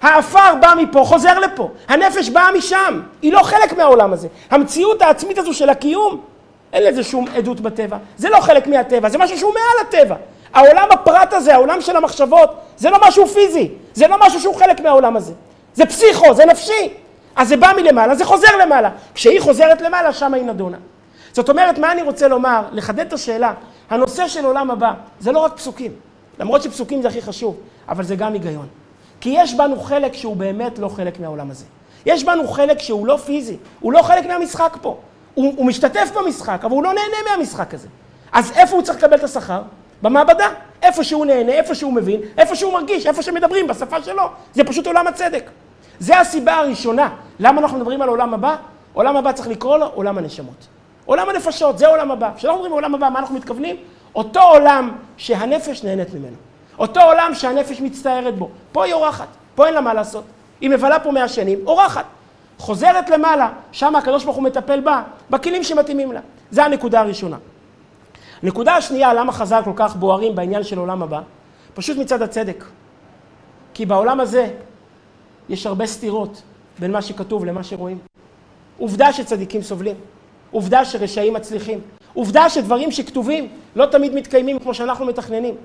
העפר 0.01 0.55
בא 0.61 0.73
מפה, 0.77 1.03
חוזר 1.05 1.39
לפה. 1.39 1.69
הנפש 1.87 2.29
באה 2.29 2.51
משם, 2.51 3.01
היא 3.21 3.33
לא 3.33 3.43
חלק 3.43 3.73
מהעולם 3.73 4.13
הזה. 4.13 4.27
המציאות 4.51 5.01
העצמית 5.01 5.37
הזו 5.37 5.53
של 5.53 5.69
הקיום, 5.69 6.21
אין 6.73 6.83
לזה 6.83 7.03
שום 7.03 7.25
עדות 7.35 7.59
בטבע. 7.59 7.97
זה 8.17 8.29
לא 8.29 8.39
חלק 8.39 8.67
מהטבע, 8.67 9.09
זה 9.09 9.17
משהו 9.17 9.37
שהוא 9.37 9.53
מעל 9.53 9.87
הטבע. 9.87 10.15
העולם 10.53 10.87
הפרט 10.91 11.33
הזה, 11.33 11.53
העולם 11.53 11.81
של 11.81 11.95
המחשבות, 11.95 12.49
זה 12.77 12.89
לא 12.89 12.97
משהו 13.07 13.27
פיזי, 13.27 13.69
זה 13.93 14.07
לא 14.07 14.17
משהו 14.19 14.39
שהוא 14.39 14.55
חלק 14.55 14.79
מהעולם 14.79 15.15
הזה. 15.15 15.33
זה 15.73 15.85
פסיכו, 15.85 16.33
זה 16.33 16.45
נפשי. 16.45 16.93
אז 17.35 17.47
זה 17.47 17.57
בא 17.57 17.71
מלמעלה, 17.75 18.15
זה 18.15 18.25
חוזר 18.25 18.57
למעלה. 18.61 18.89
כשהיא 19.13 19.41
חוזרת 19.41 19.81
למעלה, 19.81 20.13
שם 20.13 20.33
היא 20.33 20.43
נדונה. 20.43 20.77
זאת 21.33 21.49
אומרת, 21.49 21.77
מה 21.77 21.91
אני 21.91 22.01
רוצה 22.01 22.27
לומר? 22.27 22.61
לחדד 22.71 23.07
את 23.07 23.13
השאלה. 23.13 23.53
הנושא 23.89 24.27
של 24.27 24.45
עולם 24.45 24.71
הבא, 24.71 24.93
זה 25.19 25.31
לא 25.31 25.39
רק 25.39 25.55
פסוקים. 25.55 25.91
למרות 26.39 26.63
שפסוקים 26.63 27.01
זה 27.01 27.07
הכי 27.07 27.21
חשוב, 27.21 27.57
אבל 27.89 28.03
זה 28.03 28.15
גם 28.15 28.33
היגיון. 28.33 28.67
כי 29.21 29.29
יש 29.37 29.53
בנו 29.53 29.79
חלק 29.79 30.13
שהוא 30.13 30.35
באמת 30.35 30.79
לא 30.79 30.87
חלק 30.87 31.19
מהעולם 31.19 31.51
הזה. 31.51 31.65
יש 32.05 32.23
בנו 32.23 32.47
חלק 32.47 32.79
שהוא 32.79 33.07
לא 33.07 33.17
פיזי, 33.17 33.57
הוא 33.79 33.93
לא 33.93 34.01
חלק 34.01 34.25
מהמשחק 34.25 34.77
פה. 34.81 34.97
הוא, 35.33 35.53
הוא 35.57 35.65
משתתף 35.65 36.11
במשחק, 36.15 36.59
אבל 36.63 36.71
הוא 36.71 36.83
לא 36.83 36.89
נהנה 36.93 37.29
מהמשחק 37.29 37.73
הזה. 37.73 37.87
אז 38.31 38.51
איפה 38.55 38.75
הוא 38.75 38.83
צריך 38.83 38.97
לקבל 38.97 39.17
את 39.17 39.23
השכר? 39.23 39.61
במעבדה. 40.01 40.47
איפה 40.81 41.03
שהוא 41.03 41.25
נהנה, 41.25 41.51
איפה 41.51 41.75
שהוא 41.75 41.93
מבין, 41.93 42.21
איפה 42.37 42.55
שהוא 42.55 42.73
מרגיש, 42.73 43.05
איפה 43.05 43.21
שמדברים, 43.21 43.67
בשפה 43.67 44.01
שלו. 44.01 44.23
זה 44.53 44.63
פשוט 44.63 44.87
עולם 44.87 45.07
הצדק. 45.07 45.49
זה 45.99 46.19
הסיבה 46.19 46.55
הראשונה. 46.55 47.09
למה 47.39 47.61
אנחנו 47.61 47.77
מדברים 47.77 48.01
על 48.01 48.09
עולם 48.09 48.33
הבא? 48.33 48.55
עולם 48.93 49.17
הבא 49.17 49.31
צריך 49.31 49.47
לקרוא 49.47 49.77
לו 49.77 49.85
עולם 49.85 50.17
הנשמות. 50.17 50.67
עולם 51.05 51.29
הנפשות, 51.29 51.77
זה 51.77 51.87
עולם 51.87 52.11
הבא. 52.11 52.31
כשאנחנו 52.35 52.65
על 52.65 52.71
עולם 52.71 52.95
הבא, 52.95 53.09
מה 53.09 53.19
אנחנו 53.19 53.35
מתכוונים? 53.35 53.75
אותו 54.15 54.41
עולם 54.41 54.91
שהנפש 55.17 55.83
נהנית 55.83 56.13
ממנו. 56.13 56.35
אותו 56.79 57.01
עולם 57.01 57.31
שהנפש 57.33 57.81
מצטערת 57.81 58.37
בו. 58.37 58.49
פה 58.71 58.85
היא 58.85 58.93
אורחת, 58.93 59.27
פה 59.55 59.65
אין 59.65 59.73
לה 59.73 59.81
מה 59.81 59.93
לעשות. 59.93 60.23
היא 60.61 60.69
מבלה 60.69 60.99
פה 60.99 61.11
מאה 61.11 61.27
שנים, 61.27 61.59
אורחת. 61.65 62.05
חוזרת 62.57 63.09
למעלה, 63.09 63.49
שם 63.71 63.95
הקדוש 63.95 64.23
ברוך 64.23 64.35
הוא 64.35 64.43
מטפל 64.43 64.79
בה, 64.79 65.03
בכלים 65.29 65.63
שמתאימים 65.63 66.11
לה. 66.11 66.19
זה 66.51 66.65
הנקודה 66.65 66.99
הראשונה. 66.99 67.37
הנקודה 68.43 68.75
השנייה, 68.75 69.13
למה 69.13 69.31
חז"ל 69.31 69.61
כל 69.65 69.71
כך 69.75 69.95
בוערים 69.95 70.35
בעניין 70.35 70.63
של 70.63 70.77
עולם 70.77 71.03
הבא? 71.03 71.21
פשוט 71.73 71.97
מצד 71.97 72.21
הצדק. 72.21 72.65
כי 73.73 73.85
בעולם 73.85 74.19
הזה 74.19 74.47
יש 75.53 75.65
הרבה 75.65 75.85
סתירות 75.85 76.41
בין 76.79 76.91
מה 76.91 77.01
שכתוב 77.01 77.45
למה 77.45 77.63
שרואים. 77.63 77.97
עובדה 78.77 79.13
שצדיקים 79.13 79.61
סובלים, 79.61 79.95
עובדה 80.51 80.85
שרשעים 80.85 81.33
מצליחים, 81.33 81.79
עובדה 82.13 82.49
שדברים 82.49 82.91
שכתובים 82.91 83.47
לא 83.75 83.85
תמיד 83.85 84.13
מתקיימים 84.15 84.59
כמו 84.59 84.73
שאנחנו 84.73 85.05
מתכננים. 85.05 85.55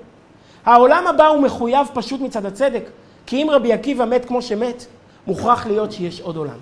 העולם 0.64 1.06
הבא 1.06 1.26
הוא 1.26 1.42
מחויב 1.42 1.86
פשוט 1.94 2.20
מצד 2.20 2.46
הצדק, 2.46 2.90
כי 3.26 3.42
אם 3.42 3.50
רבי 3.50 3.72
עקיבא 3.72 4.04
מת 4.04 4.24
כמו 4.24 4.42
שמת, 4.42 4.86
מוכרח 5.26 5.66
להיות 5.66 5.92
שיש 5.92 6.20
עוד 6.20 6.36
עולם. 6.36 6.58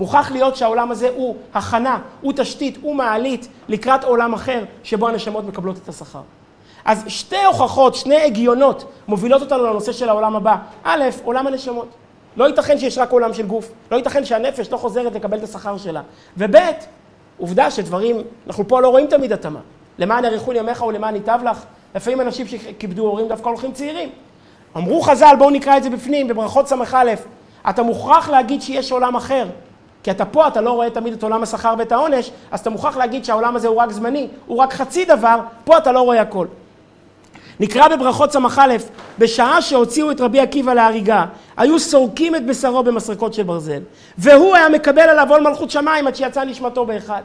מוכרח 0.00 0.30
להיות 0.30 0.56
שהעולם 0.56 0.90
הזה 0.90 1.10
הוא 1.14 1.36
הכנה, 1.54 1.98
הוא 2.20 2.32
תשתית, 2.36 2.78
הוא 2.82 2.94
מעלית 2.94 3.48
לקראת 3.68 4.04
עולם 4.04 4.34
אחר 4.34 4.64
שבו 4.82 5.08
הנשמות 5.08 5.44
מקבלות 5.44 5.76
את 5.76 5.88
השכר. 5.88 6.20
אז 6.84 7.04
שתי 7.08 7.44
הוכחות, 7.44 7.94
שני 7.94 8.22
הגיונות 8.22 8.84
מובילות 9.08 9.42
אותנו 9.42 9.64
לנושא 9.64 9.92
של 9.92 10.08
העולם 10.08 10.36
הבא. 10.36 10.56
א', 10.84 11.04
עולם 11.24 11.46
הנשמות. 11.46 11.88
לא 12.38 12.44
ייתכן 12.44 12.78
שיש 12.78 12.98
רק 12.98 13.10
עולם 13.10 13.34
של 13.34 13.46
גוף, 13.46 13.70
לא 13.90 13.96
ייתכן 13.96 14.24
שהנפש 14.24 14.72
לא 14.72 14.76
חוזרת 14.76 15.14
לקבל 15.14 15.38
את 15.38 15.42
השכר 15.42 15.78
שלה. 15.78 16.02
וב', 16.36 16.56
עובדה 17.38 17.70
שדברים, 17.70 18.16
אנחנו 18.46 18.68
פה 18.68 18.80
לא 18.80 18.88
רואים 18.88 19.06
תמיד 19.06 19.32
התאמה. 19.32 19.60
למען 19.98 20.24
יאריכון 20.24 20.56
ימיך 20.56 20.82
ולמען 20.82 21.14
ייטב 21.14 21.38
לך. 21.44 21.64
לפעמים 21.94 22.20
אנשים 22.20 22.46
שכיבדו 22.46 23.02
הורים 23.02 23.28
דווקא 23.28 23.48
הולכים 23.48 23.72
צעירים. 23.72 24.08
אמרו 24.76 25.02
חז"ל, 25.02 25.34
בואו 25.38 25.50
נקרא 25.50 25.76
את 25.76 25.82
זה 25.82 25.90
בפנים, 25.90 26.28
בברכות 26.28 26.68
ס"א, 26.68 27.14
אתה 27.70 27.82
מוכרח 27.82 28.28
להגיד 28.28 28.62
שיש 28.62 28.92
עולם 28.92 29.16
אחר. 29.16 29.46
כי 30.02 30.10
אתה 30.10 30.24
פה, 30.24 30.48
אתה 30.48 30.60
לא 30.60 30.70
רואה 30.70 30.90
תמיד 30.90 31.12
את 31.12 31.22
עולם 31.22 31.42
השכר 31.42 31.74
ואת 31.78 31.92
העונש, 31.92 32.30
אז 32.50 32.60
אתה 32.60 32.70
מוכרח 32.70 32.96
להגיד 32.96 33.24
שהעולם 33.24 33.56
הזה 33.56 33.68
הוא 33.68 33.76
רק 33.76 33.90
זמני, 33.90 34.28
הוא 34.46 34.58
רק 34.58 34.72
חצי 34.72 35.04
דבר, 35.04 35.40
פה 35.64 35.78
אתה 35.78 35.92
לא 35.92 36.00
רואה 36.00 36.20
הכל. 36.20 36.46
נקרא 37.60 37.88
בברכות 37.88 38.32
ס"א, 38.32 38.76
בשעה 39.18 39.62
שהוציאו 39.62 40.10
את 40.10 40.20
רבי 40.20 40.40
עקיבא 40.40 40.74
להריגה, 40.74 41.24
היו 41.56 41.78
סורקים 41.78 42.34
את 42.34 42.46
בשרו 42.46 42.82
במסרקות 42.82 43.34
של 43.34 43.42
ברזל, 43.42 43.80
והוא 44.18 44.56
היה 44.56 44.68
מקבל 44.68 45.02
עליו 45.02 45.26
עול 45.30 45.40
מלכות 45.40 45.70
שמיים 45.70 46.06
עד 46.06 46.16
שיצא 46.16 46.44
נשמתו 46.44 46.86
באחד. 46.86 47.22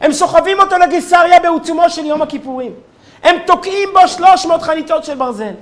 הם 0.00 0.12
סוחבים 0.12 0.60
אותו 0.60 0.78
לגיסריה 0.78 1.40
בעוצמו 1.40 1.90
של 1.90 2.06
יום 2.06 2.22
הכיפורים. 2.22 2.72
הם 3.22 3.36
תוקעים 3.46 3.88
בו 3.92 4.08
300 4.08 4.62
חניתות 4.62 5.04
של 5.04 5.14
ברזל. 5.14 5.52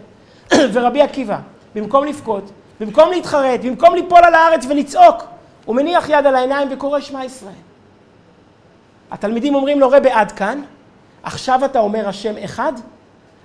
ורבי 0.73 1.03
עקיבא, 1.03 1.39
במקום 1.75 2.05
לבכות, 2.05 2.51
במקום 2.81 3.11
להתחרט, 3.11 3.61
במקום 3.61 3.95
ליפול 3.95 4.25
על 4.25 4.35
הארץ 4.35 4.67
ולצעוק, 4.69 5.25
הוא 5.65 5.77
מניח 5.77 6.09
יד 6.09 6.27
על 6.27 6.35
העיניים 6.35 6.69
וקורא 6.71 7.01
שמע 7.01 7.25
ישראל. 7.25 7.53
התלמידים 9.11 9.55
אומרים 9.55 9.81
לו, 9.81 9.91
רבי 9.91 10.11
עד 10.11 10.33
כאן, 10.33 10.63
עכשיו 11.23 11.65
אתה 11.65 11.81
אומר 11.81 12.09
השם 12.09 12.35
אחד? 12.45 12.73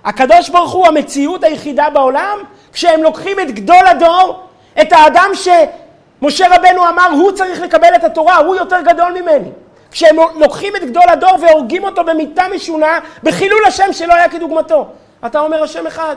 הקדוש 0.04 0.48
ברוך 0.48 0.72
הוא 0.72 0.86
המציאות 0.86 1.44
היחידה 1.44 1.90
בעולם, 1.90 2.38
כשהם 2.72 3.02
לוקחים 3.02 3.40
את 3.40 3.50
גדול 3.50 3.86
הדור, 3.86 4.42
את 4.80 4.92
האדם 4.92 5.30
שמשה 5.34 6.46
רבנו 6.56 6.88
אמר, 6.88 7.08
הוא 7.12 7.32
צריך 7.32 7.60
לקבל 7.60 7.94
את 7.94 8.04
התורה, 8.04 8.36
הוא 8.36 8.56
יותר 8.56 8.80
גדול 8.80 9.12
ממני. 9.20 9.50
כשהם 9.90 10.16
לוקחים 10.34 10.76
את 10.76 10.84
גדול 10.84 11.08
הדור 11.08 11.36
והורגים 11.40 11.84
אותו 11.84 12.04
במיתה 12.04 12.42
משונה, 12.54 12.98
בחילול 13.22 13.64
השם 13.66 13.92
שלא 13.92 14.14
היה 14.14 14.28
כדוגמתו. 14.28 14.86
אתה 15.26 15.40
אומר 15.40 15.62
השם 15.62 15.86
אחד, 15.86 16.16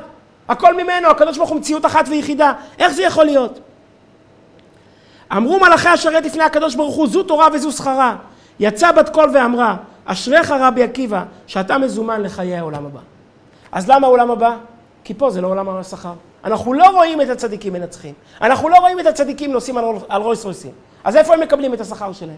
הכל 0.49 0.83
ממנו, 0.83 1.07
הקדוש 1.07 1.37
ברוך 1.37 1.49
הוא 1.49 1.57
מציאות 1.57 1.85
אחת 1.85 2.05
ויחידה. 2.07 2.53
איך 2.79 2.93
זה 2.93 3.03
יכול 3.03 3.25
להיות? 3.25 3.59
אמרו 5.37 5.59
מלאכי 5.59 5.89
השרת 5.89 6.25
לפני 6.25 6.43
הקדוש 6.43 6.75
ברוך 6.75 6.95
הוא, 6.95 7.07
זו 7.07 7.23
תורה 7.23 7.47
וזו 7.53 7.71
שכרה. 7.71 8.15
יצא 8.59 8.91
בת 8.91 9.09
קול 9.09 9.29
ואמרה, 9.33 9.75
אשריך 10.05 10.51
רבי 10.51 10.83
עקיבא, 10.83 11.23
שאתה 11.47 11.77
מזומן 11.77 12.21
לחיי 12.21 12.57
העולם 12.57 12.85
הבא. 12.85 12.99
אז 13.73 13.89
למה 13.89 14.07
העולם 14.07 14.31
הבא? 14.31 14.57
כי 15.03 15.13
פה 15.13 15.29
זה 15.29 15.41
לא 15.41 15.47
עולם 15.47 15.69
השכר. 15.69 16.13
אנחנו 16.43 16.73
לא 16.73 16.85
רואים 16.85 17.21
את 17.21 17.29
הצדיקים 17.29 17.73
מנצחים. 17.73 18.13
אנחנו 18.41 18.69
לא 18.69 18.77
רואים 18.77 18.99
את 18.99 19.05
הצדיקים 19.05 19.51
נוסעים 19.51 19.77
על, 19.77 19.85
על 20.09 20.21
רויס 20.21 20.45
רויסים. 20.45 20.71
אז 21.03 21.15
איפה 21.15 21.33
הם 21.33 21.39
מקבלים 21.39 21.73
את 21.73 21.81
השכר 21.81 22.13
שלהם? 22.13 22.37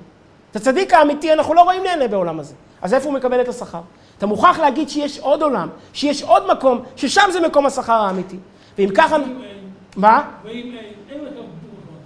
את 0.51 0.55
הצדיק 0.55 0.93
האמיתי 0.93 1.33
אנחנו 1.33 1.53
לא 1.53 1.61
רואים 1.61 1.83
נהנה 1.83 2.07
בעולם 2.07 2.39
הזה. 2.39 2.53
אז 2.81 2.93
איפה 2.93 3.05
הוא 3.05 3.13
מקבל 3.13 3.41
את 3.41 3.47
השכר? 3.47 3.81
אתה 4.17 4.25
מוכרח 4.25 4.59
להגיד 4.59 4.89
שיש 4.89 5.19
עוד 5.19 5.41
עולם, 5.41 5.69
שיש 5.93 6.23
עוד 6.23 6.51
מקום, 6.51 6.79
ששם 6.95 7.29
זה 7.31 7.39
מקום 7.39 7.65
השכר 7.65 7.93
האמיתי. 7.93 8.37
ואם 8.77 8.89
ככה... 8.95 9.17
מה? 9.95 10.23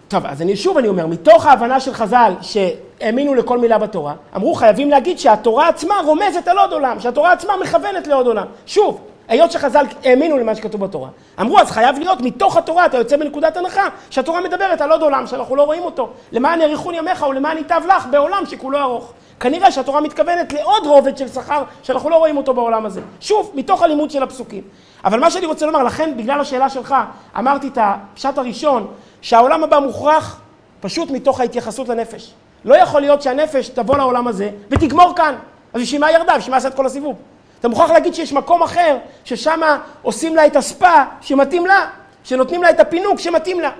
טוב, 0.07 0.25
אז 0.25 0.41
אני 0.41 0.55
שוב 0.55 0.77
אני 0.77 0.87
אומר, 0.87 1.07
מתוך 1.07 1.45
ההבנה 1.45 1.79
של 1.79 1.93
חז"ל 1.93 2.33
שהאמינו 2.41 3.35
לכל 3.35 3.57
מילה 3.57 3.77
בתורה, 3.77 4.13
אמרו 4.35 4.53
חייבים 4.53 4.89
להגיד 4.89 5.19
שהתורה 5.19 5.67
עצמה 5.67 5.95
רומזת 6.05 6.47
על 6.47 6.57
עוד 6.57 6.73
עולם, 6.73 6.99
שהתורה 6.99 7.31
עצמה 7.31 7.53
מכוונת 7.61 8.07
לעוד 8.07 8.27
עולם. 8.27 8.45
שוב, 8.65 9.01
היות 9.29 9.51
שחז"ל 9.51 9.85
האמינו 10.03 10.37
למה 10.37 10.55
שכתוב 10.55 10.81
בתורה. 10.81 11.09
אמרו, 11.41 11.59
אז 11.59 11.71
חייב 11.71 11.99
להיות 11.99 12.21
מתוך 12.21 12.57
התורה, 12.57 12.85
אתה 12.85 12.97
יוצא 12.97 13.17
מנקודת 13.17 13.57
הנחה, 13.57 13.87
שהתורה 14.09 14.41
מדברת 14.41 14.81
על 14.81 14.91
עוד 14.91 15.01
עולם 15.01 15.27
שאנחנו 15.27 15.55
לא 15.55 15.63
רואים 15.63 15.83
אותו. 15.83 16.09
למען 16.31 16.61
יאריכון 16.61 16.95
ימיך 16.95 17.21
ולמען 17.29 17.57
ייטב 17.57 17.81
לך 17.87 18.05
בעולם 18.05 18.43
שכולו 18.45 18.79
ארוך. 18.79 19.13
כנראה 19.39 19.71
שהתורה 19.71 20.01
מתכוונת 20.01 20.53
לעוד 20.53 20.85
רובד 20.85 21.17
של 21.17 21.27
שכר 21.27 21.63
שאנחנו 21.83 22.09
לא 22.09 22.15
רואים 22.15 22.37
אותו 22.37 22.53
בעולם 22.53 22.85
הזה. 22.85 23.01
שוב, 23.19 23.51
מתוך 23.53 23.81
הלימוד 23.81 24.11
של 24.11 24.23
הפסוקים. 24.23 24.63
אבל 25.05 25.19
מה 25.19 25.31
שאני 25.31 25.45
רוצה 25.45 25.65
לומר, 25.65 25.83
לכן 25.83 26.17
בגלל 26.17 26.39
השאלה 26.39 26.69
שלך, 26.69 26.95
אמרתי 27.37 27.67
את 27.67 27.77
הפשט 27.81 28.37
הראשון, 28.37 28.87
שהעולם 29.21 29.63
הבא 29.63 29.79
מוכרח 29.79 30.39
פשוט 30.81 31.11
מתוך 31.11 31.39
ההתייחסות 31.39 31.89
לנפש. 31.89 32.33
לא 32.65 32.75
יכול 32.75 33.01
להיות 33.01 33.21
שהנפש 33.21 33.69
תבוא 33.69 33.97
לעולם 33.97 34.27
הזה 34.27 34.49
ותגמור 34.69 35.13
כאן. 35.15 35.35
אז 35.73 35.81
בשביל 35.81 36.01
מה 36.01 36.11
ירדה? 36.11 36.37
בשביל 36.37 36.51
מה 36.51 36.57
עשה 36.57 36.67
את 36.67 36.73
כל 36.73 36.85
הסיבוב? 36.85 37.15
אתה 37.59 37.67
מוכרח 37.67 37.91
להגיד 37.91 38.15
שיש 38.15 38.33
מקום 38.33 38.63
אחר, 38.63 38.97
ששם 39.23 39.59
עושים 40.01 40.35
לה 40.35 40.45
את 40.45 40.55
הספה 40.55 41.03
שמתאים 41.21 41.65
לה, 41.65 41.87
שנותנים 42.23 42.63
לה 42.63 42.69
את 42.69 42.79
הפינוק 42.79 43.19
שמתאים 43.19 43.59
לה. 43.59 43.71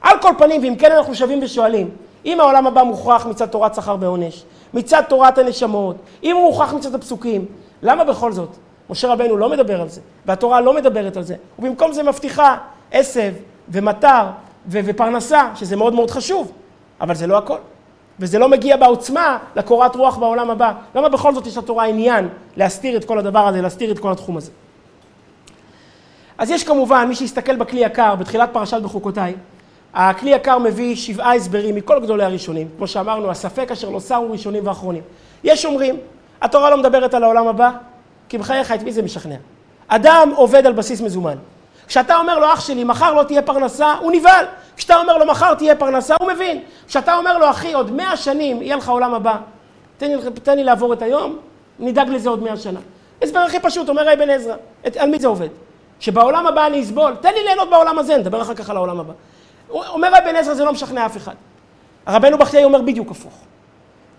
על 0.00 0.18
כל 0.18 0.32
פנים, 0.38 0.62
ואם 0.62 0.76
כן 0.76 0.92
אנחנו 0.92 1.14
שווים 1.14 1.38
ושואלים, 1.42 1.90
אם 2.24 2.40
העולם 2.40 2.66
הבא 2.66 2.82
מוכרח 2.82 3.26
מצד 3.26 3.46
תורת 3.46 3.74
שכר 3.74 3.96
ועונש, 4.00 4.44
מצד 4.74 5.02
תורת 5.08 5.38
הנשמות, 5.38 5.96
אם 6.22 6.36
הוא 6.36 6.44
מוכרח 6.44 6.72
מצד 6.74 6.94
הפסוקים, 6.94 7.46
למה 7.82 8.04
בכל 8.04 8.32
זאת? 8.32 8.56
משה 8.90 9.08
רבנו 9.08 9.36
לא 9.36 9.48
מדבר 9.48 9.80
על 9.80 9.88
זה, 9.88 10.00
והתורה 10.26 10.60
לא 10.60 10.74
מדברת 10.74 11.16
על 11.16 11.22
זה, 11.22 11.34
ובמקום 11.58 11.92
זה 11.92 12.02
מבטיחה 12.02 12.56
עשב 12.92 13.32
ומטר 13.68 14.24
ו- 14.66 14.80
ופרנסה, 14.84 15.50
שזה 15.54 15.76
מאוד 15.76 15.94
מאוד 15.94 16.10
חשוב, 16.10 16.52
אבל 17.00 17.14
זה 17.14 17.26
לא 17.26 17.38
הכל. 17.38 17.58
וזה 18.20 18.38
לא 18.38 18.48
מגיע 18.48 18.76
בעוצמה 18.76 19.38
לקורת 19.56 19.96
רוח 19.96 20.16
בעולם 20.16 20.50
הבא. 20.50 20.72
למה 20.94 21.08
בכל 21.08 21.34
זאת 21.34 21.46
יש 21.46 21.56
לתורה 21.56 21.84
עניין 21.84 22.28
להסתיר 22.56 22.96
את 22.96 23.04
כל 23.04 23.18
הדבר 23.18 23.46
הזה, 23.46 23.62
להסתיר 23.62 23.90
את 23.90 23.98
כל 23.98 24.12
התחום 24.12 24.36
הזה? 24.36 24.50
אז 26.38 26.50
יש 26.50 26.64
כמובן, 26.64 27.06
מי 27.08 27.14
שיסתכל 27.14 27.56
בכלי 27.56 27.80
יקר, 27.80 28.14
בתחילת 28.14 28.50
פרשת 28.52 28.82
בחוקותיי, 28.82 29.34
הכלי 29.94 30.30
יקר 30.30 30.58
מביא 30.58 30.96
שבעה 30.96 31.34
הסברים 31.34 31.74
מכל 31.74 32.00
גדולי 32.00 32.24
הראשונים. 32.24 32.68
כמו 32.76 32.86
שאמרנו, 32.86 33.30
הספק 33.30 33.70
אשר 33.70 33.90
לא 33.90 34.00
שרו 34.00 34.32
ראשונים 34.32 34.66
ואחרונים. 34.66 35.02
יש 35.44 35.64
אומרים, 35.64 35.96
התורה 36.42 36.70
לא 36.70 36.76
מדברת 36.76 37.14
על 37.14 37.24
העולם 37.24 37.48
הבא, 37.48 37.70
כי 38.28 38.38
בחייך 38.38 38.72
את 38.72 38.82
מי 38.82 38.92
זה 38.92 39.02
משכנע? 39.02 39.36
אדם 39.88 40.32
עובד 40.36 40.66
על 40.66 40.72
בסיס 40.72 41.00
מזומן. 41.00 41.36
כשאתה 41.86 42.16
אומר 42.16 42.38
לו, 42.38 42.52
אח 42.52 42.60
שלי, 42.60 42.84
מחר 42.84 43.14
לא 43.14 43.22
תהיה 43.22 43.42
פרנסה, 43.42 43.94
הוא 43.94 44.12
נבהל. 44.12 44.44
כשאתה 44.80 44.96
אומר 44.96 45.18
לו, 45.18 45.26
מחר 45.26 45.54
תהיה 45.54 45.76
פרנסה, 45.76 46.14
הוא 46.20 46.28
מבין. 46.28 46.60
כשאתה 46.88 47.16
אומר 47.16 47.38
לו, 47.38 47.50
אחי, 47.50 47.72
עוד 47.72 47.92
מאה 47.92 48.16
שנים 48.16 48.62
יהיה 48.62 48.76
לך 48.76 48.88
עולם 48.88 49.14
הבא, 49.14 49.36
תן 49.98 50.10
לי, 50.10 50.16
תן 50.42 50.56
לי 50.56 50.64
לעבור 50.64 50.92
את 50.92 51.02
היום, 51.02 51.38
נדאג 51.78 52.08
לזה 52.08 52.28
עוד 52.28 52.42
מאה 52.42 52.56
שנה. 52.56 52.80
הסבר 53.22 53.38
הכי 53.38 53.60
פשוט, 53.60 53.88
אומר 53.88 54.12
אבן 54.12 54.30
עזרא, 54.30 54.54
על 54.98 55.10
מי 55.10 55.18
זה 55.18 55.28
עובד? 55.28 55.48
שבעולם 56.00 56.46
הבא 56.46 56.66
אני 56.66 56.82
אסבול, 56.82 57.16
תן 57.20 57.32
לי 57.34 57.44
ליהנות 57.44 57.70
בעולם 57.70 57.98
הזה, 57.98 58.16
נדבר 58.16 58.42
אחר 58.42 58.54
כך 58.54 58.70
על 58.70 58.76
העולם 58.76 59.00
הבא. 59.00 59.12
אומר 59.70 60.08
אבן 60.18 60.36
עזרא, 60.36 60.54
זה 60.54 60.64
לא 60.64 60.72
משכנע 60.72 61.06
אף 61.06 61.16
אחד. 61.16 61.34
הרבנו 62.06 62.38
בחיי 62.38 62.64
אומר 62.64 62.82
בדיוק 62.82 63.10
הפוך. 63.10 63.34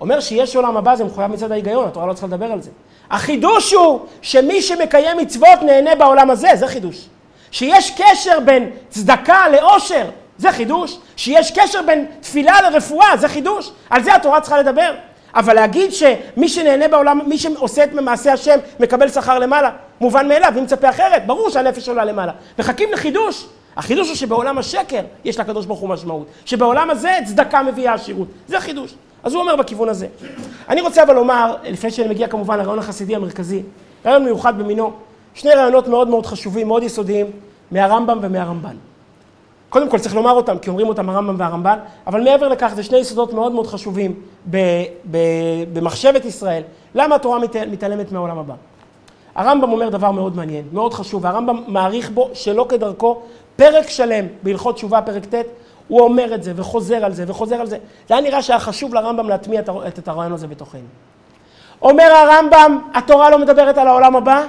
אומר 0.02 0.20
שיש 0.20 0.56
עולם 0.56 0.78
הבא, 0.78 0.96
זה 0.96 1.04
מחויב 1.04 1.32
מצד 1.32 1.52
ההיגיון, 1.52 1.88
התורה 1.88 2.06
לא 2.06 2.14
צריכה 2.14 2.28
לדבר 2.28 2.52
על 2.52 2.62
זה. 2.62 2.70
החידוש 3.12 3.74
הוא 3.74 4.00
שמי 4.22 4.62
שמקיים 4.62 5.18
מצוות 5.18 5.62
נהנה 5.62 5.96
בעולם 5.96 6.30
הזה, 6.30 6.50
זה 6.56 6.68
חידוש. 6.68 7.08
שיש 7.52 7.92
קשר 8.02 8.40
בין 8.46 8.72
צדקה 8.90 9.50
לעושר, 9.50 10.06
זה 10.42 10.52
חידוש. 10.52 10.98
שיש 11.16 11.52
קשר 11.60 11.82
בין 11.86 12.06
תפילה 12.20 12.62
לרפואה, 12.62 13.18
זה 13.18 13.28
חידוש. 13.28 13.72
על 13.90 14.04
זה 14.04 14.16
התורה 14.16 14.42
צריכה 14.42 14.60
לדבר. 14.60 14.94
אבל 15.36 15.54
להגיד 15.54 15.94
שמי 15.94 16.50
שנהנה 16.50 16.88
בעולם, 16.88 17.20
מי 17.28 17.38
שעושה 17.38 17.84
את 17.84 17.94
מעשה 17.94 18.34
השם, 18.34 18.60
מקבל 18.80 19.10
שכר 19.10 19.40
למעלה, 19.40 19.72
מובן 20.02 20.28
מאליו, 20.28 20.54
אם 20.58 20.64
מצפה 20.64 20.90
אחרת, 20.90 21.28
ברור 21.28 21.50
שהנפש 21.50 21.90
עולה 21.90 22.06
למעלה. 22.06 22.32
מחכים 22.60 22.92
לחידוש. 22.92 23.46
החידוש 23.78 24.08
הוא 24.08 24.16
שבעולם 24.16 24.58
השקר 24.58 25.02
יש 25.26 25.40
לקדוש 25.40 25.66
ברוך 25.66 25.80
הוא 25.80 25.90
משמעות. 25.90 26.28
שבעולם 26.46 26.90
הזה 26.90 27.18
צדקה 27.26 27.64
מביאה 27.64 27.94
עשירות. 27.94 28.28
זה 28.48 28.60
חידוש. 28.60 28.94
אז 29.24 29.34
הוא 29.34 29.42
אומר 29.42 29.56
בכיוון 29.56 29.90
הזה. 29.90 30.08
אני 30.70 30.82
רוצה 30.82 31.04
אבל 31.04 31.16
לומר, 31.16 31.56
לפני 31.64 31.92
שאני 31.92 32.08
מגיע 32.08 32.28
כמובן 32.28 32.58
לרעיון 32.58 32.80
החסידי 32.80 33.16
המרכזי, 33.16 33.62
רעיון 34.06 34.24
מיוחד 34.24 34.60
במינו, 34.60 34.92
שני 35.34 35.54
רעיונות 35.54 35.88
מאוד 35.88 36.08
מאוד 36.08 36.26
חשובים, 36.26 36.68
מאוד 36.68 36.84
יסודיים, 36.84 37.28
מהרמב"ם 37.72 38.20
ומהרמב"ן. 38.22 38.91
קודם 39.72 39.90
כל 39.90 40.00
צריך 40.00 40.16
לומר 40.16 40.32
אותם, 40.32 40.58
כי 40.58 40.70
אומרים 40.70 40.88
אותם 40.88 41.10
הרמב"ם 41.10 41.36
והרמב"ן, 41.38 41.78
אבל 42.08 42.24
מעבר 42.24 42.48
לכך 42.48 42.72
זה 42.76 42.84
שני 42.84 42.98
יסודות 42.98 43.34
מאוד 43.34 43.52
מאוד 43.52 43.68
חשובים 43.68 44.14
ב, 44.50 44.58
ב, 45.12 45.18
במחשבת 45.74 46.26
ישראל. 46.26 46.64
למה 46.96 47.16
התורה 47.16 47.40
מת, 47.40 47.56
מתעלמת 47.56 48.12
מהעולם 48.12 48.40
הבא? 48.40 48.54
הרמב"ם 49.36 49.72
אומר 49.72 49.90
דבר 49.90 50.12
מאוד 50.12 50.36
מעניין, 50.36 50.64
מאוד 50.74 50.94
חשוב, 50.94 51.26
והרמב"ם 51.26 51.64
מעריך 51.68 52.10
בו 52.10 52.30
שלא 52.34 52.66
כדרכו 52.70 53.22
פרק 53.56 53.90
שלם 53.90 54.26
בהלכות 54.44 54.76
תשובה, 54.76 55.02
פרק 55.02 55.26
ט', 55.26 55.44
הוא 55.88 56.02
אומר 56.02 56.36
את 56.36 56.44
זה 56.44 56.54
וחוזר 56.56 57.06
על 57.06 57.14
זה 57.14 57.24
וחוזר 57.28 57.56
על 57.56 57.68
זה. 57.68 57.78
זה 58.08 58.14
היה 58.14 58.24
נראה 58.24 58.42
שהיה 58.42 58.60
חשוב 58.60 58.94
לרמב"ם 58.94 59.30
להטמיע 59.30 59.62
את 59.88 60.08
הרעיון 60.08 60.34
הזה 60.34 60.48
בתוכנו. 60.48 60.82
אומר 61.82 62.12
הרמב"ם, 62.14 62.80
התורה 62.94 63.30
לא 63.30 63.40
מדברת 63.40 63.78
על 63.78 63.88
העולם 63.88 64.16
הבא, 64.16 64.44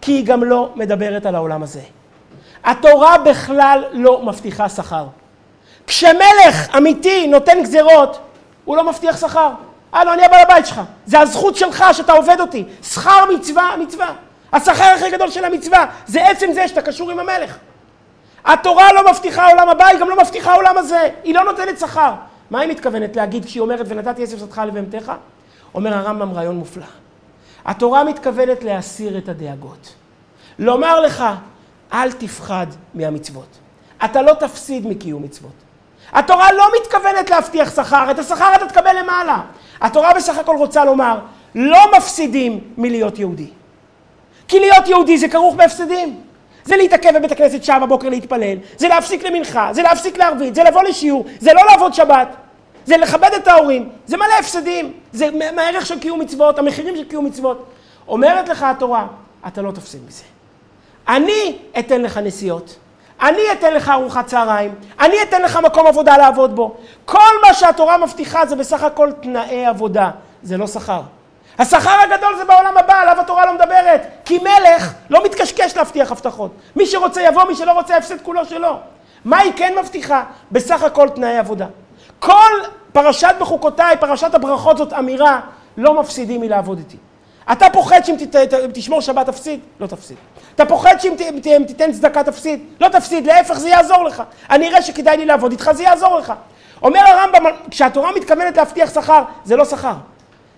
כי 0.00 0.12
היא 0.12 0.26
גם 0.26 0.44
לא 0.44 0.68
מדברת 0.76 1.26
על 1.26 1.34
העולם 1.34 1.62
הזה. 1.62 1.80
התורה 2.64 3.18
בכלל 3.18 3.84
לא 3.92 4.22
מבטיחה 4.22 4.68
שכר. 4.68 5.06
כשמלך 5.86 6.76
אמיתי 6.76 7.26
נותן 7.26 7.62
גזירות, 7.62 8.18
הוא 8.64 8.76
לא 8.76 8.84
מבטיח 8.84 9.16
שכר. 9.16 9.50
הלו, 9.92 10.12
אני 10.12 10.24
הבעל 10.24 10.42
הבית 10.42 10.66
שלך. 10.66 10.80
זה 11.06 11.20
הזכות 11.20 11.56
שלך 11.56 11.84
שאתה 11.92 12.12
עובד 12.12 12.36
אותי. 12.40 12.64
שכר 12.82 13.24
מצווה, 13.34 13.76
מצווה. 13.78 14.12
השכר 14.52 14.84
הכי 14.84 15.10
גדול 15.10 15.30
של 15.30 15.44
המצווה 15.44 15.86
זה 16.06 16.26
עצם 16.26 16.52
זה 16.52 16.68
שאתה 16.68 16.82
קשור 16.82 17.10
עם 17.10 17.18
המלך. 17.18 17.56
התורה 18.44 18.92
לא 18.92 19.10
מבטיחה 19.10 19.50
עולם 19.50 19.68
הבא, 19.68 19.86
היא 19.86 19.98
גם 19.98 20.08
לא 20.08 20.16
מבטיחה 20.22 20.54
עולם 20.54 20.78
הזה. 20.78 21.08
היא 21.24 21.34
לא 21.34 21.44
נותנת 21.44 21.78
שכר. 21.78 22.12
מה 22.50 22.60
היא 22.60 22.70
מתכוונת 22.70 23.16
להגיד 23.16 23.44
כשהיא 23.44 23.60
אומרת 23.60 23.86
ונתתי 23.88 24.22
עשב 24.22 24.38
שדך 24.38 24.58
לבהמתך? 24.66 25.12
אומר 25.74 25.94
הרמב"ם 25.94 26.32
רעיון 26.32 26.56
מופלא. 26.56 26.84
התורה 27.64 28.04
מתכוונת 28.04 28.64
להסיר 28.64 29.18
את 29.18 29.28
הדאגות. 29.28 29.94
לומר 30.58 31.00
לך, 31.00 31.24
אל 31.92 32.12
תפחד 32.12 32.66
מהמצוות. 32.94 33.58
אתה 34.04 34.22
לא 34.22 34.34
תפסיד 34.34 34.86
מקיום 34.86 35.22
מצוות. 35.22 35.52
התורה 36.12 36.52
לא 36.52 36.64
מתכוונת 36.80 37.30
להבטיח 37.30 37.76
שכר, 37.76 38.10
את 38.10 38.18
השכר 38.18 38.54
אתה 38.54 38.66
תקבל 38.66 38.98
למעלה. 38.98 39.40
התורה 39.80 40.14
בסך 40.14 40.38
הכל 40.38 40.56
רוצה 40.56 40.84
לומר, 40.84 41.18
לא 41.54 41.80
מפסידים 41.96 42.60
מלהיות 42.76 43.18
יהודי. 43.18 43.50
כי 44.48 44.60
להיות 44.60 44.88
יהודי 44.88 45.18
זה 45.18 45.28
כרוך 45.28 45.54
בהפסדים. 45.54 46.20
זה 46.64 46.76
להתעכב 46.76 47.10
בבית 47.14 47.32
הכנסת 47.32 47.64
שעה 47.64 47.78
בבוקר 47.78 48.08
להתפלל, 48.08 48.56
זה 48.76 48.88
להפסיק 48.88 49.24
למנחה, 49.24 49.68
זה 49.72 49.82
להפסיק 49.82 50.18
לערבית, 50.18 50.54
זה 50.54 50.62
לבוא 50.64 50.82
לשיעור, 50.82 51.26
זה 51.38 51.52
לא 51.52 51.62
לעבוד 51.70 51.94
שבת, 51.94 52.28
זה 52.84 52.96
לכבד 52.96 53.30
את 53.36 53.48
ההורים, 53.48 53.88
זה 54.06 54.16
מלא 54.16 54.34
הפסדים, 54.40 54.92
זה 55.12 55.28
מהערך 55.54 55.86
של 55.86 55.98
קיום 55.98 56.20
מצוות, 56.20 56.58
המחירים 56.58 56.96
של 56.96 57.04
קיום 57.04 57.24
מצוות. 57.24 57.66
אומרת 58.08 58.48
לך 58.48 58.62
התורה, 58.62 59.06
אתה 59.46 59.62
לא 59.62 59.70
תפסיד 59.70 60.00
מזה. 60.08 60.22
אני 61.08 61.58
אתן 61.78 62.02
לך 62.02 62.16
נסיעות, 62.16 62.76
אני 63.22 63.42
אתן 63.52 63.74
לך 63.74 63.88
ארוחת 63.88 64.26
צהריים, 64.26 64.74
אני 65.00 65.16
אתן 65.22 65.42
לך 65.42 65.56
מקום 65.56 65.86
עבודה 65.86 66.16
לעבוד 66.16 66.56
בו. 66.56 66.74
כל 67.04 67.32
מה 67.46 67.54
שהתורה 67.54 67.98
מבטיחה 67.98 68.46
זה 68.46 68.56
בסך 68.56 68.82
הכל 68.82 69.12
תנאי 69.22 69.66
עבודה, 69.66 70.10
זה 70.42 70.56
לא 70.56 70.66
שכר. 70.66 71.00
השכר 71.58 71.96
הגדול 72.02 72.36
זה 72.36 72.44
בעולם 72.44 72.76
הבא, 72.78 72.94
עליו 73.00 73.20
התורה 73.20 73.46
לא 73.46 73.54
מדברת. 73.54 74.06
כי 74.24 74.38
מלך 74.38 74.92
לא 75.10 75.24
מתקשקש 75.24 75.76
להבטיח 75.76 76.12
הבטחות. 76.12 76.50
מי 76.76 76.86
שרוצה 76.86 77.22
יבוא, 77.22 77.44
מי 77.44 77.54
שלא 77.54 77.72
רוצה 77.72 77.96
יפסיד 77.96 78.20
כולו 78.22 78.44
שלו. 78.44 78.76
מה 79.24 79.38
היא 79.38 79.52
כן 79.56 79.74
מבטיחה? 79.80 80.24
בסך 80.52 80.82
הכל 80.82 81.08
תנאי 81.08 81.38
עבודה. 81.38 81.66
כל 82.18 82.52
פרשת 82.92 83.34
בחוקותיי, 83.40 83.96
פרשת 83.96 84.34
הברכות 84.34 84.76
זאת 84.76 84.92
אמירה, 84.92 85.40
לא 85.76 86.00
מפסידים 86.00 86.40
מלעבוד 86.40 86.78
איתי. 86.78 86.96
אתה 87.52 87.66
פוחד 87.72 88.00
שאם 88.04 88.16
תשמור 88.74 89.00
שבת 89.00 89.26
תפסיד? 89.26 89.60
לא 89.80 89.86
תפסיד. 89.86 90.16
אתה 90.54 90.66
פוחד 90.66 90.94
שאם 90.98 91.64
תיתן 91.66 91.92
צדקה 91.92 92.24
תפסיד? 92.24 92.60
לא 92.80 92.88
תפסיד, 92.88 93.26
להפך 93.26 93.58
זה 93.58 93.68
יעזור 93.68 94.04
לך. 94.04 94.22
אני 94.50 94.68
אראה 94.68 94.82
שכדאי 94.82 95.16
לי 95.16 95.26
לעבוד 95.26 95.50
איתך, 95.50 95.70
זה 95.72 95.82
יעזור 95.82 96.18
לך. 96.18 96.32
אומר 96.82 97.00
הרמב"ם, 97.00 97.44
כשהתורה 97.70 98.10
מתכוונת 98.16 98.56
להבטיח 98.56 98.94
שכר, 98.94 99.22
זה 99.44 99.56
לא 99.56 99.64
שכר, 99.64 99.94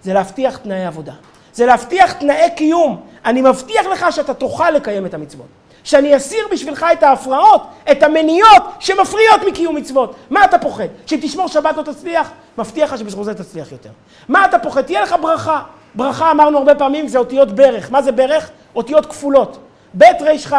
זה 0.02 0.14
להבטיח 0.14 0.56
תנאי 0.56 0.84
עבודה. 0.86 1.12
זה 1.52 1.66
להבטיח 1.66 2.12
תנאי 2.12 2.50
קיום. 2.56 3.00
אני 3.24 3.42
מבטיח 3.42 3.86
לך 3.86 4.06
שאתה 4.10 4.34
תוכל 4.34 4.70
לקיים 4.70 5.06
את 5.06 5.14
המצוות. 5.14 5.46
שאני 5.84 6.16
אסיר 6.16 6.46
בשבילך 6.52 6.86
את 6.92 7.02
ההפרעות, 7.02 7.62
את 7.90 8.02
המניעות 8.02 8.62
שמפריעות 8.80 9.40
מקיום 9.46 9.76
מצוות. 9.76 10.14
מה 10.30 10.44
אתה 10.44 10.58
פוחד? 10.58 10.84
שאם 11.06 11.18
תשמור 11.22 11.48
שבת 11.48 11.76
לא 11.76 11.82
תצליח? 11.82 12.30
מבטיח 12.58 12.92
לך 12.92 12.98
שבזכות 12.98 13.24
זה 13.24 13.34
תצליח 13.34 13.72
יותר. 13.72 13.90
מה 14.28 14.44
אתה 14.44 14.58
פוחד? 14.58 14.82
תהיה 14.82 15.02
לך 15.02 15.14
ברכה. 15.20 15.62
ברכה 15.94 16.30
אמרנו 16.30 16.58
הרבה 16.58 16.74
פעמים 16.74 17.08
זה 17.08 17.18
אותיות 17.18 17.52
ברך. 17.52 17.92
מה 17.92 18.02
זה 18.02 18.12
ברך? 18.12 18.50
אותיות 18.76 19.06
כפולות. 19.06 19.58
ב' 19.98 20.04
ר' 20.04 20.38
כ'. 20.50 20.54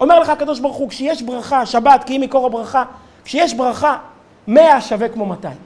אומר 0.00 0.20
לך 0.20 0.28
הקדוש 0.28 0.60
ברוך 0.60 0.76
הוא, 0.76 0.88
כשיש 0.88 1.22
ברכה, 1.22 1.66
שבת 1.66 2.04
כי 2.04 2.12
היא 2.12 2.20
מקור 2.20 2.46
הברכה, 2.46 2.84
כשיש 3.24 3.54
ברכה, 3.54 3.96
100 4.46 4.80
שווה 4.80 5.08
כמו 5.08 5.26
200. 5.26 5.56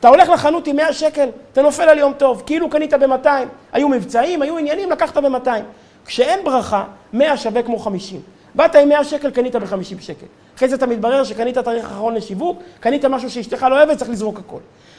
אתה 0.00 0.08
הולך 0.08 0.28
לחנות 0.28 0.66
עם 0.66 0.76
100 0.76 0.92
שקל, 0.92 1.28
אתה 1.52 1.62
נופל 1.62 1.82
על 1.82 1.98
יום 1.98 2.12
טוב, 2.12 2.42
כאילו 2.46 2.70
קנית 2.70 2.94
ב-200. 2.94 3.28
היו 3.72 3.88
מבצעים, 3.88 4.42
היו 4.42 4.58
עניינים, 4.58 4.90
לקחת 4.90 5.16
ב-200. 5.16 5.48
כשאין 6.06 6.44
ברכה, 6.44 6.84
100 7.12 7.36
שווה 7.36 7.62
כמו 7.62 7.78
50. 7.78 8.20
באת 8.54 8.74
עם 8.74 8.88
100 8.88 9.04
שקל, 9.04 9.30
קנית 9.30 9.56
ב-50 9.56 10.00
שקל. 10.00 10.26
אחרי 10.56 10.68
זה 10.68 10.76
אתה 10.76 10.86
מתברר 10.86 11.24
שקנית 11.24 11.58
תאריך 11.58 11.84
אחרון 11.84 12.14
לשיווק, 12.14 12.62
קנית 12.80 13.04
משהו 13.04 13.30
שאשתך 13.30 13.66
לא 13.70 13.76
אוהבת, 13.76 13.98
צריך 13.98 14.10
לזרוק 14.10 14.38
הכל. 14.38 14.58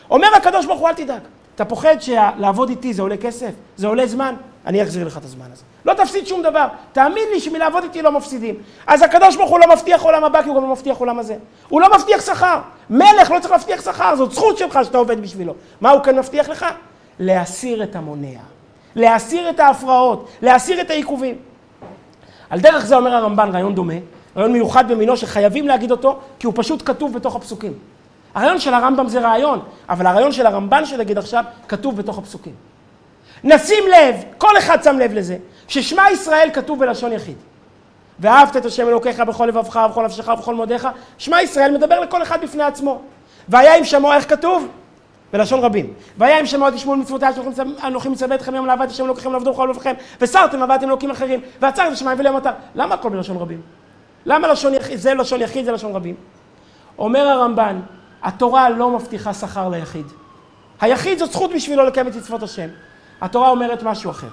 אומר 0.10 0.28
הקדוש 0.38 0.66
ברוך 0.66 0.80
הוא, 0.80 0.89
אל 0.89 0.93
תדאג. 0.93 1.22
אתה 1.56 1.66
פוחד 1.66 1.95
שלעבוד 1.99 2.70
איתי 2.70 2.93
זה 2.93 3.01
עולה 3.01 3.18
כסף, 3.18 3.51
זה 3.78 3.88
עולה 3.88 4.08
זמן, 4.08 4.36
אני 4.66 4.84
אחזיר 4.84 5.08
לך 5.08 5.18
את 5.18 5.24
הזמן 5.24 5.45
הזה. 5.54 5.64
לא 5.86 5.93
תפסיד 5.93 6.28
שום 6.28 6.43
דבר. 6.43 6.68
תאמין 6.91 7.24
לי 7.34 7.39
שמלעבוד 7.39 7.84
איתי 7.84 8.01
לא 8.01 8.12
מפסידים. 8.12 8.56
אז 8.88 9.01
הקדוש 9.01 9.36
ברוך 9.36 9.49
הוא 9.49 9.60
לא 9.60 9.76
מבטיח 9.76 10.01
עולם 10.01 10.24
הבא, 10.24 10.41
כי 10.41 10.49
הוא 10.49 10.56
גם 10.56 10.64
לא 10.64 10.72
מבטיח 10.72 10.97
עולם 10.97 11.20
הזה. 11.20 11.36
הוא 11.70 11.82
לא 11.82 11.88
מבטיח 11.97 12.26
שכר. 12.26 12.60
מלך 12.89 13.32
לא 13.32 13.39
צריך 13.39 13.51
להבטיח 13.51 13.86
שכר, 13.86 14.16
זאת 14.16 14.32
זכות 14.32 14.58
שלך 14.58 14.80
שאתה 14.84 14.97
עובד 14.97 15.22
בשבילו. 15.22 15.54
מה 15.82 15.91
הוא 15.91 16.04
כן 16.04 16.18
מבטיח 16.18 16.49
לך? 16.49 16.66
להסיר 17.20 17.84
את 17.84 17.95
המונע. 17.95 18.39
להסיר 18.95 19.49
את 19.49 19.60
ההפרעות, 19.60 20.28
להסיר 20.41 20.82
את 20.82 20.89
העיכובים. 20.89 21.36
על 22.49 22.60
דרך 22.60 22.86
זה 22.86 22.95
אומר 22.95 23.16
הרמב"ן, 23.16 23.49
רעיון 23.54 23.76
דומה, 23.76 23.93
רעיון 24.38 24.51
מיוחד 24.51 24.91
במינו 24.91 25.18
שחייבים 25.18 25.68
להגיד 25.68 25.91
אותו, 25.91 26.20
כי 26.39 26.47
הוא 26.47 26.54
פשוט 26.58 26.82
כתוב 26.86 27.14
בתוך 27.14 27.36
הפסוקים. 27.36 27.74
הרעיון 28.36 28.60
של 28.60 28.74
הרמב"ם 28.74 29.08
זה 29.08 29.20
רעיון, 29.20 29.60
אבל 29.90 30.08
הרעיון 30.08 30.32
של 30.32 30.46
הרמב"ן 30.46 30.86
שנגיד 30.86 31.18
עכשיו, 31.18 31.44
כתוב 31.68 31.98
בתוך 31.98 32.18
הפסוקים. 32.18 32.54
נשים 33.44 33.84
לב, 33.92 34.16
כל 34.38 34.58
אחד 34.58 34.84
שם 34.84 35.00
לב 35.00 35.14
לזה, 35.14 35.38
ששמע 35.68 36.04
ישראל 36.12 36.50
כתוב 36.54 36.80
בלשון 36.80 37.12
יחיד. 37.12 37.38
ואהבת 38.20 38.58
את 38.58 38.66
השם 38.66 38.88
אלוקיך 38.88 39.20
בכל 39.20 39.46
לבבך 39.46 39.80
ובכל 39.86 40.06
נפשך 40.06 40.28
ובכל 40.28 40.56
מודיך, 40.56 40.88
שמע 41.18 41.42
ישראל 41.42 41.72
מדבר 41.72 42.00
לכל 42.00 42.22
אחד 42.24 42.42
בפני 42.42 42.64
עצמו. 42.64 43.02
והיה 43.50 43.76
אם 43.76 43.84
שמוע, 43.84 44.16
איך 44.16 44.30
כתוב? 44.30 44.68
בלשון 45.34 45.60
רבים. 45.60 45.94
והיה 46.18 46.40
אם 46.40 46.46
שמוע 46.46 46.72
תשמעו 46.72 46.96
מצוותיי 46.96 47.34
אנוכי 47.84 48.10
מצווה 48.10 48.36
אתכם 48.36 48.56
יום 48.56 48.66
לעבד 48.66 48.88
השם 48.90 49.06
אלוקיכם 49.06 49.34
לעבדו 49.34 49.54
בכל 49.54 49.68
לבבכם, 49.70 49.94
וסרתם 50.22 50.62
ועבדתם 50.62 50.88
אלוקים 50.88 51.12
אחרים, 51.12 51.42
ועצרתם 51.62 51.96
שמיים 51.96 52.20
ולהם 52.20 52.34
מותר. 52.34 52.52
למה 52.76 52.96
הכל 52.96 53.10
בלשון 53.10 53.38
רבים? 53.38 53.62
למה 54.26 54.48
לשון 54.48 54.74
יחיד, 54.74 54.98
זה 54.98 55.14
לשון 55.14 55.42
יחיד, 55.42 55.66
זה 55.66 55.72
לשון 55.72 55.96
רבים? 55.96 56.16
אומר 56.98 57.28
הרמב"ן, 57.28 57.80
התורה 58.24 58.69
לא 58.69 58.89
מבטיחה 58.89 59.34
שכר 59.34 59.69
ליחיד. 59.69 60.05
היחיד 60.82 61.19
זאת 61.19 61.32
זכות 61.32 61.51
בשבילו 61.53 61.86
לקיים 61.86 62.07
את 62.07 62.15
מצוות 62.15 62.43
השם. 62.43 62.67
התורה 63.21 63.49
אומרת 63.49 63.84
משהו 63.84 64.11
אחר. 64.11 64.28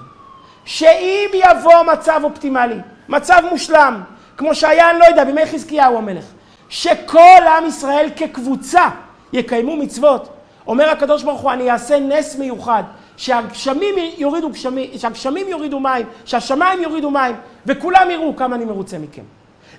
שאם 0.65 1.29
יבוא 1.33 1.83
מצב 1.93 2.21
אופטימלי, 2.23 2.79
מצב 3.09 3.41
מושלם, 3.51 4.03
כמו 4.37 4.55
שהיה, 4.55 4.91
אני 4.91 4.99
לא 4.99 5.05
יודע, 5.05 5.23
בימי 5.23 5.45
חזקיהו 5.45 5.97
המלך, 5.97 6.25
שכל 6.69 7.41
עם 7.57 7.65
ישראל 7.65 8.09
כקבוצה 8.15 8.89
יקיימו 9.33 9.77
מצוות, 9.77 10.29
אומר 10.67 10.89
הקדוש 10.89 11.23
ברוך 11.23 11.41
הוא, 11.41 11.51
אני 11.51 11.71
אעשה 11.71 11.99
נס 11.99 12.35
מיוחד, 12.35 12.83
שהגשמים 13.17 13.95
יורידו 14.17 14.49
גשמים, 14.49 14.89
שהגשמים 14.97 15.47
יורידו 15.47 15.79
מים, 15.79 16.05
שהשמיים 16.25 16.81
יורידו 16.81 17.11
מים, 17.11 17.35
וכולם 17.65 18.09
יראו 18.11 18.35
כמה 18.35 18.55
אני 18.55 18.65
מרוצה 18.65 18.97
מכם. 18.97 19.23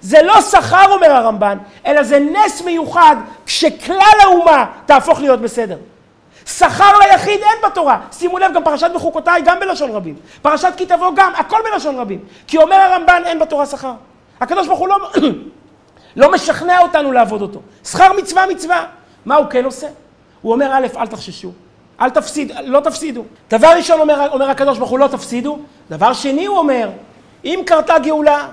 זה 0.02 0.22
לא 0.22 0.40
שכר, 0.40 0.92
אומר 0.92 1.10
הרמב"ן, 1.10 1.58
אלא 1.86 2.02
זה 2.02 2.18
נס 2.18 2.62
מיוחד 2.62 3.16
כשכלל 3.46 4.18
האומה 4.22 4.66
תהפוך 4.86 5.20
להיות 5.20 5.40
בסדר. 5.40 5.76
שכר 6.46 6.98
ליחיד 6.98 7.40
אין 7.40 7.70
בתורה. 7.70 8.00
שימו 8.12 8.38
לב, 8.38 8.54
גם 8.54 8.64
פרשת 8.64 8.90
בחוקותיי 8.94 9.42
גם 9.42 9.60
בלשון 9.60 9.90
רבים. 9.90 10.14
פרשת 10.42 10.72
כי 10.76 10.86
תבוא 10.86 11.10
גם, 11.16 11.32
הכל 11.36 11.58
בלשון 11.72 11.96
רבים. 11.96 12.18
כי 12.46 12.58
אומר 12.58 12.76
הרמב"ן, 12.76 13.22
אין 13.24 13.38
בתורה 13.38 13.66
שכר. 13.66 13.92
הקדוש 14.40 14.66
ברוך 14.66 14.78
הוא 14.78 14.88
לא, 14.88 14.96
לא 16.16 16.32
משכנע 16.32 16.78
אותנו 16.78 17.12
לעבוד 17.12 17.42
אותו. 17.42 17.60
שכר 17.84 18.12
מצווה 18.12 18.46
מצווה. 18.46 18.86
מה 19.24 19.36
הוא 19.36 19.46
כן 19.46 19.64
עושה? 19.64 19.86
הוא 20.42 20.52
אומר, 20.52 20.70
א', 20.72 20.86
אל 20.96 21.06
תחששו. 21.06 21.50
אל 22.00 22.10
תפסיד, 22.10 22.52
לא 22.64 22.80
תפסידו. 22.80 23.24
דבר 23.50 23.68
ראשון 23.76 24.00
אומר, 24.00 24.32
אומר 24.32 24.50
הקדוש 24.50 24.78
ברוך 24.78 24.90
הוא, 24.90 24.98
לא 24.98 25.06
תפסידו. 25.06 25.58
דבר 25.90 26.12
שני 26.12 26.46
הוא 26.46 26.58
אומר, 26.58 26.90
אם 27.44 27.62
קרתה 27.66 27.98
גאולה, 27.98 28.48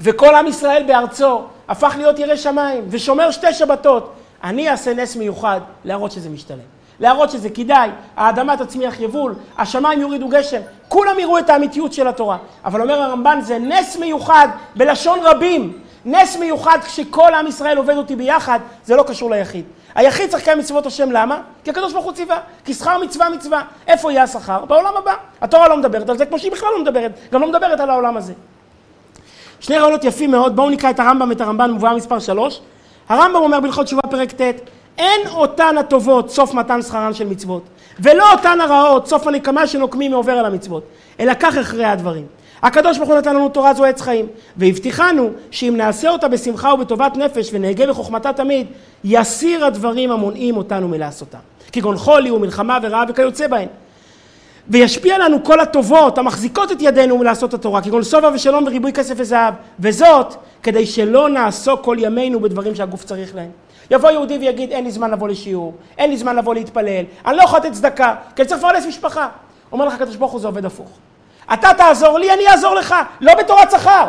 וכל 0.00 0.34
עם 0.34 0.46
ישראל 0.46 0.82
בארצו 0.86 1.42
הפך 1.68 1.94
להיות 1.96 2.18
ירא 2.18 2.36
שמיים, 2.36 2.84
ושומר 2.88 3.30
שתי 3.30 3.52
שבתות, 3.52 4.12
אני 4.44 4.70
אעשה 4.70 4.94
נס 4.94 5.16
מיוחד 5.16 5.60
להראות 5.84 6.12
שזה 6.12 6.30
משתלם. 6.30 6.58
להראות 7.00 7.30
שזה 7.30 7.50
כדאי, 7.50 7.90
האדמה 8.16 8.56
תצמיח 8.56 9.00
יבול, 9.00 9.34
השמיים 9.58 10.00
יורידו 10.00 10.28
גשם, 10.28 10.60
כולם 10.88 11.18
יראו 11.18 11.38
את 11.38 11.50
האמיתיות 11.50 11.92
של 11.92 12.08
התורה. 12.08 12.36
אבל 12.64 12.80
אומר 12.82 13.02
הרמב"ן, 13.02 13.40
זה 13.40 13.58
נס 13.58 13.96
מיוחד 13.96 14.48
בלשון 14.76 15.18
רבים. 15.22 15.78
נס 16.04 16.36
מיוחד 16.36 16.78
כשכל 16.86 17.34
עם 17.34 17.46
ישראל 17.46 17.76
עובד 17.76 17.96
אותי 17.96 18.16
ביחד, 18.16 18.58
זה 18.84 18.96
לא 18.96 19.02
קשור 19.02 19.30
ליחיד. 19.30 19.64
היחיד 19.94 20.30
צריך 20.30 20.42
לקיים 20.42 20.58
מצוות 20.58 20.86
השם, 20.86 21.10
למה? 21.10 21.40
כי 21.64 21.70
הקדוש 21.70 21.92
ברוך 21.92 22.04
הוא 22.04 22.12
ציווה. 22.12 22.40
כי 22.64 22.74
שכר 22.74 22.98
מצווה 22.98 23.30
מצווה. 23.30 23.62
איפה 23.86 24.12
יהיה 24.12 24.22
השכר? 24.22 24.64
בעולם 24.64 24.96
הבא. 24.96 25.14
התורה 25.40 25.68
לא 25.68 25.76
מדברת 25.76 26.08
על 26.08 26.18
זה 26.18 26.26
כמו 26.26 26.38
שהיא 26.38 26.52
בכלל 26.52 26.68
לא 26.76 26.82
מדברת, 26.82 27.12
גם 27.32 27.40
לא 27.40 27.48
מדברת 27.48 27.80
על 27.80 27.90
העולם 27.90 28.16
הזה. 28.16 28.32
שני 29.60 29.78
רעיונות 29.78 30.04
יפים 30.04 30.30
מאוד, 30.30 30.56
בואו 30.56 30.70
נקרא 30.70 30.90
את 30.90 31.00
הרמב"ם 31.00 31.28
ואת 31.28 31.40
הרמב"ן 31.40 31.72
מבואה 31.72 31.94
מספר 31.94 32.18
3. 32.18 32.60
הרמב"ם 33.08 33.36
אומר 33.36 33.60
בהלכות 33.60 33.86
תשובה 33.86 34.02
פרק 34.02 34.32
ט', 34.32 34.40
אין 34.98 35.20
אותן 35.34 35.78
הטובות 35.78 36.30
סוף 36.30 36.54
מתן 36.54 36.82
שכרן 36.82 37.14
של 37.14 37.26
מצוות, 37.26 37.62
ולא 38.00 38.32
אותן 38.32 38.58
הרעות 38.60 39.06
סוף 39.06 39.26
הנקמה 39.26 39.66
שנוקמים 39.66 40.10
מעובר 40.10 40.32
על 40.32 40.46
המצוות, 40.46 40.82
אלא 41.20 41.32
כך 41.40 41.56
הכרע 41.56 41.90
הדברים. 41.90 42.26
הקדוש 42.62 42.96
ברוך 42.96 43.10
הוא 43.10 43.18
נתן 43.18 43.34
לנו 43.34 43.48
תורה 43.48 43.74
זו 43.74 43.84
עץ 43.84 44.00
חיים, 44.00 44.26
והבטיחנו 44.56 45.30
שאם 45.50 45.74
נעשה 45.76 46.08
אותה 46.08 46.28
בשמחה 46.28 46.74
ובטובת 46.74 47.16
נפש 47.16 47.50
ונהגה 47.52 47.86
בחוכמתה 47.86 48.32
תמיד, 48.32 48.66
יסיר 49.04 49.64
הדברים 49.64 50.10
המונעים 50.10 50.56
אותנו 50.56 50.88
מלעשותה. 50.88 51.38
כגון 51.72 51.96
חולי 51.96 52.30
ומלחמה 52.30 52.78
ורעה 52.82 53.04
וכיוצא 53.08 53.46
בהן. 53.46 53.68
וישפיע 54.68 55.18
לנו 55.18 55.44
כל 55.44 55.60
הטובות 55.60 56.18
המחזיקות 56.18 56.72
את 56.72 56.76
ידינו 56.80 57.18
מלעשות 57.18 57.54
התורה, 57.54 57.82
כגון 57.82 58.02
סובה 58.02 58.30
ושלום 58.34 58.64
וריבוי 58.64 58.92
כסף 58.92 59.14
וזהב, 59.16 59.54
וזאת 59.80 60.34
כדי 60.62 60.86
שלא 60.86 61.28
נעסוק 61.28 61.84
כל 61.84 61.96
ימינו 62.00 62.40
בדברים 62.40 62.74
שהגוף 62.74 63.04
צריך 63.04 63.34
להם. 63.34 63.50
יבוא 63.90 64.10
יהודי 64.10 64.38
ויגיד 64.38 64.72
אין 64.72 64.84
לי 64.84 64.90
זמן 64.90 65.10
לבוא 65.10 65.28
לשיעור, 65.28 65.74
אין 65.98 66.10
לי 66.10 66.16
זמן 66.16 66.36
לבוא 66.36 66.54
להתפלל, 66.54 67.04
אני 67.26 67.36
לא 67.36 67.42
יכול 67.42 67.58
לתת 67.58 67.72
צדקה, 67.72 68.14
כי 68.36 68.42
אני 68.42 68.48
צריך 68.48 68.64
לפרנס 68.64 68.86
משפחה. 68.86 69.28
אומר 69.72 69.84
לך 69.84 69.94
הקדוש 69.94 70.16
ברוך 70.16 70.32
הוא 70.32 70.40
זה 70.40 70.46
עובד 70.46 70.64
הפוך. 70.64 70.88
אתה 71.52 71.68
תעזור 71.76 72.18
לי, 72.18 72.32
אני 72.32 72.48
אעזור 72.48 72.74
לך, 72.74 72.94
לא 73.20 73.34
בתורת 73.34 73.70
שכר. 73.70 74.08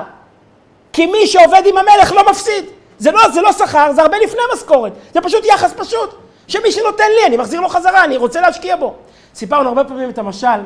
כי 0.93 1.06
מי 1.06 1.28
שעובד 1.28 1.62
עם 1.66 1.78
המלך 1.78 2.12
לא 2.12 2.30
מפסיד. 2.30 2.66
זה 2.97 3.12
לא, 3.12 3.30
זה 3.34 3.41
לא 3.41 3.51
שכר, 3.51 3.91
זה 3.95 4.01
הרבה 4.01 4.18
לפני 4.18 4.41
משכורת. 4.53 4.91
זה 5.14 5.22
פשוט 5.22 5.45
יחס 5.45 5.74
פשוט. 5.78 6.16
שמי 6.47 6.72
שנותן 6.72 7.03
לי, 7.20 7.26
אני 7.26 7.38
מחזיר 7.38 7.62
לו 7.62 7.70
חזרה, 7.70 8.03
אני 8.03 8.18
רוצה 8.18 8.41
להשקיע 8.41 8.76
בו. 8.76 8.95
סיפרנו 9.36 9.70
הרבה 9.70 9.84
פעמים 9.84 10.10
את 10.10 10.18
המשל, 10.18 10.60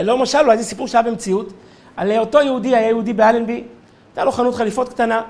לא 0.00 0.18
משל, 0.18 0.38
אולי 0.38 0.58
זה 0.58 0.64
סיפור 0.64 0.88
שהיה 0.88 1.02
במציאות, 1.02 1.52
על 1.96 2.18
אותו 2.18 2.40
יהודי, 2.40 2.76
היה 2.76 2.88
יהודי 2.88 3.12
באלנבי, 3.12 3.64
הייתה 4.10 4.24
לו 4.24 4.32
חנות 4.32 4.54
חליפות 4.54 4.88
קטנה, 4.88 5.22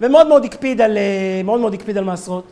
ומאוד 0.00 0.26
מאוד 0.26 0.44
הקפיד 0.44 0.80
על, 0.80 0.96
אה, 0.96 1.42
מאוד 1.44 1.60
מאוד 1.60 1.74
הקפיד 1.74 1.98
על 1.98 2.04
מעשרות. 2.04 2.44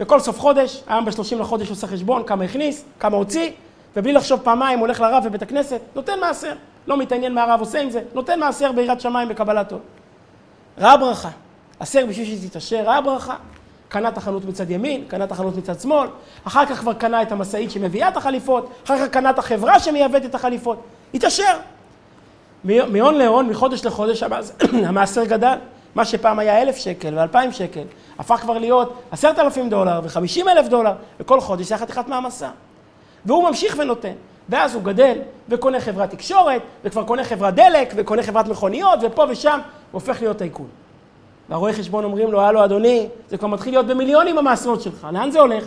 וכל 0.00 0.20
סוף 0.20 0.40
חודש, 0.40 0.82
היום 0.86 1.04
ב-30 1.04 1.36
לחודש 1.38 1.70
עושה 1.70 1.86
חשבון, 1.86 2.22
כמה 2.26 2.44
הכניס, 2.44 2.84
כמה 3.00 3.16
הוציא, 3.16 3.50
ובלי 3.96 4.12
לחשוב 4.12 4.40
פעמיים 4.40 4.78
הולך 4.78 5.00
לרב 5.00 5.24
בבית 5.24 5.42
הכנסת, 5.42 5.80
נותן 5.94 6.20
מעשר. 6.20 6.52
לא 6.86 6.96
מתעניין 6.96 7.34
מה 7.34 7.42
הרב 7.42 7.60
עושה 7.60 7.80
עם 7.80 7.90
זה, 7.90 8.02
נותן 8.14 8.40
מעשר 8.40 8.72
ביראת 8.72 9.00
שמיים 9.00 9.28
בקבלת 9.28 9.72
עול. 9.72 9.80
ראה 10.78 10.96
ברכה, 10.96 11.28
עשר 11.80 12.06
בשביל 12.06 12.26
שתתעשר, 12.26 12.82
ראה 12.84 13.00
ברכה. 13.00 13.36
קנה 13.92 14.08
את 14.08 14.16
החנות 14.16 14.44
מצד 14.44 14.70
ימין, 14.70 15.04
קנה 15.08 15.24
את 15.24 15.32
החנות 15.32 15.56
מצד 15.56 15.80
שמאל, 15.80 16.08
אחר 16.44 16.66
כך 16.66 16.78
כבר 16.78 16.92
קנה 16.92 17.22
את 17.22 17.32
המשאית 17.32 17.70
שמביאה 17.70 18.08
את 18.08 18.16
החליפות, 18.16 18.70
אחר 18.84 18.98
כך 18.98 19.12
קנה 19.12 19.30
את 19.30 19.38
החברה 19.38 19.80
שמייבאת 19.80 20.24
את 20.24 20.34
החליפות. 20.34 20.78
התעשר. 21.14 21.56
מהון 22.64 23.14
להון, 23.14 23.48
מחודש 23.48 23.84
לחודש, 23.84 24.22
המעשר 24.88 25.24
גדל. 25.24 25.56
מה 25.94 26.04
שפעם 26.04 26.38
היה 26.38 26.62
אלף 26.62 26.76
שקל 26.76 27.14
ואלפיים 27.18 27.52
שקל, 27.52 27.82
הפך 28.18 28.36
כבר 28.36 28.58
להיות 28.58 29.02
עשרת 29.10 29.38
אלפים 29.38 29.68
דולר 29.70 30.00
וחמישים 30.04 30.48
אלף 30.48 30.68
דולר, 30.68 30.92
וכל 31.20 31.40
חודש 31.40 31.66
זה 31.66 31.76
חתיכת 31.76 32.08
מעמסה. 32.08 32.48
והוא 33.26 33.48
ממשיך 33.48 33.76
ונותן. 33.78 34.14
ואז 34.48 34.74
הוא 34.74 34.82
גדל 34.82 35.18
וקונה 35.48 35.80
חברת 35.80 36.10
תקשורת, 36.10 36.62
וכבר 36.84 37.04
קונה 37.04 37.24
חברת 37.24 37.54
דלק, 37.54 37.92
וקונה 37.96 38.22
חברת 38.22 38.48
מכוניות, 38.48 38.98
ופה 39.02 39.24
ושם, 39.28 39.60
הוא 39.90 40.00
הופך 40.00 40.20
להיות 40.20 40.36
טייקון. 40.36 40.81
והרואי 41.52 41.72
חשבון 41.72 42.04
אומרים 42.04 42.32
לו, 42.32 42.40
הלו 42.40 42.64
אדוני, 42.64 43.08
זה 43.28 43.38
כבר 43.38 43.48
מתחיל 43.48 43.74
להיות 43.74 43.86
במיליונים 43.86 44.38
המעשרות 44.38 44.82
שלך, 44.82 45.06
לאן 45.12 45.30
זה 45.30 45.40
הולך? 45.40 45.64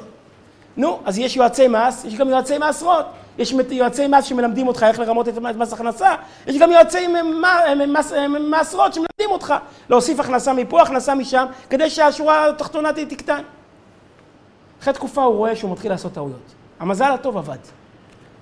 נו, 0.77 0.99
אז 1.05 1.19
יש 1.19 1.35
יועצי 1.35 1.67
מס, 1.67 2.05
יש 2.05 2.15
גם 2.15 2.29
יועצי 2.29 2.57
מעשרות. 2.57 3.05
יש 3.37 3.53
יועצי 3.71 4.07
מס 4.07 4.25
שמלמדים 4.25 4.67
אותך 4.67 4.83
איך 4.83 4.99
לרמות 4.99 5.27
את 5.27 5.37
מס 5.37 5.73
הכנסה, 5.73 6.15
יש 6.47 6.57
גם 6.57 6.71
יועצי 6.71 7.07
מעשרות 8.49 8.93
שמלמדים 8.93 9.31
אותך 9.31 9.53
להוסיף 9.89 10.19
הכנסה 10.19 10.53
מפה, 10.53 10.81
הכנסה 10.81 11.15
משם, 11.15 11.45
כדי 11.69 11.89
שהשורה 11.89 12.49
התחתונה 12.49 12.93
תקטן. 12.93 13.41
אחרי 14.81 14.93
תקופה 14.93 15.23
הוא 15.23 15.35
רואה 15.35 15.55
שהוא 15.55 15.71
מתחיל 15.71 15.91
לעשות 15.91 16.13
טעויות. 16.13 16.53
המזל 16.79 17.11
הטוב 17.11 17.37
עבד. 17.37 17.57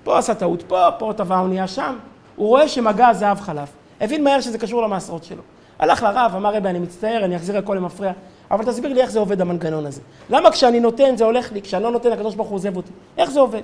פה 0.04 0.18
עשה 0.18 0.34
טעות 0.34 0.62
פה, 0.62 0.90
פה 0.98 1.12
טבע 1.16 1.38
אונייה 1.38 1.68
שם. 1.68 1.96
הוא 2.36 2.48
רואה 2.48 2.68
שמגע 2.68 3.08
הזהב 3.08 3.40
חלף. 3.40 3.68
הבין 4.00 4.24
מהר 4.24 4.40
שזה 4.40 4.58
קשור 4.58 4.82
למעשרות 4.82 5.24
שלו. 5.24 5.42
הלך 5.78 6.02
לרב, 6.02 6.32
אמר 6.36 6.54
רבי, 6.54 6.68
אני 6.68 6.78
מצטער, 6.78 7.24
אני 7.24 7.36
אחזיר 7.36 7.58
הכל 7.58 7.74
למפרע. 7.74 8.12
אבל 8.50 8.64
תסביר 8.64 8.92
לי 8.92 9.00
איך 9.00 9.10
זה 9.10 9.18
עובד 9.18 9.40
המנגנון 9.40 9.86
הזה. 9.86 10.00
למה 10.30 10.50
כשאני 10.50 10.80
נותן 10.80 11.16
זה 11.16 11.24
הולך 11.24 11.52
לי, 11.52 11.62
כשאני 11.62 11.82
לא 11.82 11.90
נותן 11.90 12.12
הקדוש 12.12 12.34
ברוך 12.34 12.48
הוא 12.48 12.56
עוזב 12.56 12.76
אותי? 12.76 12.92
איך 13.18 13.30
זה 13.30 13.40
עובד? 13.40 13.62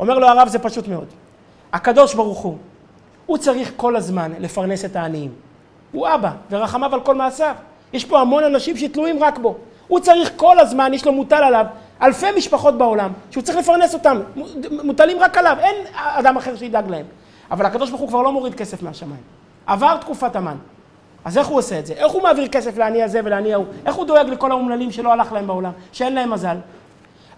אומר 0.00 0.18
לו 0.18 0.26
הרב, 0.26 0.48
זה 0.48 0.58
פשוט 0.58 0.88
מאוד. 0.88 1.06
הקדוש 1.72 2.14
ברוך 2.14 2.38
הוא, 2.38 2.56
הוא 3.26 3.38
צריך 3.38 3.72
כל 3.76 3.96
הזמן 3.96 4.32
לפרנס 4.38 4.84
את 4.84 4.96
העניים. 4.96 5.30
הוא 5.92 6.08
אבא, 6.14 6.30
ורחמיו 6.50 6.94
על 6.94 7.00
כל 7.00 7.14
מעשיו. 7.14 7.54
יש 7.92 8.04
פה 8.04 8.20
המון 8.20 8.44
אנשים 8.44 8.76
שתלויים 8.76 9.22
רק 9.22 9.38
בו. 9.38 9.56
הוא 9.88 10.00
צריך 10.00 10.32
כל 10.36 10.58
הזמן, 10.58 10.94
יש 10.94 11.06
לו 11.06 11.12
מוטל 11.12 11.44
עליו 11.44 11.66
אלפי 12.02 12.26
משפחות 12.36 12.78
בעולם, 12.78 13.12
שהוא 13.30 13.42
צריך 13.42 13.58
לפרנס 13.58 13.94
אותם, 13.94 14.20
מוטלים 14.70 15.18
רק 15.20 15.38
עליו, 15.38 15.56
אין 15.60 15.74
אדם 15.94 16.36
אחר 16.36 16.56
שידאג 16.56 16.90
להם. 16.90 17.06
אבל 17.50 17.66
הקדוש 17.66 17.90
ברוך 17.90 18.00
הוא 18.00 18.08
כבר 18.08 18.22
לא 18.22 18.32
מוריד 18.32 18.54
כסף 18.54 18.82
מהשמיים. 18.82 19.20
עבר 19.66 19.96
תקופת 19.96 20.36
המן. 20.36 20.56
אז 21.24 21.38
איך 21.38 21.46
הוא 21.46 21.58
עושה 21.58 21.78
את 21.78 21.86
זה? 21.86 21.94
איך 21.94 22.12
הוא 22.12 22.22
מעביר 22.22 22.48
כסף 22.48 22.78
לעני 22.78 23.02
הזה 23.02 23.20
ולעני 23.24 23.54
ההוא? 23.54 23.64
איך 23.86 23.94
הוא 23.94 24.06
דואג 24.06 24.28
לכל 24.28 24.50
האומללים 24.50 24.92
שלא 24.92 25.12
הלך 25.12 25.32
להם 25.32 25.46
בעולם, 25.46 25.72
שאין 25.92 26.14
להם 26.14 26.30
מזל? 26.30 26.56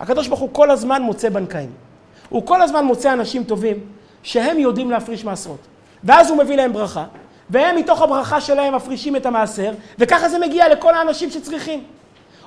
הקדוש 0.01 0.28
ברוך 0.28 0.41
הוא 0.41 0.49
כל 0.53 0.70
הזמן 0.70 1.03
מוצא 1.03 1.28
בנקאים. 1.28 1.70
הוא 2.28 2.47
כל 2.47 2.62
הזמן 2.62 2.85
מוצא 2.85 3.12
אנשים 3.12 3.45
טובים 3.45 3.80
שהם 4.22 4.59
יודעים 4.59 4.91
להפריש 4.91 5.24
מעשרות. 5.24 5.59
ואז 6.05 6.30
הוא 6.30 6.39
מביא 6.39 6.57
להם 6.57 6.72
ברכה, 6.72 7.05
והם 7.51 7.76
מתוך 7.76 8.03
הברכה 8.03 8.41
שלהם 8.41 8.74
מפרישים 8.74 9.16
את 9.16 9.26
המעשר, 9.26 9.72
וככה 9.99 10.28
זה 10.28 10.39
מגיע 10.39 10.68
לכל 10.68 10.95
האנשים 10.95 11.30
שצריכים. 11.30 11.85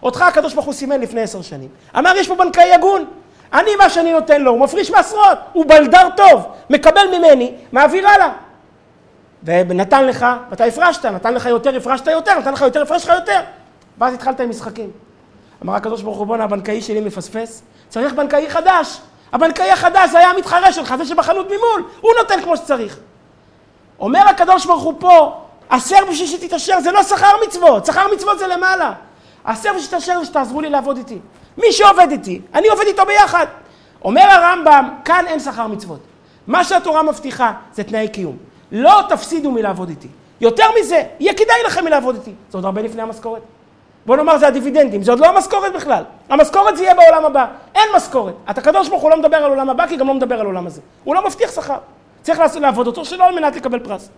אותך 0.03 0.21
הקדוש 0.21 0.53
ברוך 0.53 0.65
הוא 0.65 0.73
סימן 0.73 1.01
לפני 1.01 1.21
עשר 1.21 1.41
שנים. 1.41 1.69
אמר, 1.97 2.13
יש 2.17 2.27
פה 2.27 2.35
בנקאי 2.35 2.73
הגון. 2.73 3.05
אני, 3.53 3.75
מה 3.75 3.89
שאני 3.89 4.11
נותן 4.13 4.41
לו, 4.41 4.51
הוא 4.51 4.59
מפריש 4.59 4.91
מעשרות. 4.91 5.37
הוא 5.53 5.65
בלדר 5.65 6.09
טוב, 6.17 6.45
מקבל 6.69 7.07
ממני, 7.17 7.53
מעביר 7.71 8.07
הלאה. 8.07 8.29
ונתן 9.43 10.05
לך, 10.05 10.25
ואתה 10.49 10.65
הפרשת, 10.65 11.05
נתן 11.05 11.33
לך 11.33 11.45
יותר, 11.45 11.77
הפרשת 11.77 12.07
יותר, 12.07 12.39
נתן 12.39 12.53
לך 12.53 12.61
יותר, 12.61 12.81
הפרש 12.81 13.03
לך 13.03 13.13
יותר. 13.15 13.39
ואז 13.97 14.13
התחלת 14.13 14.39
עם 14.39 14.49
משחקים. 14.49 14.91
אמר 15.63 15.75
הקדוש 15.75 16.01
ברוך 16.01 16.17
הוא, 16.17 16.27
בואנה, 16.27 16.43
הבנקאי 16.43 16.81
שלי 16.81 16.99
מפספס, 16.99 17.61
צריך 17.89 18.13
בנקאי 18.13 18.49
חדש. 18.49 19.01
הבנקאי 19.33 19.71
החדש 19.71 20.09
זה 20.09 20.17
היה 20.17 20.29
המתחרה 20.29 20.71
שלך, 20.71 20.95
זה 20.97 21.05
שבחנות 21.05 21.45
ממול, 21.45 21.89
הוא 22.01 22.11
נותן 22.21 22.41
כמו 22.41 22.57
שצריך. 22.57 22.99
אומר 23.99 24.19
הקדוש 24.19 24.65
ברוך 24.65 24.83
הוא 24.83 24.93
פה, 24.99 25.41
עשר 25.69 25.97
בשביל 26.09 26.27
שתתעשר, 26.27 26.79
זה 26.81 26.91
לא 26.91 27.03
שכר 27.03 27.31
מצוות, 27.47 27.85
שכר 27.85 28.07
מצוות 28.13 28.39
זה 28.39 28.47
למעלה. 28.47 28.93
עשר 29.45 29.69
בשביל 29.69 29.83
שתתעשר 29.83 30.19
זה 30.19 30.25
שתעזרו 30.25 30.61
לי 30.61 30.69
לעבוד 30.69 30.97
איתי. 30.97 31.19
מי 31.57 31.71
שעובד 31.71 32.07
איתי, 32.11 32.41
אני 32.53 32.67
עובד 32.67 32.85
איתו 32.87 33.05
ביחד. 33.05 33.45
אומר 34.05 34.21
הרמב"ם, 34.21 34.89
כאן 35.05 35.25
אין 35.27 35.39
שכר 35.39 35.67
מצוות. 35.67 35.99
מה 36.47 36.63
שהתורה 36.63 37.03
מבטיחה 37.03 37.53
זה 37.73 37.83
תנאי 37.83 38.07
קיום. 38.07 38.37
לא 38.71 39.01
תפסידו 39.09 39.51
מלעבוד 39.51 39.89
איתי. 39.89 40.07
יותר 40.41 40.65
מזה, 40.79 41.03
יהיה 41.19 41.33
כדאי 41.33 41.63
לכם 41.65 41.85
מלעבוד 41.85 42.15
איתי. 42.15 42.31
זה 42.51 42.57
עוד 42.57 42.65
הרבה 42.65 42.81
לפני 42.81 43.01
המשכורת. 43.01 43.41
בוא 44.05 44.17
נאמר 44.17 44.37
זה 44.37 44.47
הדיבידנדים, 44.47 45.03
זה 45.03 45.11
עוד 45.11 45.19
לא 45.19 45.27
המשכורת 45.27 45.73
בכלל. 45.73 46.03
המשכורת 46.29 46.77
זה 46.77 46.83
יהיה 46.83 46.93
בעולם 46.93 47.25
הבא. 47.25 47.45
אין 47.75 47.89
משכורת. 47.95 48.33
אתה 48.49 48.61
הקדוש 48.61 48.89
ברוך 48.89 49.01
הוא 49.01 49.11
לא 49.11 49.19
מדבר 49.19 49.37
על 49.37 49.49
עולם 49.49 49.69
הבא, 49.69 49.87
כי 49.87 49.95
גם 49.95 50.07
לא 50.07 50.13
מדבר 50.13 50.39
על 50.39 50.45
עולם 50.45 50.67
הזה. 50.67 50.81
הוא 51.03 51.15
לא 51.15 51.27
מבטיח 51.27 51.51
שכר. 51.51 51.77
צריך 52.21 52.39
לעשות, 52.39 52.61
לעבוד 52.61 52.87
אותו 52.87 53.05
שלא 53.05 53.27
על 53.27 53.35
מנת 53.35 53.55
לקבל 53.55 53.79
פרס. 53.79 54.09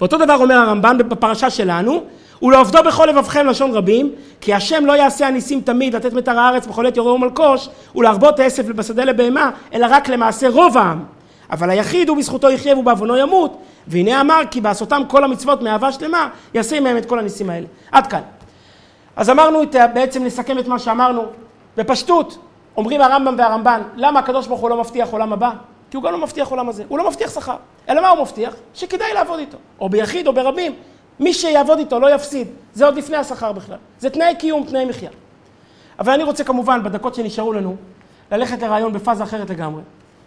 ואותו 0.00 0.18
דבר 0.18 0.34
אומר 0.34 0.54
הרמב"ן 0.54 0.98
בפרשה 0.98 1.50
שלנו, 1.50 2.02
ולעובדו 2.42 2.78
בכל 2.86 3.06
לבבכם 3.06 3.46
לשון 3.46 3.72
רבים, 3.72 4.12
כי 4.40 4.54
השם 4.54 4.86
לא 4.86 4.92
יעשה 4.92 5.26
הניסים 5.26 5.60
תמיד 5.60 5.96
לתת 5.96 6.12
מטר 6.12 6.38
הארץ 6.38 6.66
בכל 6.66 6.86
עת 6.86 6.96
יורה 6.96 7.12
ומלקוש, 7.12 7.68
ולהרבות 7.94 8.40
העשף 8.40 8.62
בשדה 8.66 9.04
לבהמה, 9.04 9.50
אלא 9.74 9.86
רק 9.90 10.08
למעשה 10.08 10.48
רוב 10.48 10.78
העם. 10.78 11.04
אבל 11.50 11.70
היחיד 11.70 12.08
הוא 12.08 12.16
בזכותו 12.16 12.50
יחיה 12.50 12.76
ובעוונו 12.76 13.16
ימות, 13.16 13.58
והנה 13.86 14.20
אמר 14.20 14.40
כי 14.50 14.60
בעשותם 14.60 15.02
כל 15.08 15.24
המצוות 15.24 15.62
מאהבה 15.62 15.92
שלמה, 15.92 16.28
יעשה 16.54 16.80
מהם 16.80 16.96
את 16.96 17.06
כל 17.06 17.18
הניסים 17.18 17.50
האלה. 17.50 17.66
עד 17.92 18.06
כאן. 18.06 18.20
אז 19.16 19.30
אמרנו, 19.30 19.60
בעצם 19.94 20.24
נסכם 20.24 20.58
את 20.58 20.68
מה 20.68 20.78
שאמרנו. 20.78 21.22
בפשטות, 21.76 22.38
אומרים 22.76 23.00
הרמב"ם 23.00 23.34
והרמב"ן, 23.38 23.82
למה 23.96 24.20
הקדוש 24.20 24.46
ברוך 24.46 24.60
הוא 24.60 24.70
לא 24.70 24.80
מבטיח 24.80 25.08
עולם 25.08 25.32
הבא? 25.32 25.50
כי 25.90 25.96
הוא 25.96 26.04
גם 26.04 26.12
לא 26.12 26.18
מבטיח 26.18 26.48
עולם 26.48 26.68
הזה. 26.68 26.84
הוא 26.88 26.98
לא 26.98 27.08
מבטיח 27.08 27.34
שכר. 27.34 27.56
אלא 27.88 28.00
מה 28.00 28.08
הוא 28.08 28.20
מבטיח? 28.20 28.54
שכדאי 28.74 29.14
לעבוד 29.14 29.38
איתו. 29.38 29.58
או 29.80 29.88
ביחיד 29.88 30.26
או 30.26 30.32
ברבים. 30.32 30.72
מי 31.20 31.34
שיעבוד 31.34 31.78
איתו 31.78 32.00
לא 32.00 32.14
יפסיד. 32.14 32.48
זה 32.74 32.86
עוד 32.86 32.96
לפני 32.96 33.16
השכר 33.16 33.52
בכלל. 33.52 33.76
זה 33.98 34.10
תנאי 34.10 34.34
קיום, 34.38 34.64
תנאי 34.64 34.84
מחיה. 34.84 35.10
אבל 35.98 36.12
אני 36.12 36.22
רוצה 36.22 36.44
כמובן, 36.44 36.82
בדקות 36.82 37.14
שנשארו 37.14 37.52
לנו, 37.52 37.76
ללכת 38.32 38.62
לרעיון 38.62 38.92
בפאזה 38.92 39.24
אחרת 39.24 39.50
לגמרי. 39.50 39.82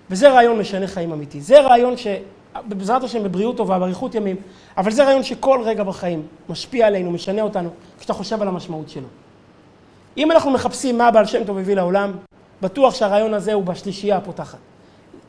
וזה 0.10 0.32
רעיון 0.32 0.60
משנה 0.60 0.88
חיים 0.88 1.12
אמיתי. 1.12 1.41
זה 1.41 1.62
רעיון 1.62 1.97
ש... 1.97 2.08
בעזרת 2.68 3.04
השם 3.04 3.24
בבריאות 3.24 3.58
טובה, 3.58 3.80
באריכות 3.80 4.16
ימים, 4.16 4.36
אבל 4.78 4.91
זה 4.91 5.04
רעיון 5.04 5.24
שכל 5.24 5.62
רגע 5.66 5.84
בחיים 5.84 6.28
משפיע 6.49 6.88
עלינו, 6.88 7.12
משנה 7.12 7.41
אותנו, 7.41 7.70
כשאתה 7.99 8.14
חושב 8.14 8.41
על 8.41 8.47
המשמעות 8.47 8.89
שלו. 8.89 9.08
אם 10.18 10.32
אנחנו 10.32 10.52
מחפשים 10.52 10.97
מה 10.97 11.08
הבעל 11.08 11.26
שם 11.26 11.43
טוב 11.43 11.58
הביא 11.58 11.76
לעולם, 11.76 12.12
בטוח 12.62 12.93
שהרעיון 12.93 13.34
הזה 13.34 13.54
הוא 13.54 13.64
בשלישייה 13.64 14.18
הפותחת. 14.18 14.58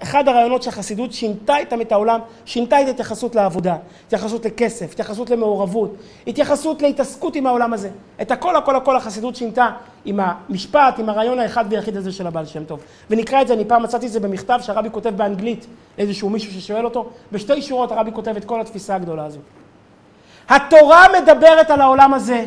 אחד 0.03 0.29
הרעיונות 0.29 0.63
שהחסידות 0.63 1.13
שינתה 1.13 1.57
איתם 1.57 1.81
את 1.81 1.93
העולם, 1.93 2.21
שינתה 2.45 2.83
את 2.83 2.87
ההתייחסות 2.87 3.35
לעבודה, 3.35 3.77
התייחסות 4.07 4.45
לכסף, 4.45 4.93
התייחסות 4.93 5.31
למעורבות, 5.31 5.95
התייחסות 6.27 6.83
להתעסקות 6.83 7.37
עם 7.37 7.47
העולם 7.47 7.73
הזה. 7.73 7.91
את 8.23 8.31
הכל 8.31 8.57
הכל 8.57 8.77
הכל 8.77 8.97
החסידות 8.97 9.37
שינתה 9.37 9.71
עם 10.05 10.21
המשפט, 10.23 10.99
עם 10.99 11.09
הרעיון 11.09 11.39
האחד 11.39 11.65
ויחיד 11.69 11.97
הזה 11.97 12.13
של 12.13 12.27
הבעל 12.27 12.47
שם 12.47 12.65
טוב. 12.65 12.81
ונקרא 13.11 13.43
את 13.43 13.49
זה, 13.49 13.55
אני 13.55 13.65
פעם 13.65 13.83
מצאתי 13.83 14.07
את 14.07 14.13
זה 14.13 14.21
במכתב 14.21 14.59
שהרבי 14.63 14.89
כותב 14.93 15.17
באנגלית, 15.17 15.67
איזשהו 15.99 16.31
מישהו 16.31 16.53
ששואל 16.53 16.85
אותו, 16.85 17.11
בשתי 17.33 17.63
שורות 17.63 17.93
הרבי 17.93 18.13
כותב 18.13 18.37
את 18.37 18.45
כל 18.45 18.61
התפיסה 18.61 18.95
הגדולה 18.95 19.25
הזו. 19.25 19.39
התורה 20.49 21.07
מדברת 21.21 21.71
על 21.71 21.81
העולם 21.81 22.15
הזה, 22.15 22.47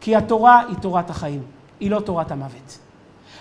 כי 0.00 0.16
התורה 0.16 0.62
היא 0.68 0.76
תורת 0.76 1.10
החיים, 1.10 1.42
היא 1.80 1.90
לא 1.90 2.00
תורת 2.00 2.30
המוות. 2.30 2.78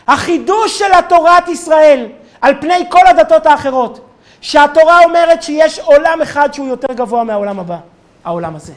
החידוש 0.07 0.79
של 0.79 0.93
התורת 0.99 1.47
ישראל 1.47 2.07
על 2.43 2.53
פני 2.61 2.85
כל 2.89 3.07
הדתות 3.07 3.45
האחרות, 3.45 3.99
שהתורה 4.41 5.03
אומרת 5.03 5.43
שיש 5.43 5.79
עולם 5.79 6.21
אחד 6.21 6.53
שהוא 6.53 6.67
יותר 6.67 6.93
גבוה 6.93 7.23
מהעולם 7.23 7.59
הבא, 7.59 7.77
העולם 8.23 8.55
הזה. 8.55 8.73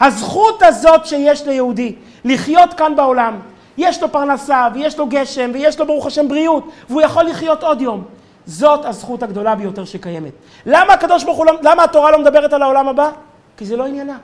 הזכות 0.00 0.62
הזאת 0.62 1.06
שיש 1.06 1.46
ליהודי 1.46 1.94
לחיות 2.24 2.74
כאן 2.74 2.96
בעולם, 2.96 3.40
יש 3.76 4.02
לו 4.02 4.12
פרנסה 4.12 4.68
ויש 4.74 4.98
לו 4.98 5.06
גשם 5.06 5.50
ויש 5.54 5.78
לו 5.78 5.86
ברוך 5.86 6.06
השם 6.06 6.28
בריאות 6.28 6.68
והוא 6.88 7.02
יכול 7.02 7.22
לחיות 7.22 7.62
עוד 7.62 7.80
יום. 7.80 8.04
זאת 8.46 8.84
הזכות 8.84 9.22
הגדולה 9.22 9.54
ביותר 9.54 9.84
שקיימת. 9.84 10.32
למה 10.66 10.92
הקדוש 10.92 11.24
ברוך 11.24 11.38
הוא, 11.38 11.46
לא, 11.46 11.52
למה 11.62 11.84
התורה 11.84 12.10
לא 12.10 12.18
מדברת 12.18 12.52
על 12.52 12.62
העולם 12.62 12.88
הבא? 12.88 13.10
כי 13.56 13.64
זה 13.64 13.76
לא 13.76 13.86
עניינה. 13.86 14.16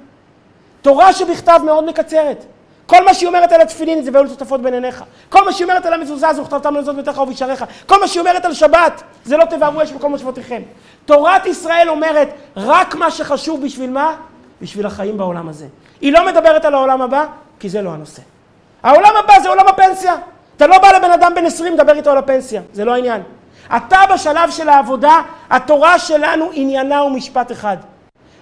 תורה 0.82 1.12
שבכתב 1.12 1.60
מאוד 1.64 1.84
מקצרת. 1.84 2.44
כל 2.86 3.04
מה 3.04 3.14
שהיא 3.14 3.26
אומרת 3.26 3.52
על 3.52 3.60
התפילין 3.60 4.02
זה 4.02 4.10
והיו 4.12 4.24
לטוטפות 4.24 4.62
בין 4.62 4.74
עיניך. 4.74 5.04
כל 5.28 5.44
מה 5.44 5.52
שהיא 5.52 5.64
אומרת 5.64 5.86
על 5.86 5.92
המזוזה 5.92 6.32
זה 6.32 6.42
וכתבתם 6.42 6.76
לזאת 6.76 6.96
ביתך 6.96 7.18
ובשעריך. 7.18 7.64
כל 7.86 8.00
מה 8.00 8.08
שהיא 8.08 8.20
אומרת 8.20 8.44
על 8.44 8.54
שבת 8.54 9.02
זה 9.24 9.36
לא 9.36 9.44
תבערו 9.44 9.82
אש 9.82 9.92
בכל 9.92 10.08
מושבותיכם. 10.08 10.62
תורת 11.04 11.46
ישראל 11.46 11.88
אומרת 11.88 12.28
רק 12.56 12.94
מה 12.94 13.10
שחשוב 13.10 13.64
בשביל 13.64 13.90
מה? 13.90 14.16
בשביל 14.62 14.86
החיים 14.86 15.18
בעולם 15.18 15.48
הזה. 15.48 15.66
היא 16.00 16.12
לא 16.12 16.26
מדברת 16.26 16.64
על 16.64 16.74
העולם 16.74 17.02
הבא, 17.02 17.26
כי 17.60 17.68
זה 17.68 17.82
לא 17.82 17.90
הנושא. 17.90 18.22
העולם 18.82 19.12
הבא 19.24 19.40
זה 19.42 19.48
עולם 19.48 19.68
הפנסיה. 19.68 20.14
אתה 20.56 20.66
לא 20.66 20.78
בא 20.78 20.88
לבן 20.92 21.10
אדם 21.10 21.32
בן 21.34 21.46
20 21.46 21.74
לדבר 21.74 21.92
איתו 21.92 22.10
על 22.10 22.18
הפנסיה, 22.18 22.62
זה 22.72 22.84
לא 22.84 22.94
העניין. 22.94 23.22
אתה 23.76 23.98
בשלב 24.14 24.50
של 24.50 24.68
העבודה, 24.68 25.20
התורה 25.50 25.98
שלנו 25.98 26.50
עניינה 26.52 26.98
הוא 26.98 27.10
משפט 27.10 27.52
אחד. 27.52 27.76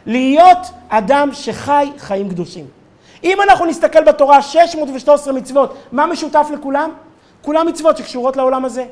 להיות 0.06 0.58
אדם 0.88 1.28
שחי 1.32 1.90
חיים 1.98 2.30
קדושים. 2.30 2.81
אם 3.24 3.40
אנחנו 3.40 3.66
נסתכל 3.66 4.04
בתורה 4.04 4.42
613 4.42 5.32
מצוות, 5.32 5.74
מה 5.92 6.06
משותף 6.06 6.48
לכולם? 6.52 6.90
כולם 7.42 7.66
מצוות 7.66 7.96
שקשורות 7.96 8.36
לעולם 8.36 8.64
הזה. 8.64 8.84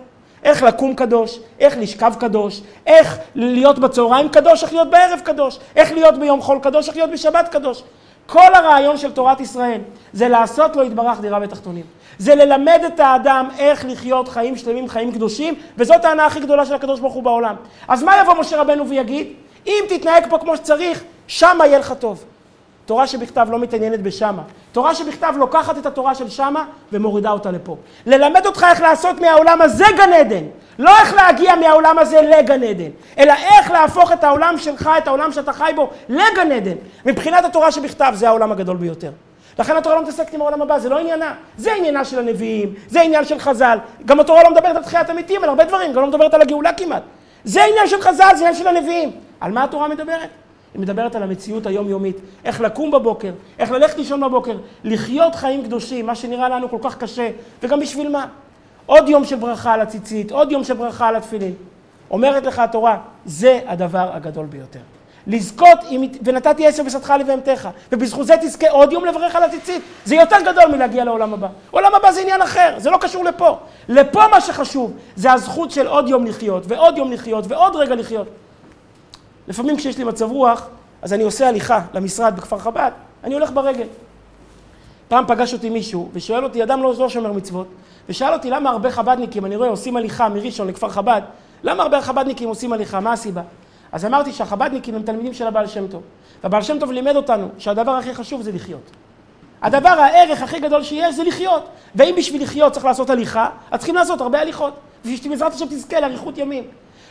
איך 0.45 0.63
לקום 0.63 0.95
קדוש, 0.95 1.39
איך 1.59 1.79
לשכב 1.79 2.13
קדוש, 2.19 2.61
איך 2.87 3.19
להיות 3.35 3.79
בצהריים 3.79 4.29
קדוש, 4.29 4.63
איך 4.63 4.73
להיות 4.73 4.91
בערב 4.91 5.21
קדוש, 5.25 5.59
איך 5.77 5.93
להיות 5.93 6.19
ביום 6.19 6.41
חול 6.43 6.59
קדוש, 6.63 6.89
איך 6.89 6.97
להיות 6.97 7.11
בשבת 7.11 7.49
קדוש. 7.49 7.83
כל 8.27 8.55
הרעיון 8.55 8.97
של 8.97 9.13
תורת 9.13 9.41
ישראל 9.41 9.81
זה 10.13 10.29
לעשות 10.29 10.77
לו 10.77 10.85
יתברך 10.85 11.21
דירה 11.21 11.41
בתחתונים. 11.41 11.85
זה 12.19 12.35
ללמד 12.35 12.81
את 12.87 13.01
האדם 13.01 13.49
איך 13.59 13.85
לחיות 13.89 14.29
חיים 14.29 14.57
שלמים, 14.57 14.89
חיים 14.89 15.13
קדושים, 15.13 15.55
וזאת 15.79 16.05
ההנאה 16.05 16.27
הכי 16.27 16.41
גדולה 16.41 16.67
של 16.67 16.75
הקדוש 16.75 17.01
ברוך 17.01 17.15
הוא 17.15 17.23
בעולם. 17.23 17.55
אז 17.89 18.03
מה 18.03 18.21
יבוא 18.21 18.35
משה 18.35 18.61
רבנו 18.61 18.89
ויגיד? 18.89 19.27
אם 19.67 19.85
תתנהג 19.89 20.27
פה 20.31 20.39
כמו 20.39 20.57
שצריך, 20.57 21.05
שמה 21.27 21.67
יהיה 21.67 21.79
לך 21.79 21.95
טוב. 21.99 22.25
תורה 22.91 23.07
שבכתב 23.07 23.47
לא 23.51 23.59
מתעניינת 23.59 24.03
בשמה. 24.03 24.43
תורה 24.73 24.95
שבכתב 24.95 25.35
לוקחת 25.37 25.79
את 25.79 25.87
התורה 25.87 26.15
של 26.15 26.29
שמה 26.29 26.65
ומורידה 26.93 27.31
אותה 27.31 27.51
לפה. 27.51 27.77
ללמד 28.07 28.47
אותך 28.47 28.67
איך 28.71 28.81
לעשות 28.81 29.21
מהעולם 29.21 29.63
הזה 29.63 29.85
גן 29.97 30.13
עדן. 30.13 30.45
לא 30.79 30.91
איך 31.01 31.15
להגיע 31.15 31.55
מהעולם 31.55 31.99
הזה 31.99 32.21
לגן 32.21 32.63
עדן, 32.63 32.91
אלא 33.19 33.33
איך 33.33 33.71
להפוך 33.71 34.13
את 34.13 34.25
העולם 34.25 34.55
שלך, 34.59 34.91
את 34.99 35.09
העולם 35.09 35.33
שאתה 35.33 35.53
חי 35.53 35.73
בו, 35.77 35.91
לגן 36.09 36.53
עדן. 36.53 36.77
מבחינת 37.07 37.45
התורה 37.45 37.73
שבכתב 37.73 38.13
זה 38.15 38.29
העולם 38.29 38.53
הגדול 38.53 38.77
ביותר. 38.77 39.11
לכן 39.59 39.77
התורה 39.77 39.97
לא 39.97 40.03
מתעסקת 40.03 40.35
עם 40.35 40.41
העולם 40.41 40.63
הבא, 40.63 40.79
זה 40.79 40.89
לא 40.89 40.99
עניינה. 40.99 41.35
זה 41.57 41.73
עניינה 41.73 42.05
של 42.05 42.19
הנביאים, 42.19 42.75
זה 42.89 43.01
עניין 43.01 43.25
של 43.25 43.39
חז"ל. 43.39 43.79
גם 44.05 44.21
התורה 44.21 44.43
לא 44.43 44.51
מדברת 44.51 44.77
על 44.77 44.83
תחיית 44.83 45.11
המתים, 45.11 45.43
על 45.45 45.49
הרבה 45.49 45.65
דברים, 45.65 45.93
גם 45.93 46.01
לא 46.01 46.07
מדברת 46.07 46.35
על 46.35 46.43
הגאולה 46.43 46.73
כמעט. 46.73 47.03
זה 47.45 47.65
עניין 47.65 47.87
של 47.87 48.01
חז"ל, 48.01 48.33
זה 48.35 48.49
עניין 48.49 48.55
של 48.55 48.67
הנביאים. 48.67 49.11
על 49.41 49.53
מה 49.53 49.65
התורה 49.65 49.89
מדברת? 49.89 50.29
היא 50.75 50.83
מדברת 50.83 51.15
על 51.15 51.23
המציאות 51.23 51.67
היומיומית, 51.67 52.17
איך 52.45 52.61
לקום 52.61 52.91
בבוקר, 52.91 53.33
איך 53.59 53.71
ללכת 53.71 53.97
לישון 53.97 54.21
בבוקר, 54.21 54.59
לחיות 54.85 55.35
חיים 55.35 55.65
קדושים, 55.65 56.07
מה 56.07 56.15
שנראה 56.15 56.49
לנו 56.49 56.69
כל 56.69 56.79
כך 56.83 56.99
קשה, 56.99 57.31
וגם 57.63 57.81
בשביל 57.81 58.09
מה? 58.09 58.27
עוד 58.87 59.09
יום 59.09 59.25
של 59.25 59.37
ברכה 59.37 59.73
על 59.73 59.81
הציצית, 59.81 60.33
עוד 60.33 60.53
יום 60.53 60.65
של 60.65 60.75
ברכה 60.75 61.09
על 61.09 61.17
התפילין. 61.17 61.55
אומרת 62.11 62.47
לך 62.47 62.59
התורה, 62.59 62.99
זה 63.25 63.61
הדבר 63.67 64.11
הגדול 64.13 64.47
ביותר. 64.47 64.81
לזכות, 65.27 65.79
עם, 65.89 66.03
ונתתי 66.25 66.67
עשר 66.67 66.83
בשדך 66.83 67.15
לבהמתך, 67.21 67.69
ובזכות 67.93 68.27
זה 68.27 68.35
תזכה 68.41 68.71
עוד 68.71 68.93
יום 68.93 69.05
לברך 69.05 69.37
על 69.37 69.43
הציצית. 69.43 69.83
זה 70.05 70.15
יותר 70.15 70.37
גדול 70.41 70.65
מלהגיע 70.73 71.05
לעולם 71.05 71.35
הבא. 71.35 71.49
עולם 71.71 71.95
הבא 71.95 72.13
זה 72.13 72.21
עניין 72.21 72.43
אחר, 72.43 72.75
זה 72.79 72.91
לא 72.91 72.99
קשור 73.01 73.25
לפה. 73.25 73.57
לפה 73.89 74.23
מה 74.31 74.41
שחשוב, 74.41 74.93
זה 75.17 75.33
הזכות 75.33 75.71
של 75.71 75.87
עוד 75.87 76.09
יום 76.09 76.27
לחיות, 76.27 76.63
ועוד 76.69 76.99
יום 76.99 77.13
לחיות, 77.13 77.45
ועוד 77.49 77.77
רגע 77.77 77.95
לחיות. 77.95 78.27
לפעמים 79.51 79.77
כשיש 79.77 79.99
לי 79.99 80.05
מצב 80.05 80.31
רוח, 80.31 80.69
אז 81.03 81.13
אני 81.13 81.23
עושה 81.23 81.49
הליכה 81.49 81.81
למשרד 81.95 82.37
בכפר 82.37 82.59
חב"ד, 82.59 82.91
אני 83.25 83.35
הולך 83.35 83.51
ברגל. 83.51 83.87
פעם 85.09 85.25
פגש 85.29 85.53
אותי 85.53 85.71
מישהו, 85.71 86.09
ושואל 86.13 86.45
אותי, 86.45 86.63
אדם 86.63 86.83
לא, 86.83 86.95
לא 86.99 87.09
שומר 87.09 87.33
מצוות, 87.33 87.67
ושאל 88.09 88.33
אותי 88.33 88.51
למה 88.51 88.71
הרבה 88.71 88.91
חב"דניקים, 88.91 89.47
אני 89.47 89.57
רואה, 89.57 89.69
עושים 89.69 89.97
הליכה 89.97 90.29
מראשון 90.29 90.69
לכפר 90.69 90.89
חב"ד, 90.89 91.21
למה 91.63 91.83
הרבה 91.83 92.03
חב"דניקים 92.03 92.49
עושים 92.49 92.73
הליכה, 92.73 93.01
מה 93.01 93.13
הסיבה? 93.13 93.43
אז 93.93 94.05
אמרתי 94.05 94.33
שהחב"דניקים 94.33 94.95
הם 94.95 95.03
תלמידים 95.03 95.35
של 95.35 95.47
הבעל 95.47 95.67
שם 95.67 95.87
טוב. 95.87 96.03
והבעל 96.43 96.63
שם 96.63 96.79
טוב 96.79 96.93
לימד 96.93 97.17
אותנו 97.17 97.49
שהדבר 97.59 97.93
הכי 97.93 98.15
חשוב 98.15 98.43
זה 98.43 98.53
לחיות. 98.53 98.91
הדבר, 99.63 99.89
הערך 99.89 100.43
הכי 100.43 100.61
גדול 100.61 100.83
שיש 100.83 101.15
זה 101.15 101.25
לחיות. 101.25 101.69
ואם 101.95 102.15
בשביל 102.19 102.43
לחיות 102.43 102.73
צריך 102.73 102.85
לעשות 102.85 103.11
הליכה, 103.11 103.49
אז 103.71 103.79
צריכים 103.79 103.95
לעשות 103.95 104.21
הרבה 104.21 104.41
הליכות. 104.41 104.75
בשביל 105.01 105.17
שבעזרת 105.17 105.53
השם 105.53 105.67
תזכה 105.67 106.01
לאריכות 106.01 106.39
ימים. 106.39 106.65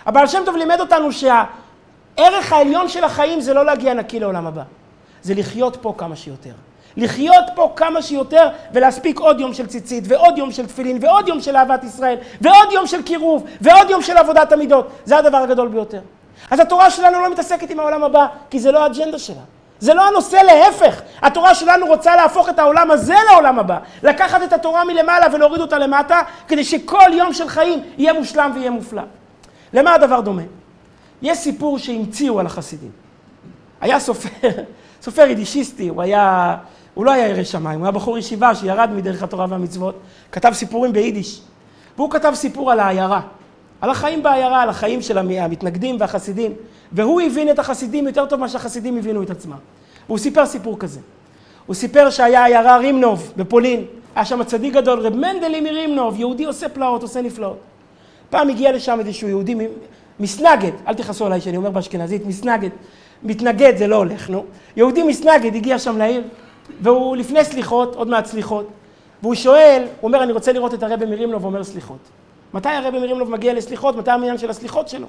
הבעל 0.05 0.27
שם 0.27 0.41
טוב 0.45 0.55
לימד 0.55 0.79
אותנו 0.79 1.11
שה... 1.11 1.43
הערך 2.20 2.53
העליון 2.53 2.89
של 2.89 3.03
החיים 3.03 3.41
זה 3.41 3.53
לא 3.53 3.65
להגיע 3.65 3.93
נקי 3.93 4.20
לעולם 4.20 4.47
הבא, 4.47 4.63
זה 5.22 5.34
לחיות 5.34 5.78
פה 5.82 5.93
כמה 5.97 6.15
שיותר. 6.15 6.51
לחיות 6.97 7.43
פה 7.55 7.74
כמה 7.76 8.01
שיותר 8.01 8.49
ולהספיק 8.74 9.20
עוד 9.20 9.39
יום 9.39 9.53
של 9.53 9.67
ציצית 9.67 10.03
ועוד 10.07 10.38
יום 10.38 10.51
של 10.51 10.65
תפילין 10.65 10.97
ועוד 11.01 11.28
יום 11.28 11.41
של 11.41 11.55
אהבת 11.55 11.84
ישראל 11.84 12.17
ועוד 12.41 12.72
יום 12.72 12.88
של 12.88 13.03
קירוב 13.03 13.45
ועוד 13.61 13.89
יום 13.89 14.01
של 14.01 14.17
עבודת 14.17 14.51
המידות. 14.51 14.89
זה 15.05 15.17
הדבר 15.17 15.38
הגדול 15.38 15.67
ביותר. 15.67 15.99
אז 16.51 16.59
התורה 16.59 16.91
שלנו 16.91 17.20
לא 17.20 17.32
מתעסקת 17.32 17.70
עם 17.70 17.80
העולם 17.80 18.03
הבא, 18.03 18.28
כי 18.49 18.59
זה 18.59 18.72
לא 18.72 18.84
האג'נדה 18.84 19.20
שלה. 19.20 19.41
זה 19.80 19.93
לא 19.93 20.07
הנושא, 20.07 20.36
להפך. 20.36 21.01
התורה 21.22 21.55
שלנו 21.55 21.86
רוצה 21.86 22.15
להפוך 22.15 22.49
את 22.49 22.59
העולם 22.59 22.91
הזה 22.91 23.15
לעולם 23.32 23.59
הבא. 23.59 23.78
לקחת 24.03 24.43
את 24.43 24.53
התורה 24.53 24.84
מלמעלה 24.84 25.26
ולהוריד 25.34 25.61
אותה 25.61 25.78
למטה, 25.78 26.22
כדי 26.47 26.63
שכל 26.63 27.13
יום 27.13 27.34
של 27.34 27.47
חיים 27.47 27.84
יהיה 27.97 28.13
מושלם 28.13 28.51
ויהיה 28.55 28.72
מופלא. 28.72 29.01
למה 29.74 29.93
הדבר 29.93 30.22
דומה? 30.22 30.41
יש 31.22 31.38
סיפור 31.38 31.78
שהמציאו 31.78 32.39
על 32.39 32.45
החסידים. 32.45 32.91
היה 33.82 33.99
סופר, 33.99 34.30
סופר 35.03 35.22
יידישיסטי, 35.22 35.88
הוא 35.88 36.01
היה, 36.01 36.57
הוא 36.93 37.05
לא 37.05 37.11
היה 37.11 37.28
ירא 37.28 37.43
שמיים, 37.43 37.80
הוא 37.80 37.86
היה 37.86 37.91
בחור 37.91 38.17
ישיבה 38.17 38.55
שירד 38.55 38.89
מדרך 38.95 39.24
התורה 39.24 39.45
והמצוות, 39.49 39.99
כתב 40.32 40.51
סיפורים 40.53 40.93
ביידיש. 40.93 41.41
והוא 41.97 42.11
כתב 42.11 42.32
סיפור 42.36 42.72
על 42.72 42.80
העיירה, 42.80 43.22
על 43.82 43.89
החיים 43.89 44.24
בעיירה, 44.24 44.61
על 44.61 44.70
החיים 44.70 45.01
של 45.01 45.17
המתנגדים 45.17 45.95
והחסידים. 45.99 46.53
והוא 46.91 47.22
הבין 47.22 47.49
את 47.49 47.59
החסידים 47.59 48.07
יותר 48.07 48.26
טוב 48.26 48.39
ממה 48.39 48.49
שהחסידים 48.49 48.97
הבינו 48.97 49.24
את 49.24 49.30
עצמם. 49.30 49.57
והוא 50.07 50.17
סיפר 50.17 50.45
סיפור 50.45 50.80
כזה. 50.80 50.99
הוא 51.65 51.76
סיפר 51.76 52.09
שהיה 52.09 52.45
עיירה 52.45 52.78
רימנוב 52.78 53.34
בפולין, 53.38 53.86
היה 54.15 54.26
שם 54.26 54.43
צדיק 54.43 54.74
גדול, 54.74 54.99
רב 54.99 55.15
מנדלי 55.15 55.61
מרימנוב, 55.61 56.20
יהודי 56.20 56.45
עושה 56.45 56.70
פלאות, 56.70 57.01
עושה 57.01 57.22
נפלאות. 57.22 57.59
פעם 58.30 58.49
הגיע 58.49 58.72
לשם 58.72 58.99
איזשהו 58.99 59.28
יהודי 59.28 59.55
מסנגד, 60.20 60.72
אל 60.88 60.93
תכעסו 60.93 61.26
עליי 61.26 61.41
שאני 61.41 61.57
אומר 61.57 61.70
באשכנזית, 61.70 62.26
מסנגד. 62.26 62.70
מתנגד 63.24 63.78
זה 63.78 63.88
לא 63.88 63.95
הולך, 63.95 64.30
נו. 64.30 64.45
יהודי 64.76 65.03
מסנגד 65.03 65.55
הגיע 65.55 65.80
שם 65.80 65.97
לעיר, 65.97 66.24
והוא 66.82 67.17
לפני 67.17 67.43
סליחות, 67.43 67.95
עוד 67.95 68.07
מעט 68.07 68.26
סליחות, 68.26 68.67
והוא 69.22 69.36
שואל, 69.36 69.84
הוא 70.01 70.07
אומר, 70.07 70.24
אני 70.24 70.32
רוצה 70.32 70.51
לראות 70.53 70.74
את 70.74 70.84
הרבי 70.84 71.05
מרימלוב 71.05 71.45
אומר 71.45 71.63
סליחות. 71.63 71.99
מתי 72.53 72.70
הרבי 72.70 72.99
מרימלוב 72.99 73.30
מגיע 73.30 73.53
לסליחות? 73.53 73.95
מתי 73.95 74.11
המניין 74.11 74.38
של 74.38 74.49
הסליחות 74.49 74.89
שלו? 74.89 75.07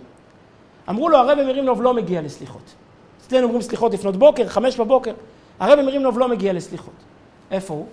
אמרו 0.89 1.09
לו, 1.09 1.19
הרבי 1.19 1.45
מרימלוב 1.45 1.83
לא 1.83 1.95
מגיע 1.95 2.23
לסליחות. 2.23 2.75
אצלנו 3.27 3.45
אומרים 3.45 3.63
סליחות 3.63 3.95
לפנות 3.95 4.17
בוקר, 4.17 4.49
חמש 4.49 4.77
בבוקר. 4.77 5.13
הרבי 5.61 5.83
מרימלוב 5.83 6.19
לא 6.19 6.29
מגיע 6.29 6.53
לסליחות. 6.53 6.95
איפה 7.51 7.75
הוא? 7.75 7.87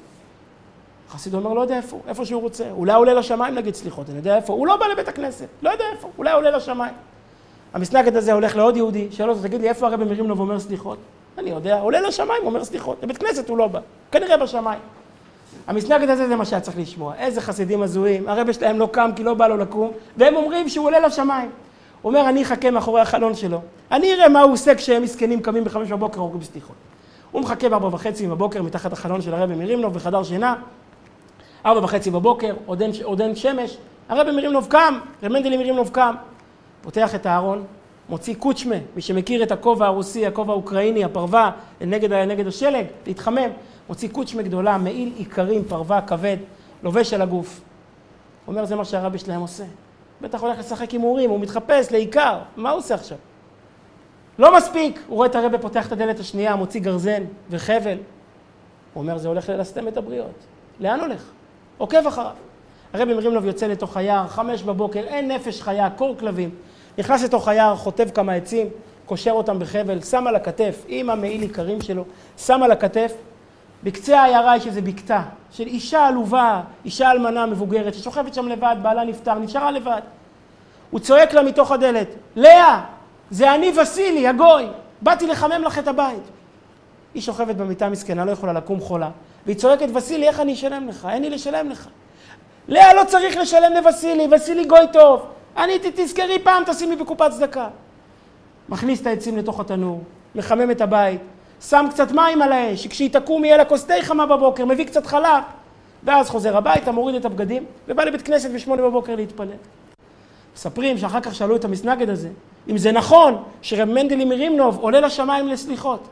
החסיד 1.09 1.33
אומר, 1.33 1.53
לא 1.53 1.61
יודע 1.61 1.77
איפה, 1.77 1.99
איפה 2.07 2.25
שהוא 2.25 2.41
רוצה. 2.41 2.71
אולי 2.71 2.93
עולה 2.93 3.13
לשמיים 3.13 3.55
להגיד 3.55 3.75
סליחות, 3.75 4.09
אני 4.09 4.17
יודע 4.17 4.35
איפה. 4.35 4.53
הוא 4.53 4.67
לא 4.67 4.77
בא 4.77 4.85
לבית 4.87 5.07
הכנסת, 5.07 5.47
לא 5.61 5.69
יודע 5.69 5.85
איפה, 5.93 6.09
אולי 6.17 6.31
עולה 6.31 6.51
לשמיים. 6.51 6.93
המסנגד 7.73 8.15
הזה 8.15 8.33
הולך 8.33 8.55
לעוד 8.55 8.77
יהודי, 8.77 9.07
שואל 9.11 9.29
אותו, 9.29 9.41
תגיד 9.41 9.61
לי, 9.61 9.69
איפה 9.69 9.87
הרבי 9.87 10.05
מרים 10.05 10.29
לו 10.29 10.37
ואומר 10.37 10.59
סליחות? 10.59 10.97
אני 11.37 11.49
יודע, 11.49 11.79
עולה 11.79 12.01
לשמיים, 12.01 12.41
אומר 12.45 12.63
סליחות. 12.63 12.97
לבית 13.03 13.17
כנסת 13.17 13.49
הוא 13.49 13.57
לא 13.57 13.67
בא, 13.67 13.79
כנראה 14.11 14.37
בשמיים. 14.37 14.79
המסנגד 15.67 16.09
הזה 16.09 16.27
זה 16.27 16.35
מה 16.35 16.45
שהיה 16.45 16.61
צריך 16.61 16.77
לשמוע. 16.77 17.13
איזה 17.17 17.41
חסידים 17.41 17.81
הזויים, 17.81 18.29
הרבי 18.29 18.53
שלהם 18.53 18.79
לא 18.79 18.89
קם 18.91 19.11
כי 19.15 19.23
לא 19.23 19.33
בא 19.33 19.47
לו 19.47 19.57
לקום, 19.57 19.91
והם 20.17 20.35
אומרים 20.35 20.69
שהוא 20.69 20.85
עולה 20.85 20.99
לשמיים. 20.99 21.49
הוא 22.01 22.09
אומר, 22.09 22.29
אני 22.29 22.43
אחכה 22.43 22.71
מאחורי 22.71 23.01
החלון 23.01 23.35
שלו. 23.35 23.61
אני 23.91 24.13
אראה 24.13 24.29
מה 24.29 24.41
הוא 24.41 24.53
עושה 24.53 24.75
כשהם 24.75 25.03
מסכנים 25.03 25.41
קמים 25.41 25.63
בחמש 25.63 25.91
בבוקר 25.91 26.21
ואומרים 26.21 26.43
סליחות. 26.43 26.75
הוא 27.31 27.41
מחכה 27.41 27.69
בארבע 27.69 27.87
וחצי 27.87 28.27
בבוקר 28.27 28.61
מתחת 28.61 28.93
החלון 28.93 29.21
של 29.21 29.33
הרבי 29.33 29.55
מרימנוב 29.55 29.93
בחדר 29.93 30.23
שינה. 30.23 30.55
ארבע 31.65 31.83
וחצי 31.83 32.11
בבוקר, 32.11 32.53
עוד 32.65 32.81
אין, 32.81 32.91
עוד 33.03 33.21
אין 33.21 33.35
שמש, 33.35 33.77
הרבי 34.09 34.31
מרימנוב 34.31 34.67
קם, 34.69 34.99
רב 35.23 35.31
מנדלי 35.31 35.57
מרימנוב 35.57 35.89
קם, 35.89 36.15
פותח 36.87 37.15
את 37.15 37.25
הארון, 37.25 37.63
מוציא 38.09 38.35
קוצ'מה, 38.35 38.75
מי 38.95 39.01
שמכיר 39.01 39.43
את 39.43 39.51
הכובע 39.51 39.85
הרוסי, 39.85 40.25
הכובע 40.27 40.53
האוקראיני, 40.53 41.03
הפרווה, 41.03 41.51
נגד, 41.81 42.13
נגד 42.13 42.47
השלג, 42.47 42.85
להתחמם, 43.07 43.49
מוציא 43.89 44.09
קוצ'מה 44.09 44.41
גדולה, 44.41 44.77
מעיל 44.77 45.13
איכרים, 45.19 45.63
פרווה, 45.65 46.01
כבד, 46.01 46.37
לובש 46.83 47.13
על 47.13 47.21
הגוף. 47.21 47.61
אומר, 48.47 48.65
זה 48.65 48.75
מה 48.75 48.85
שהרבי 48.85 49.17
שלהם 49.17 49.41
עושה. 49.41 49.63
בטח 50.21 50.41
הולך 50.41 50.59
לשחק 50.59 50.91
הימורים, 50.91 51.29
הוא 51.29 51.39
מתחפש 51.39 51.91
לעיקר, 51.91 52.39
מה 52.57 52.69
הוא 52.69 52.77
עושה 52.77 52.95
עכשיו? 52.95 53.17
לא 54.39 54.57
מספיק, 54.57 54.99
הוא 55.07 55.15
רואה 55.15 55.27
את 55.27 55.35
הרבי 55.35 55.57
פותח 55.57 55.87
את 55.87 55.91
הדלת 55.91 56.19
השנייה, 56.19 56.55
מוציא 56.55 56.81
גרזן 56.81 57.23
וחבל. 57.49 57.97
הוא 58.93 59.01
אומר, 59.01 59.17
זה 59.17 59.27
הולך 59.27 59.49
ללסתם 59.49 59.87
את 59.87 59.97
הבריות. 59.97 60.45
לאן 60.79 60.99
הולך? 60.99 61.31
עוקב 61.77 62.07
אחריו. 62.07 62.35
הרבי 62.93 63.13
מרימלוב 63.13 63.45
יוצא 63.45 63.67
לתוך 63.67 63.97
היער, 63.97 64.27
חמש 64.27 64.63
בבוקר, 64.63 64.99
אין 64.99 65.31
נפש 65.31 65.61
חיה, 65.61 65.89
קור 65.89 66.15
כלבים. 66.19 66.49
נכנס 66.97 67.23
לתוך 67.23 67.47
היער, 67.47 67.75
חוטב 67.75 68.09
כמה 68.09 68.33
עצים, 68.33 68.67
קושר 69.05 69.31
אותם 69.31 69.59
בחבל, 69.59 70.01
שם 70.01 70.27
על 70.27 70.35
הכתף, 70.35 70.85
עם 70.87 71.09
המעיל 71.09 71.41
עיקרים 71.41 71.81
שלו, 71.81 72.03
שם 72.37 72.63
על 72.63 72.71
הכתף. 72.71 73.13
בקצה 73.83 74.21
העיירה 74.21 74.57
יש 74.57 74.67
איזו 74.67 74.81
בקתה 74.81 75.21
של 75.51 75.67
אישה 75.67 76.07
עלובה, 76.07 76.61
אישה 76.85 77.11
אלמנה 77.11 77.45
מבוגרת, 77.45 77.93
ששוכבת 77.93 78.33
שם 78.33 78.47
לבד, 78.47 78.75
בעלה 78.81 79.03
נפטר, 79.03 79.33
נשארה 79.33 79.71
לבד. 79.71 80.01
הוא 80.91 80.99
צועק 80.99 81.33
לה 81.33 81.43
מתוך 81.43 81.71
הדלת, 81.71 82.07
לאה, 82.35 82.81
זה 83.31 83.55
אני 83.55 83.71
וסילי, 83.81 84.27
הגוי, 84.27 84.67
באתי 85.01 85.27
לחמם 85.27 85.63
לך 85.65 85.79
את 85.79 85.87
הבית. 85.87 86.23
היא 87.13 87.21
שוכבת 87.21 87.55
במיטה 87.55 87.89
מסכנה, 87.89 88.25
לא 88.25 88.31
יכולה 88.31 88.53
לקום 88.53 88.79
חולה, 88.79 89.09
והיא 89.45 89.57
צועקת, 89.57 89.87
וסילי, 89.93 90.27
איך 90.27 90.39
אני 90.39 90.53
אשלם 90.53 90.87
לך? 90.87 91.07
אין 91.11 91.21
לי 91.21 91.29
לשלם 91.29 91.69
לך. 91.69 91.87
לאה, 92.67 92.93
לא 92.93 93.03
צריך 93.07 93.37
לשלם 93.37 93.73
לווסילי, 93.73 94.27
וסילי 94.31 94.65
גוי 94.65 94.85
טוב. 94.93 95.25
אני, 95.57 95.73
תזכרי 95.95 96.39
פעם, 96.43 96.63
תשימי 96.65 96.95
בקופת 96.95 97.31
צדקה. 97.31 97.67
מכניס 98.69 99.01
את 99.01 99.07
העצים 99.07 99.37
לתוך 99.37 99.59
התנור, 99.59 100.03
מחמם 100.35 100.71
את 100.71 100.81
הבית, 100.81 101.21
שם 101.61 101.85
קצת 101.89 102.11
מים 102.11 102.41
על 102.41 102.51
האש, 102.51 102.83
שכשהיא 102.83 103.09
תקום 103.13 103.45
יהיה 103.45 103.57
לה 103.57 103.65
כוס 103.65 103.85
תה 103.85 103.93
חמה 104.01 104.25
בבוקר, 104.25 104.65
מביא 104.65 104.85
קצת 104.85 105.05
חלב, 105.05 105.43
ואז 106.03 106.29
חוזר 106.29 106.57
הביתה, 106.57 106.91
מוריד 106.91 107.15
את 107.15 107.25
הבגדים, 107.25 107.65
ובא 107.87 108.03
לבית 108.03 108.21
כנסת 108.21 108.51
בשמונה 108.51 108.81
בבוקר 108.81 109.15
להתפלל. 109.15 109.47
מספרים 110.55 110.97
שאחר 110.97 111.21
כך 111.21 111.35
שאלו 111.35 111.55
את 111.55 111.65
המסנגד 111.65 112.09
הזה, 112.09 112.29
אם 112.69 112.77
זה 112.77 112.91
נכון 112.91 113.43
שרב 113.61 113.89
מנדלי 113.89 114.25
מרימנוב 114.25 114.77
עולה 114.77 114.99
לשמיים 114.99 115.47
לסליחות. 115.47 116.07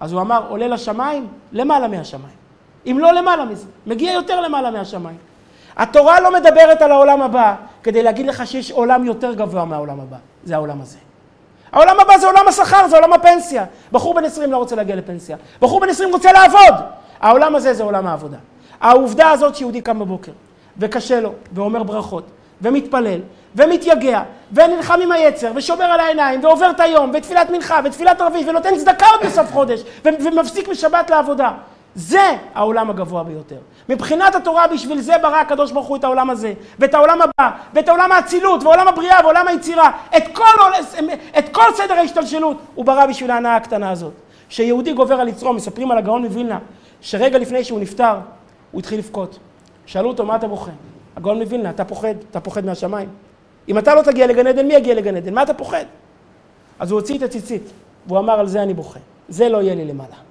אז 0.00 0.12
הוא 0.12 0.20
אמר, 0.20 0.46
עולה 0.48 0.68
לשמיים? 0.68 1.26
למעלה 1.52 1.88
מהשמיים. 1.88 2.36
אם 2.86 2.98
לא 3.00 3.12
למעלה 3.12 3.44
מזה, 3.44 3.66
מגיע 3.86 4.12
יותר 4.12 4.40
למעלה 4.40 4.70
מהשמיים. 4.70 5.16
התורה 5.76 6.20
לא 6.20 6.32
מדברת 6.32 6.82
על 6.82 6.90
העולם 6.90 7.22
הבא 7.22 7.54
כדי 7.84 8.02
להגיד 8.02 8.26
לך 8.26 8.46
שיש 8.46 8.70
עולם 8.70 9.04
יותר 9.04 9.34
גבוה 9.34 9.64
מהעולם 9.64 10.00
הבא, 10.00 10.16
זה 10.44 10.54
העולם 10.54 10.80
הזה. 10.80 10.98
העולם 11.72 12.00
הבא 12.00 12.18
זה 12.18 12.26
עולם 12.26 12.48
השכר, 12.48 12.88
זה 12.88 12.96
עולם 12.96 13.12
הפנסיה. 13.12 13.64
בחור 13.92 14.14
בן 14.14 14.24
20 14.24 14.52
לא 14.52 14.56
רוצה 14.56 14.76
להגיע 14.76 14.96
לפנסיה. 14.96 15.36
בחור 15.60 15.80
בן 15.80 15.88
20 15.88 16.12
רוצה 16.12 16.32
לעבוד. 16.32 16.74
העולם 17.20 17.54
הזה 17.54 17.74
זה 17.74 17.82
עולם 17.82 18.06
העבודה. 18.06 18.36
העובדה 18.80 19.30
הזאת 19.30 19.56
שיהודי 19.56 19.80
קם 19.80 19.98
בבוקר, 19.98 20.32
וקשה 20.78 21.20
לו, 21.20 21.32
ואומר 21.52 21.82
ברכות, 21.82 22.24
ומתפלל, 22.62 23.20
ומתייגע, 23.56 24.22
ונלחם 24.52 25.00
עם 25.02 25.12
היצר, 25.12 25.52
ושומר 25.54 25.84
על 25.84 26.00
העיניים, 26.00 26.44
ועובר 26.44 26.70
את 26.70 26.80
היום, 26.80 27.10
ותפילת 27.14 27.50
מנחה, 27.50 27.80
ותפילת 27.84 28.20
ערבית, 28.20 28.48
ונותן 28.48 28.76
צדקה 28.76 29.06
עוד 29.06 29.26
בסוף 29.26 29.52
חודש, 29.52 29.82
ומפסיק 30.04 30.68
בשבת 30.68 31.10
לעבודה. 31.10 31.52
זה 31.94 32.36
העולם 32.54 32.90
הגבוה 32.90 33.22
ביותר. 33.22 33.58
מבחינת 33.88 34.34
התורה, 34.34 34.68
בשביל 34.68 35.00
זה 35.00 35.14
ברא 35.22 35.36
הקדוש 35.36 35.72
ברוך 35.72 35.86
הוא 35.86 35.96
את 35.96 36.04
העולם 36.04 36.30
הזה, 36.30 36.52
ואת 36.78 36.94
העולם 36.94 37.18
הבא, 37.22 37.50
ואת 37.74 37.88
העולם 37.88 38.12
האצילות, 38.12 38.62
ועולם 38.62 38.88
הבריאה, 38.88 39.18
ועולם 39.24 39.48
היצירה. 39.48 39.90
את 40.16 40.22
כל, 40.32 40.72
את 41.38 41.48
כל 41.48 41.74
סדר 41.74 41.94
ההשתלשלות 41.94 42.56
הוא 42.74 42.84
ברא 42.84 43.06
בשביל 43.06 43.30
ההנאה 43.30 43.56
הקטנה 43.56 43.90
הזאת. 43.90 44.12
שיהודי 44.48 44.92
גובר 44.92 45.14
על 45.14 45.28
יצרו, 45.28 45.52
מספרים 45.52 45.90
על 45.90 45.98
הגאון 45.98 46.22
מווילנה, 46.22 46.58
שרגע 47.00 47.38
לפני 47.38 47.64
שהוא 47.64 47.80
נפטר, 47.80 48.14
הוא 48.72 48.78
התחיל 48.78 48.98
לבכות. 48.98 49.38
שאלו 49.86 50.08
אותו, 50.08 50.26
מה 50.26 50.36
אתה 50.36 50.48
בוכה? 50.48 50.70
הגאון 51.16 51.42
מווילנה, 51.42 51.70
אתה 51.70 51.84
פוחד, 51.84 52.14
אתה 52.30 52.40
פוחד 52.40 52.64
מהשמיים. 52.64 53.08
אם 53.68 53.78
אתה 53.78 53.94
לא 53.94 54.02
תגיע 54.02 54.26
לגן 54.26 54.46
עדן, 54.46 54.66
מי 54.66 54.74
יגיע 54.74 54.94
לגן 54.94 55.16
עדן? 55.16 55.34
מה 55.34 55.42
אתה 55.42 55.54
פוחד? 55.54 55.84
אז 56.78 56.90
הוא 56.90 57.00
הוציא 57.00 57.18
את 57.18 57.22
הציצית, 57.22 57.62
והוא 58.06 58.18
אמר, 58.18 58.40
על 58.40 58.46
זה 58.46 58.62
אני 58.62 58.74
בוכה. 58.74 59.00
זה 59.28 59.48
לא 59.48 59.62
יהיה 59.62 59.74
לי 59.74 59.84
למעלה. 59.84 60.23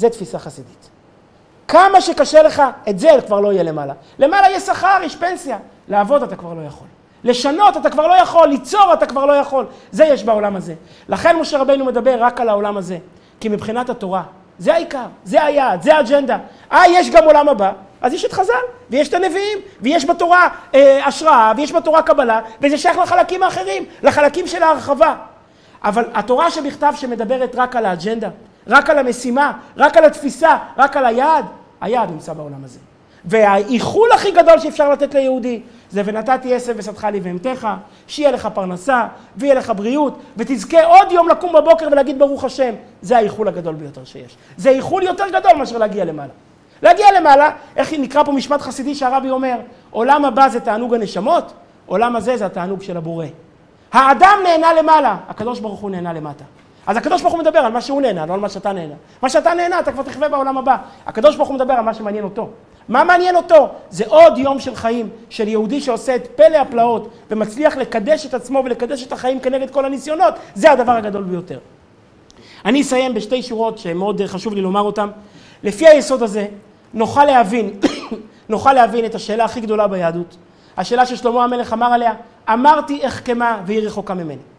זה 0.00 0.10
תפיסה 0.10 0.38
חסידית. 0.38 0.88
כמה 1.68 2.00
שקשה 2.00 2.42
לך, 2.42 2.62
את 2.88 2.98
זה 2.98 3.08
כבר 3.26 3.40
לא 3.40 3.52
יהיה 3.52 3.62
למעלה. 3.62 3.94
למעלה 4.18 4.50
יש 4.50 4.62
שכר, 4.62 4.98
יש 5.02 5.16
פנסיה. 5.16 5.58
לעבוד 5.88 6.22
אתה 6.22 6.36
כבר 6.36 6.54
לא 6.54 6.62
יכול. 6.62 6.86
לשנות 7.24 7.76
אתה 7.76 7.90
כבר 7.90 8.06
לא 8.06 8.14
יכול, 8.14 8.48
ליצור 8.48 8.92
אתה 8.92 9.06
כבר 9.06 9.26
לא 9.26 9.32
יכול. 9.32 9.66
זה 9.92 10.04
יש 10.04 10.24
בעולם 10.24 10.56
הזה. 10.56 10.74
לכן 11.08 11.36
משה 11.36 11.58
רבינו 11.58 11.84
מדבר 11.84 12.16
רק 12.18 12.40
על 12.40 12.48
העולם 12.48 12.76
הזה. 12.76 12.98
כי 13.40 13.48
מבחינת 13.48 13.90
התורה, 13.90 14.22
זה 14.58 14.74
העיקר, 14.74 15.06
זה 15.24 15.44
היעד, 15.44 15.82
זה 15.82 15.94
האג'נדה. 15.94 16.38
אה, 16.72 16.82
יש 16.88 17.10
גם 17.10 17.24
עולם 17.24 17.48
הבא, 17.48 17.72
אז 18.00 18.12
יש 18.12 18.24
את 18.24 18.32
חז"ל, 18.32 18.52
ויש 18.90 19.08
את 19.08 19.14
הנביאים, 19.14 19.58
ויש 19.80 20.04
בתורה 20.04 20.48
אה, 20.74 21.06
השראה, 21.06 21.52
ויש 21.56 21.72
בתורה 21.72 22.02
קבלה, 22.02 22.40
וזה 22.60 22.78
שייך 22.78 22.98
לחלקים 22.98 23.42
האחרים, 23.42 23.84
לחלקים 24.02 24.46
של 24.46 24.62
ההרחבה. 24.62 25.14
אבל 25.84 26.04
התורה 26.14 26.50
שבכתב 26.50 26.92
שמדברת 26.96 27.54
רק 27.54 27.76
על 27.76 27.86
האג'נדה, 27.86 28.28
רק 28.66 28.90
על 28.90 28.98
המשימה, 28.98 29.52
רק 29.76 29.96
על 29.96 30.04
התפיסה, 30.04 30.56
רק 30.76 30.96
על 30.96 31.06
היעד, 31.06 31.44
היעד 31.80 32.10
נמצא 32.10 32.32
בעולם 32.32 32.64
הזה. 32.64 32.78
והאיחול 33.24 34.12
הכי 34.12 34.30
גדול 34.30 34.58
שאפשר 34.58 34.90
לתת 34.90 35.14
ליהודי 35.14 35.60
זה 35.90 36.02
ונתתי 36.04 36.54
עשב 36.54 36.74
ושדך 36.76 37.04
לי 37.04 37.20
ואמתך, 37.22 37.68
שיהיה 38.06 38.30
לך 38.30 38.48
פרנסה 38.54 39.06
ויהיה 39.36 39.54
לך 39.54 39.72
בריאות 39.76 40.18
ותזכה 40.36 40.84
עוד 40.84 41.12
יום 41.12 41.28
לקום 41.28 41.52
בבוקר 41.52 41.88
ולהגיד 41.92 42.18
ברוך 42.18 42.44
השם. 42.44 42.74
זה 43.02 43.16
האיחול 43.16 43.48
הגדול 43.48 43.74
ביותר 43.74 44.04
שיש. 44.04 44.36
זה 44.56 44.70
איחול 44.70 45.02
יותר 45.02 45.24
גדול 45.28 45.52
מאשר 45.52 45.78
להגיע 45.78 46.04
למעלה. 46.04 46.32
להגיע 46.82 47.06
למעלה, 47.20 47.50
איך 47.76 47.92
נקרא 47.92 48.22
פה 48.22 48.32
משפט 48.32 48.60
חסידי 48.60 48.94
שהרבי 48.94 49.30
אומר, 49.30 49.56
עולם 49.90 50.24
הבא 50.24 50.48
זה 50.48 50.60
תענוג 50.60 50.94
הנשמות, 50.94 51.52
עולם 51.86 52.16
הזה 52.16 52.36
זה 52.36 52.46
התענוג 52.46 52.82
של 52.82 52.96
הבורא. 52.96 53.26
האדם 53.92 54.38
נהנה 54.44 54.72
למעלה, 54.72 55.16
הקדוש 55.28 55.60
ברוך 55.60 55.80
הוא 55.80 55.90
נהנה 55.90 56.12
למטה. 56.12 56.44
אז 56.90 56.96
הקדוש 56.96 57.22
ברוך 57.22 57.34
הוא 57.34 57.40
מדבר 57.40 57.58
על 57.58 57.72
מה 57.72 57.80
שהוא 57.80 58.02
נהנה, 58.02 58.26
לא 58.26 58.34
על 58.34 58.40
מה 58.40 58.48
שאתה 58.48 58.72
נהנה. 58.72 58.94
מה 59.22 59.30
שאתה 59.30 59.54
נהנה, 59.54 59.80
אתה 59.80 59.92
כבר 59.92 60.02
תחווה 60.02 60.28
בעולם 60.28 60.58
הבא. 60.58 60.76
הקדוש 61.06 61.36
ברוך 61.36 61.48
הוא 61.48 61.54
מדבר 61.54 61.74
על 61.74 61.80
מה 61.80 61.94
שמעניין 61.94 62.24
אותו. 62.24 62.48
מה 62.88 63.04
מעניין 63.04 63.36
אותו? 63.36 63.68
זה 63.90 64.04
עוד 64.06 64.38
יום 64.38 64.60
של 64.60 64.74
חיים 64.74 65.08
של 65.28 65.48
יהודי 65.48 65.80
שעושה 65.80 66.16
את 66.16 66.26
פלא 66.26 66.56
הפלאות 66.56 67.10
ומצליח 67.30 67.76
לקדש 67.76 68.26
את 68.26 68.34
עצמו 68.34 68.62
ולקדש 68.64 69.06
את 69.06 69.12
החיים 69.12 69.40
כנגד 69.40 69.70
כל 69.70 69.84
הניסיונות, 69.84 70.34
זה 70.54 70.72
הדבר 70.72 70.92
הגדול 70.92 71.22
ביותר. 71.22 71.58
אני 72.64 72.82
אסיים 72.82 73.14
בשתי 73.14 73.42
שורות 73.42 73.78
שמאוד 73.78 74.22
חשוב 74.26 74.54
לי 74.54 74.60
לומר 74.60 74.80
אותן. 74.80 75.08
לפי 75.62 75.86
היסוד 75.86 76.22
הזה, 76.22 76.46
נוכל 76.94 77.24
להבין, 77.24 77.70
נוכל 78.48 78.72
להבין 78.72 79.04
את 79.04 79.14
השאלה 79.14 79.44
הכי 79.44 79.60
גדולה 79.60 79.86
ביהדות. 79.88 80.36
השאלה 80.76 81.06
ששלמה 81.06 81.44
המלך 81.44 81.72
אמר 81.72 81.92
עליה, 81.92 82.12
אמרתי 82.52 83.06
אחכמה 83.06 83.60
והיא 83.66 83.86
רחוקה 83.86 84.14
ממני. 84.14 84.49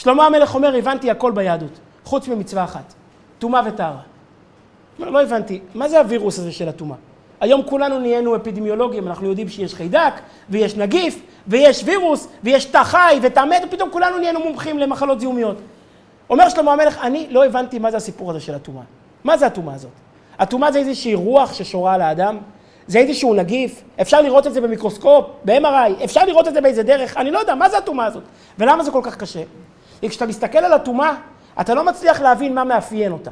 שלמה 0.00 0.26
המלך 0.26 0.54
אומר, 0.54 0.76
הבנתי 0.76 1.10
הכל 1.10 1.32
ביהדות, 1.32 1.80
חוץ 2.04 2.28
ממצווה 2.28 2.64
אחת, 2.64 2.94
טומאה 3.38 3.62
וטהרה. 3.66 4.00
אומר, 4.98 5.10
לא 5.10 5.22
הבנתי, 5.22 5.60
מה 5.74 5.88
זה 5.88 5.98
הווירוס 5.98 6.38
הזה 6.38 6.52
של 6.52 6.68
הטומאה? 6.68 6.96
היום 7.40 7.62
כולנו 7.62 7.98
נהיינו 7.98 8.36
אפידמיולוגים, 8.36 9.06
אנחנו 9.06 9.28
יודעים 9.28 9.48
שיש 9.48 9.74
חיידק, 9.74 10.12
ויש 10.48 10.76
נגיף, 10.76 11.22
ויש 11.46 11.82
וירוס, 11.84 12.28
ויש 12.44 12.64
תא 12.64 12.84
חי 12.84 13.18
ותא 13.22 13.44
מת, 13.44 13.62
ופתאום 13.68 13.90
כולנו 13.90 14.18
נהיינו 14.18 14.40
מומחים 14.40 14.78
למחלות 14.78 15.20
זיהומיות. 15.20 15.56
אומר 16.30 16.48
שלמה 16.48 16.72
המלך, 16.72 16.98
אני 17.02 17.26
לא 17.30 17.44
הבנתי 17.44 17.78
מה 17.78 17.90
זה 17.90 17.96
הסיפור 17.96 18.30
הזה 18.30 18.40
של 18.40 18.54
הטומאה. 18.54 18.82
מה 19.24 19.38
זה 19.38 19.46
הטומאה 19.46 19.74
הזאת? 19.74 19.90
הטומאה 20.38 20.72
זה 20.72 20.78
איזושהי 20.78 21.14
רוח 21.14 21.52
ששורה 21.52 21.94
על 21.94 22.00
האדם, 22.00 22.38
זה 22.86 22.98
איזשהו 22.98 23.34
נגיף, 23.34 23.82
אפשר 24.00 24.20
לראות 24.20 24.46
את 24.46 24.54
זה 24.54 24.60
במיקרוסקופ, 24.60 25.26
ב-MRI, 25.44 26.04
אפשר 26.04 26.24
לראות 26.24 26.48
את 26.48 26.54
זה 26.54 26.60
באיזה 26.60 26.82
דרך, 26.82 27.16
אני 27.16 27.30
לא 27.30 27.38
יודע, 27.38 27.54
מה 27.54 27.68
זה 27.68 27.78
הטומאה 27.78 28.06
הזאת? 28.06 28.22
ולמה 28.58 28.84
זה 28.84 28.90
כל 28.90 29.00
כך 29.04 29.16
קשה? 29.16 29.42
כי 30.00 30.08
כשאתה 30.08 30.26
מסתכל 30.26 30.58
על 30.58 30.72
הטומאה, 30.72 31.14
אתה 31.60 31.74
לא 31.74 31.84
מצליח 31.84 32.20
להבין 32.20 32.54
מה 32.54 32.64
מאפיין 32.64 33.12
אותה. 33.12 33.30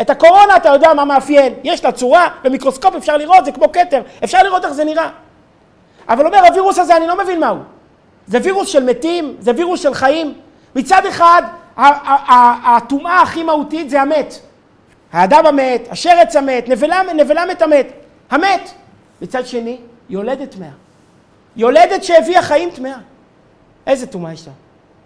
את 0.00 0.10
הקורונה 0.10 0.56
אתה 0.56 0.68
יודע 0.68 0.94
מה 0.94 1.04
מאפיין, 1.04 1.54
יש 1.64 1.84
לה 1.84 1.92
צורה, 1.92 2.28
במיקרוסקופ 2.44 2.94
אפשר 2.94 3.16
לראות, 3.16 3.44
זה 3.44 3.52
כמו 3.52 3.72
כתר, 3.72 4.02
אפשר 4.24 4.42
לראות 4.42 4.64
איך 4.64 4.72
זה 4.72 4.84
נראה. 4.84 5.10
אבל 6.08 6.26
אומר, 6.26 6.38
הווירוס 6.46 6.78
הזה, 6.78 6.96
אני 6.96 7.06
לא 7.06 7.22
מבין 7.22 7.40
מהו. 7.40 7.56
זה 8.26 8.38
וירוס 8.42 8.68
של 8.68 8.84
מתים, 8.84 9.36
זה 9.40 9.52
וירוס 9.56 9.80
של 9.80 9.94
חיים. 9.94 10.34
מצד 10.76 11.06
אחד, 11.06 11.42
הטומאה 11.76 13.22
הכי 13.22 13.42
מהותית 13.42 13.90
זה 13.90 14.02
המת. 14.02 14.34
האדם 15.12 15.46
המת, 15.46 15.88
השרץ 15.90 16.36
המת, 16.36 16.68
נבלה, 16.68 17.02
נבלה 17.14 17.46
מת 17.46 17.62
המת. 17.62 17.86
המת. 18.30 18.70
מצד 19.22 19.46
שני, 19.46 19.78
יולדת 20.08 20.50
טמאה. 20.50 20.68
יולדת 21.56 22.04
שהביאה 22.04 22.42
חיים 22.42 22.70
טמאה. 22.70 22.96
איזה 23.86 24.06
טומאה 24.06 24.32
יש 24.32 24.46
לה? 24.46 24.52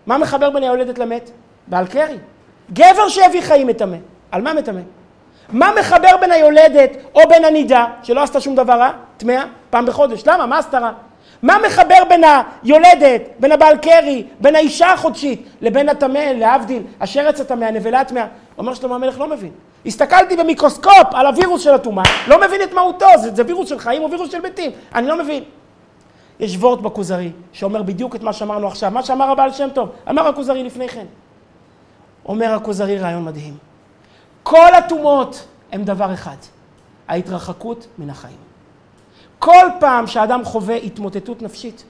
מה 0.06 0.18
מחבר 0.18 0.50
בין 0.50 0.62
היולדת 0.62 0.98
למת? 0.98 1.30
בעל 1.66 1.86
קרי. 1.86 2.18
גבר 2.72 3.08
שהביא 3.08 3.40
חיים 3.40 3.66
מטמא. 3.66 3.96
על 4.30 4.42
מה 4.42 4.54
מטמא? 4.54 4.80
מה 5.52 5.70
מחבר 5.80 6.16
בין 6.20 6.32
היולדת 6.32 6.90
או 7.14 7.20
בין 7.28 7.44
הנידה, 7.44 7.86
שלא 8.02 8.22
עשתה 8.22 8.40
שום 8.40 8.54
דבר 8.54 8.72
רע, 8.72 8.90
טמאה, 9.16 9.44
פעם 9.70 9.86
בחודש? 9.86 10.22
למה? 10.26 10.46
מה 10.46 10.58
עשתה 10.58 10.78
רע? 10.78 10.92
מה 11.42 11.56
מחבר 11.66 12.04
בין 12.08 12.22
היולדת, 12.24 13.22
בין 13.38 13.52
הבעל 13.52 13.76
קרי, 13.76 14.24
בין 14.40 14.56
האישה 14.56 14.92
החודשית, 14.92 15.48
לבין 15.60 15.88
הטמא, 15.88 16.18
להבדיל, 16.18 16.82
השרץ 17.00 17.40
הטמא, 17.40 17.64
הנבלה 17.64 18.00
הטמאה? 18.00 18.26
אומר 18.58 18.74
שלמה 18.74 18.94
המלך 18.94 19.18
לא 19.18 19.26
מבין. 19.26 19.50
הסתכלתי 19.86 20.36
במיקרוסקופ 20.36 21.06
על 21.12 21.26
הווירוס 21.26 21.62
של 21.62 21.74
הטומאה, 21.74 22.04
לא 22.26 22.40
מבין 22.40 22.62
את 22.62 22.72
מהותו, 22.72 23.06
זה, 23.16 23.34
זה 23.34 23.42
וירוס 23.46 23.68
של 23.68 23.78
חיים 23.78 24.02
או 24.02 24.10
וירוס 24.10 24.32
של 24.32 24.40
מתים, 24.40 24.70
אני 24.94 25.06
לא 25.06 25.18
מבין. 25.18 25.44
יש 26.42 26.56
וורט 26.56 26.80
בכוזרי 26.80 27.32
שאומר 27.52 27.82
בדיוק 27.82 28.16
את 28.16 28.22
מה 28.22 28.32
שאמרנו 28.32 28.66
עכשיו, 28.66 28.90
מה 28.90 29.02
שאמר 29.02 29.30
הבעל 29.30 29.52
שם 29.52 29.68
טוב, 29.74 29.88
אמר 30.10 30.28
הכוזרי 30.28 30.64
לפני 30.64 30.88
כן. 30.88 31.06
אומר 32.24 32.54
הכוזרי 32.54 32.98
רעיון 32.98 33.24
מדהים. 33.24 33.56
כל 34.42 34.74
הטומאות 34.74 35.46
הם 35.72 35.84
דבר 35.84 36.14
אחד, 36.14 36.36
ההתרחקות 37.08 37.86
מן 37.98 38.10
החיים. 38.10 38.36
כל 39.38 39.66
פעם 39.80 40.06
שאדם 40.06 40.44
חווה 40.44 40.76
התמוטטות 40.76 41.42
נפשית, 41.42 41.84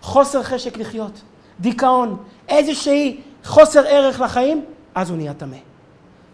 חוסר 0.00 0.42
חשק 0.42 0.76
לחיות, 0.76 1.20
דיכאון, 1.60 2.16
איזושהי 2.48 3.20
חוסר 3.44 3.86
ערך 3.86 4.20
לחיים, 4.20 4.64
אז 4.94 5.10
הוא 5.10 5.16
נהיה 5.16 5.34
טמא. 5.34 5.56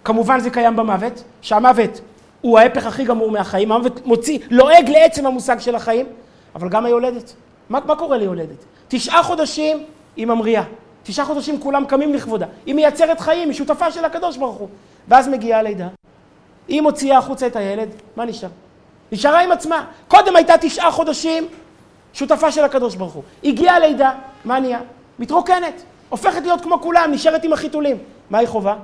כמובן 0.04 0.40
זה 0.40 0.50
קיים 0.50 0.76
במוות, 0.76 1.24
שהמוות 1.40 2.00
הוא 2.40 2.58
ההפך 2.58 2.86
הכי 2.86 3.04
גמור 3.04 3.30
מהחיים, 3.30 3.72
המוות 3.72 4.06
מוציא, 4.06 4.38
לועג 4.50 4.88
לעצם 4.90 5.26
המושג 5.26 5.58
של 5.58 5.74
החיים, 5.74 6.06
אבל 6.54 6.68
גם 6.68 6.86
היולדת. 6.86 7.34
מה, 7.70 7.78
מה 7.86 7.96
קורה 7.96 8.18
ליולדת? 8.18 8.64
תשעה 8.88 9.22
חודשים 9.22 9.84
היא 10.16 10.26
ממריאה, 10.26 10.62
תשעה 11.02 11.26
חודשים 11.26 11.60
כולם 11.60 11.84
קמים 11.84 12.14
לכבודה, 12.14 12.46
היא 12.66 12.74
מייצרת 12.74 13.20
חיים, 13.20 13.48
היא 13.48 13.56
שותפה 13.56 13.90
של 13.90 14.04
הקדוש 14.04 14.36
ברוך 14.36 14.56
הוא, 14.56 14.68
ואז 15.08 15.28
מגיעה 15.28 15.58
הלידה. 15.60 15.88
היא 16.68 16.80
מוציאה 16.80 17.18
החוצה 17.18 17.46
את 17.46 17.56
הילד, 17.56 17.88
מה 18.16 18.24
נשאר? 18.24 18.48
נשארה 19.12 19.40
עם 19.40 19.52
עצמה. 19.52 19.84
קודם 20.08 20.36
הייתה 20.36 20.54
תשעה 20.60 20.90
חודשים 20.90 21.48
שותפה 22.12 22.52
של 22.52 22.64
הקדוש 22.64 22.94
ברוך 22.94 23.12
הוא. 23.12 23.22
הגיעה 23.44 23.78
לידה, 23.78 24.12
מה 24.44 24.60
נהיה? 24.60 24.80
מתרוקנת, 25.18 25.82
הופכת 26.08 26.42
להיות 26.42 26.60
כמו 26.60 26.80
כולם, 26.80 27.10
נשארת 27.12 27.44
עם 27.44 27.52
החיתולים. 27.52 27.96
מה 28.30 28.38
היא 28.38 28.48
חובה? 28.48 28.76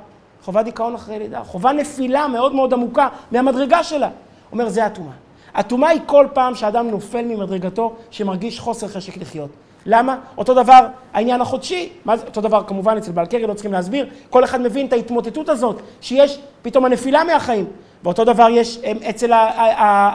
חובה 0.45 0.63
דיכאון 0.63 0.95
אחרי 0.95 1.19
לידה, 1.19 1.45
חובה 1.45 1.73
נפילה 1.73 2.29
מאוד 2.29 2.55
מאוד 2.55 2.73
עמוקה 2.73 3.09
מהמדרגה 3.33 3.85
שלה. 3.85 4.09
אומר, 4.53 4.69
זה 4.69 4.85
הטומאה. 4.85 5.13
הטומאה 5.55 5.89
היא 5.89 6.01
כל 6.07 6.27
פעם 6.33 6.55
שאדם 6.55 6.89
נופל 6.89 7.23
ממדרגתו, 7.23 7.95
שמרגיש 8.11 8.61
חוסר 8.61 8.89
חשק 8.89 9.17
לחיות. 9.17 9.51
למה? 9.87 10.17
אותו 10.39 10.55
דבר 10.55 10.87
העניין 11.13 11.41
החודשי, 11.41 11.89
מה 12.05 12.17
זה? 12.17 12.27
אותו 12.27 12.41
דבר 12.41 12.63
כמובן 12.67 12.97
אצל 12.97 13.13
בעל 13.13 13.27
קרי, 13.27 13.47
לא 13.47 13.55
צריכים 13.55 13.73
להסביר, 13.73 14.07
כל 14.31 14.45
אחד 14.45 14.61
מבין 14.61 14.87
את 14.87 14.93
ההתמוטטות 14.93 15.49
הזאת, 15.49 15.81
שיש 16.01 16.39
פתאום 16.63 16.85
הנפילה 16.85 17.25
מהחיים. 17.25 17.67
ואותו 18.05 18.25
דבר 18.25 18.47
יש 18.51 18.79
אצל, 19.11 19.33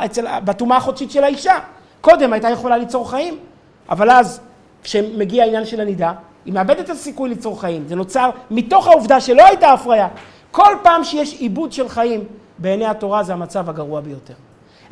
אצל, 0.05 0.39
בטומאה 0.39 0.77
החודשית 0.77 1.11
של 1.11 1.23
האישה. 1.23 1.53
קודם 2.01 2.33
הייתה 2.33 2.49
יכולה 2.49 2.77
ליצור 2.77 3.09
חיים, 3.09 3.37
אבל 3.89 4.09
אז 4.09 4.41
כשמגיע 4.83 5.43
העניין 5.43 5.65
של 5.65 5.81
הנידה, 5.81 6.13
היא 6.45 6.53
מאבדת 6.53 6.79
את 6.79 6.89
הסיכוי 6.89 7.29
ליצור 7.29 7.61
חיים. 7.61 7.87
זה 7.87 7.95
נוצר 7.95 8.29
מתוך 8.51 8.87
העובדה 8.87 9.21
שלא 9.21 9.45
הייתה 9.45 9.71
הפריה. 9.71 10.07
כל 10.51 10.75
פעם 10.83 11.03
שיש 11.03 11.33
עיבוד 11.33 11.71
של 11.71 11.89
חיים, 11.89 12.23
בעיני 12.57 12.85
התורה 12.85 13.23
זה 13.23 13.33
המצב 13.33 13.69
הגרוע 13.69 14.01
ביותר. 14.01 14.33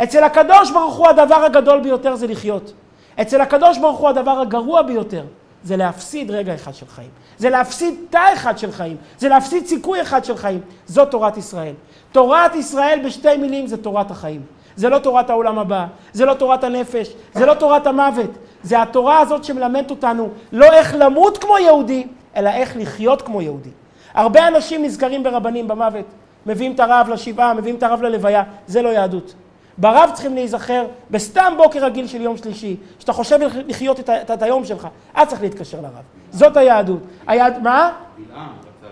אצל 0.03 0.23
הקדוש 0.23 0.71
ברוך 0.71 0.95
הוא 0.95 1.07
הדבר 1.07 1.35
הגדול 1.35 1.79
ביותר 1.79 2.15
זה 2.15 2.27
לחיות. 2.27 2.73
אצל 3.21 3.41
הקדוש 3.41 3.77
ברוך 3.77 3.99
הוא 3.99 4.09
הדבר 4.09 4.39
הגרוע 4.39 4.81
ביותר 4.81 5.23
זה 5.63 5.77
להפסיד 5.77 6.31
רגע 6.31 6.55
אחד 6.55 6.73
של 6.73 6.85
חיים. 6.88 7.09
זה 7.38 7.49
להפסיד 7.49 7.95
תא 8.09 8.33
אחד 8.33 8.57
של 8.57 8.71
חיים. 8.71 8.97
זה 9.17 9.29
להפסיד 9.29 9.65
סיכוי 9.65 10.01
אחד 10.01 10.25
של 10.25 10.38
חיים. 10.38 10.61
זו 10.85 11.05
תורת 11.05 11.38
ישראל. 11.38 11.73
תורת 12.11 12.55
ישראל 12.55 12.99
בשתי 13.05 13.38
מילים 13.38 13.67
זה 13.67 13.77
תורת 13.77 14.11
החיים. 14.11 14.41
זה 14.75 14.89
לא 14.89 14.99
תורת 14.99 15.29
העולם 15.29 15.59
הבא, 15.59 15.85
זה 16.13 16.25
לא 16.25 16.33
תורת 16.33 16.63
הנפש, 16.63 17.13
זה 17.33 17.45
לא 17.45 17.53
תורת 17.53 17.88
המוות. 17.88 18.29
זה 18.63 18.81
התורה 18.81 19.19
הזאת 19.19 19.43
שמלמדת 19.43 19.91
אותנו 19.91 20.29
לא 20.51 20.65
איך 20.65 20.95
למות 20.97 21.38
כמו 21.38 21.57
יהודי, 21.57 22.07
אלא 22.35 22.49
איך 22.49 22.77
לחיות 22.77 23.21
כמו 23.21 23.41
יהודי. 23.41 23.69
הרבה 24.13 24.47
אנשים 24.47 24.83
נזכרים 24.83 25.23
ברבנים 25.23 25.67
במוות, 25.67 26.05
מביאים 26.45 26.71
את 26.71 26.79
הרב 26.79 27.09
לשבעה, 27.09 27.53
מביאים 27.53 27.75
את 27.75 27.83
הרב 27.83 28.01
ללוויה, 28.01 28.43
זה 28.67 28.81
לא 28.81 28.89
יהדות. 28.89 29.33
ברב 29.78 30.09
צריכים 30.13 30.36
להיזכר 30.36 30.86
בסתם 31.11 31.53
בוקר 31.57 31.86
רגיל 31.86 32.07
של 32.07 32.21
יום 32.21 32.38
שלישי, 32.38 32.75
שאתה 32.99 33.13
חושב 33.13 33.39
לחיות 33.67 33.99
את, 33.99 34.09
את, 34.09 34.32
את 34.32 34.41
היום 34.41 34.65
שלך, 34.65 34.88
אז 35.13 35.28
צריך 35.28 35.41
להתקשר 35.41 35.82
לרב. 35.82 35.91
זאת 36.32 36.57
היהדות. 36.57 36.99
היהד... 37.28 37.61
מה? 37.63 37.91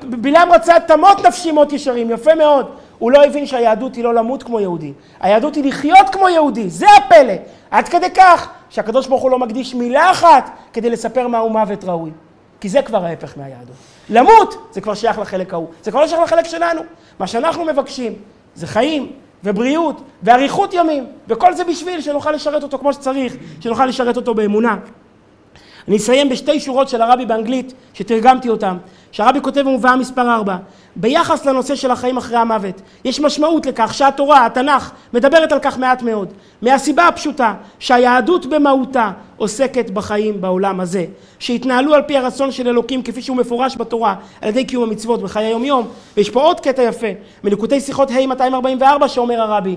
בלעם 0.04 0.52
רצה 0.52 0.80
תמות 0.80 1.26
נפשי 1.26 1.52
מות 1.52 1.74
ישרים, 1.74 2.12
יפה 2.12 2.36
מאוד. 2.36 2.68
הוא 3.00 3.12
לא 3.12 3.26
הבין 3.26 3.46
שהיהדות 3.46 3.96
היא 3.96 4.04
לא 4.04 4.14
למות 4.14 4.44
כמו 4.44 4.60
יהודי, 4.60 4.94
היהדות 5.20 5.56
היא 5.56 5.64
לחיות 5.64 6.10
כמו 6.12 6.30
יהודי, 6.30 6.70
זה 6.70 6.86
הפלא. 6.98 7.34
עד 7.72 7.88
כדי 7.88 8.10
כך 8.10 8.50
שהקדוש 8.70 9.08
ברוך 9.08 9.22
הוא 9.22 9.32
לא 9.32 9.40
מקדיש 9.40 9.76
מילה 9.76 10.12
אחת 10.12 10.50
כדי 10.74 10.90
לספר 10.90 11.28
מהו 11.28 11.50
מוות 11.50 11.84
ראוי. 11.84 12.12
כי 12.62 12.70
זה 12.70 12.82
כבר 12.82 13.06
ההפך 13.06 13.38
מהיהדות. 13.38 13.76
למות 14.10 14.68
זה 14.72 14.82
כבר 14.82 14.94
שייך 14.94 15.20
לחלק 15.20 15.54
ההוא, 15.54 15.68
זה 15.84 15.92
כבר 15.92 16.02
לא 16.02 16.08
שייך 16.08 16.22
לחלק 16.22 16.46
שלנו. 16.46 16.82
מה 17.20 17.28
שאנחנו 17.28 17.66
מבקשים 17.66 18.14
זה 18.56 18.68
חיים 18.68 19.12
ובריאות 19.44 20.02
ואריכות 20.24 20.74
ימים, 20.74 21.06
וכל 21.28 21.54
זה 21.54 21.64
בשביל 21.64 22.02
שנוכל 22.02 22.32
לשרת 22.32 22.64
אותו 22.64 22.78
כמו 22.78 22.94
שצריך, 22.94 23.36
שנוכל 23.60 23.86
לשרת 23.86 24.18
אותו 24.18 24.34
באמונה. 24.34 24.78
אני 25.88 25.98
אסיים 25.98 26.30
בשתי 26.30 26.60
שורות 26.60 26.90
של 26.90 27.02
הרבי 27.02 27.26
באנגלית, 27.26 27.74
שתרגמתי 27.94 28.50
אותן, 28.50 28.78
שהרבי 29.12 29.42
כותב 29.42 29.62
במובאה 29.62 29.96
מספר 29.96 30.36
4, 30.36 30.56
ביחס 30.96 31.46
לנושא 31.46 31.76
של 31.76 31.92
החיים 31.92 32.18
אחרי 32.18 32.38
המוות, 32.38 32.82
יש 33.06 33.20
משמעות 33.20 33.66
לכך 33.66 33.94
שהתורה, 33.94 34.46
התנ"ך, 34.46 34.92
מדברת 35.14 35.52
על 35.52 35.60
כך 35.60 35.78
מעט 35.78 36.02
מאוד, 36.02 36.34
מהסיבה 36.62 37.08
הפשוטה 37.08 37.54
שהיהדות 37.80 38.46
במהותה 38.46 39.12
עוסקת 39.38 39.90
בחיים 39.90 40.42
בעולם 40.42 40.80
הזה, 40.80 41.06
שהתנהלו 41.40 41.94
על 41.94 42.02
פי 42.02 42.18
הרצון 42.18 42.52
של 42.52 42.68
אלוקים 42.68 43.04
כפי 43.04 43.22
שהוא 43.22 43.38
מפורש 43.38 43.78
בתורה 43.78 44.16
על 44.42 44.50
ידי 44.50 44.66
קיום 44.66 44.84
המצוות 44.84 45.22
בחיי 45.22 45.46
היום 45.46 45.66
יום, 45.66 45.88
ויש 46.18 46.30
פה 46.30 46.42
עוד 46.42 46.60
קטע 46.60 46.82
יפה, 46.82 47.08
מנקודי 47.44 47.82
שיחות 47.82 48.12
ה' 48.12 48.28
244 48.28 49.08
שאומר 49.08 49.42
הרבי, 49.42 49.76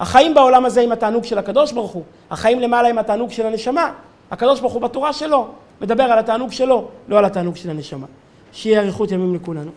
החיים 0.00 0.34
בעולם 0.34 0.64
הזה 0.64 0.80
עם 0.80 0.92
התענוג 0.92 1.24
של 1.24 1.38
הקדוש 1.38 1.72
ברוך 1.72 1.90
הוא, 1.90 2.02
החיים 2.30 2.60
למעלה 2.60 2.88
עם 2.88 2.98
התענוג 2.98 3.30
של 3.30 3.46
הנשמה, 3.46 3.90
הקדוש 4.30 4.60
ברוך 4.60 4.72
הוא 4.72 4.82
בתורה 4.82 5.12
שלו 5.12 5.48
מדבר 5.80 6.02
על 6.04 6.18
התענוג 6.18 6.52
שלו, 6.52 6.88
לא 7.08 7.18
על 7.18 7.24
התענוג 7.24 7.56
של 7.56 7.70
הנשמה. 7.70 8.06
שיהיה 8.52 8.80
אריכות 8.80 9.10
ימים 9.10 9.34
לכולנו. 9.34 9.70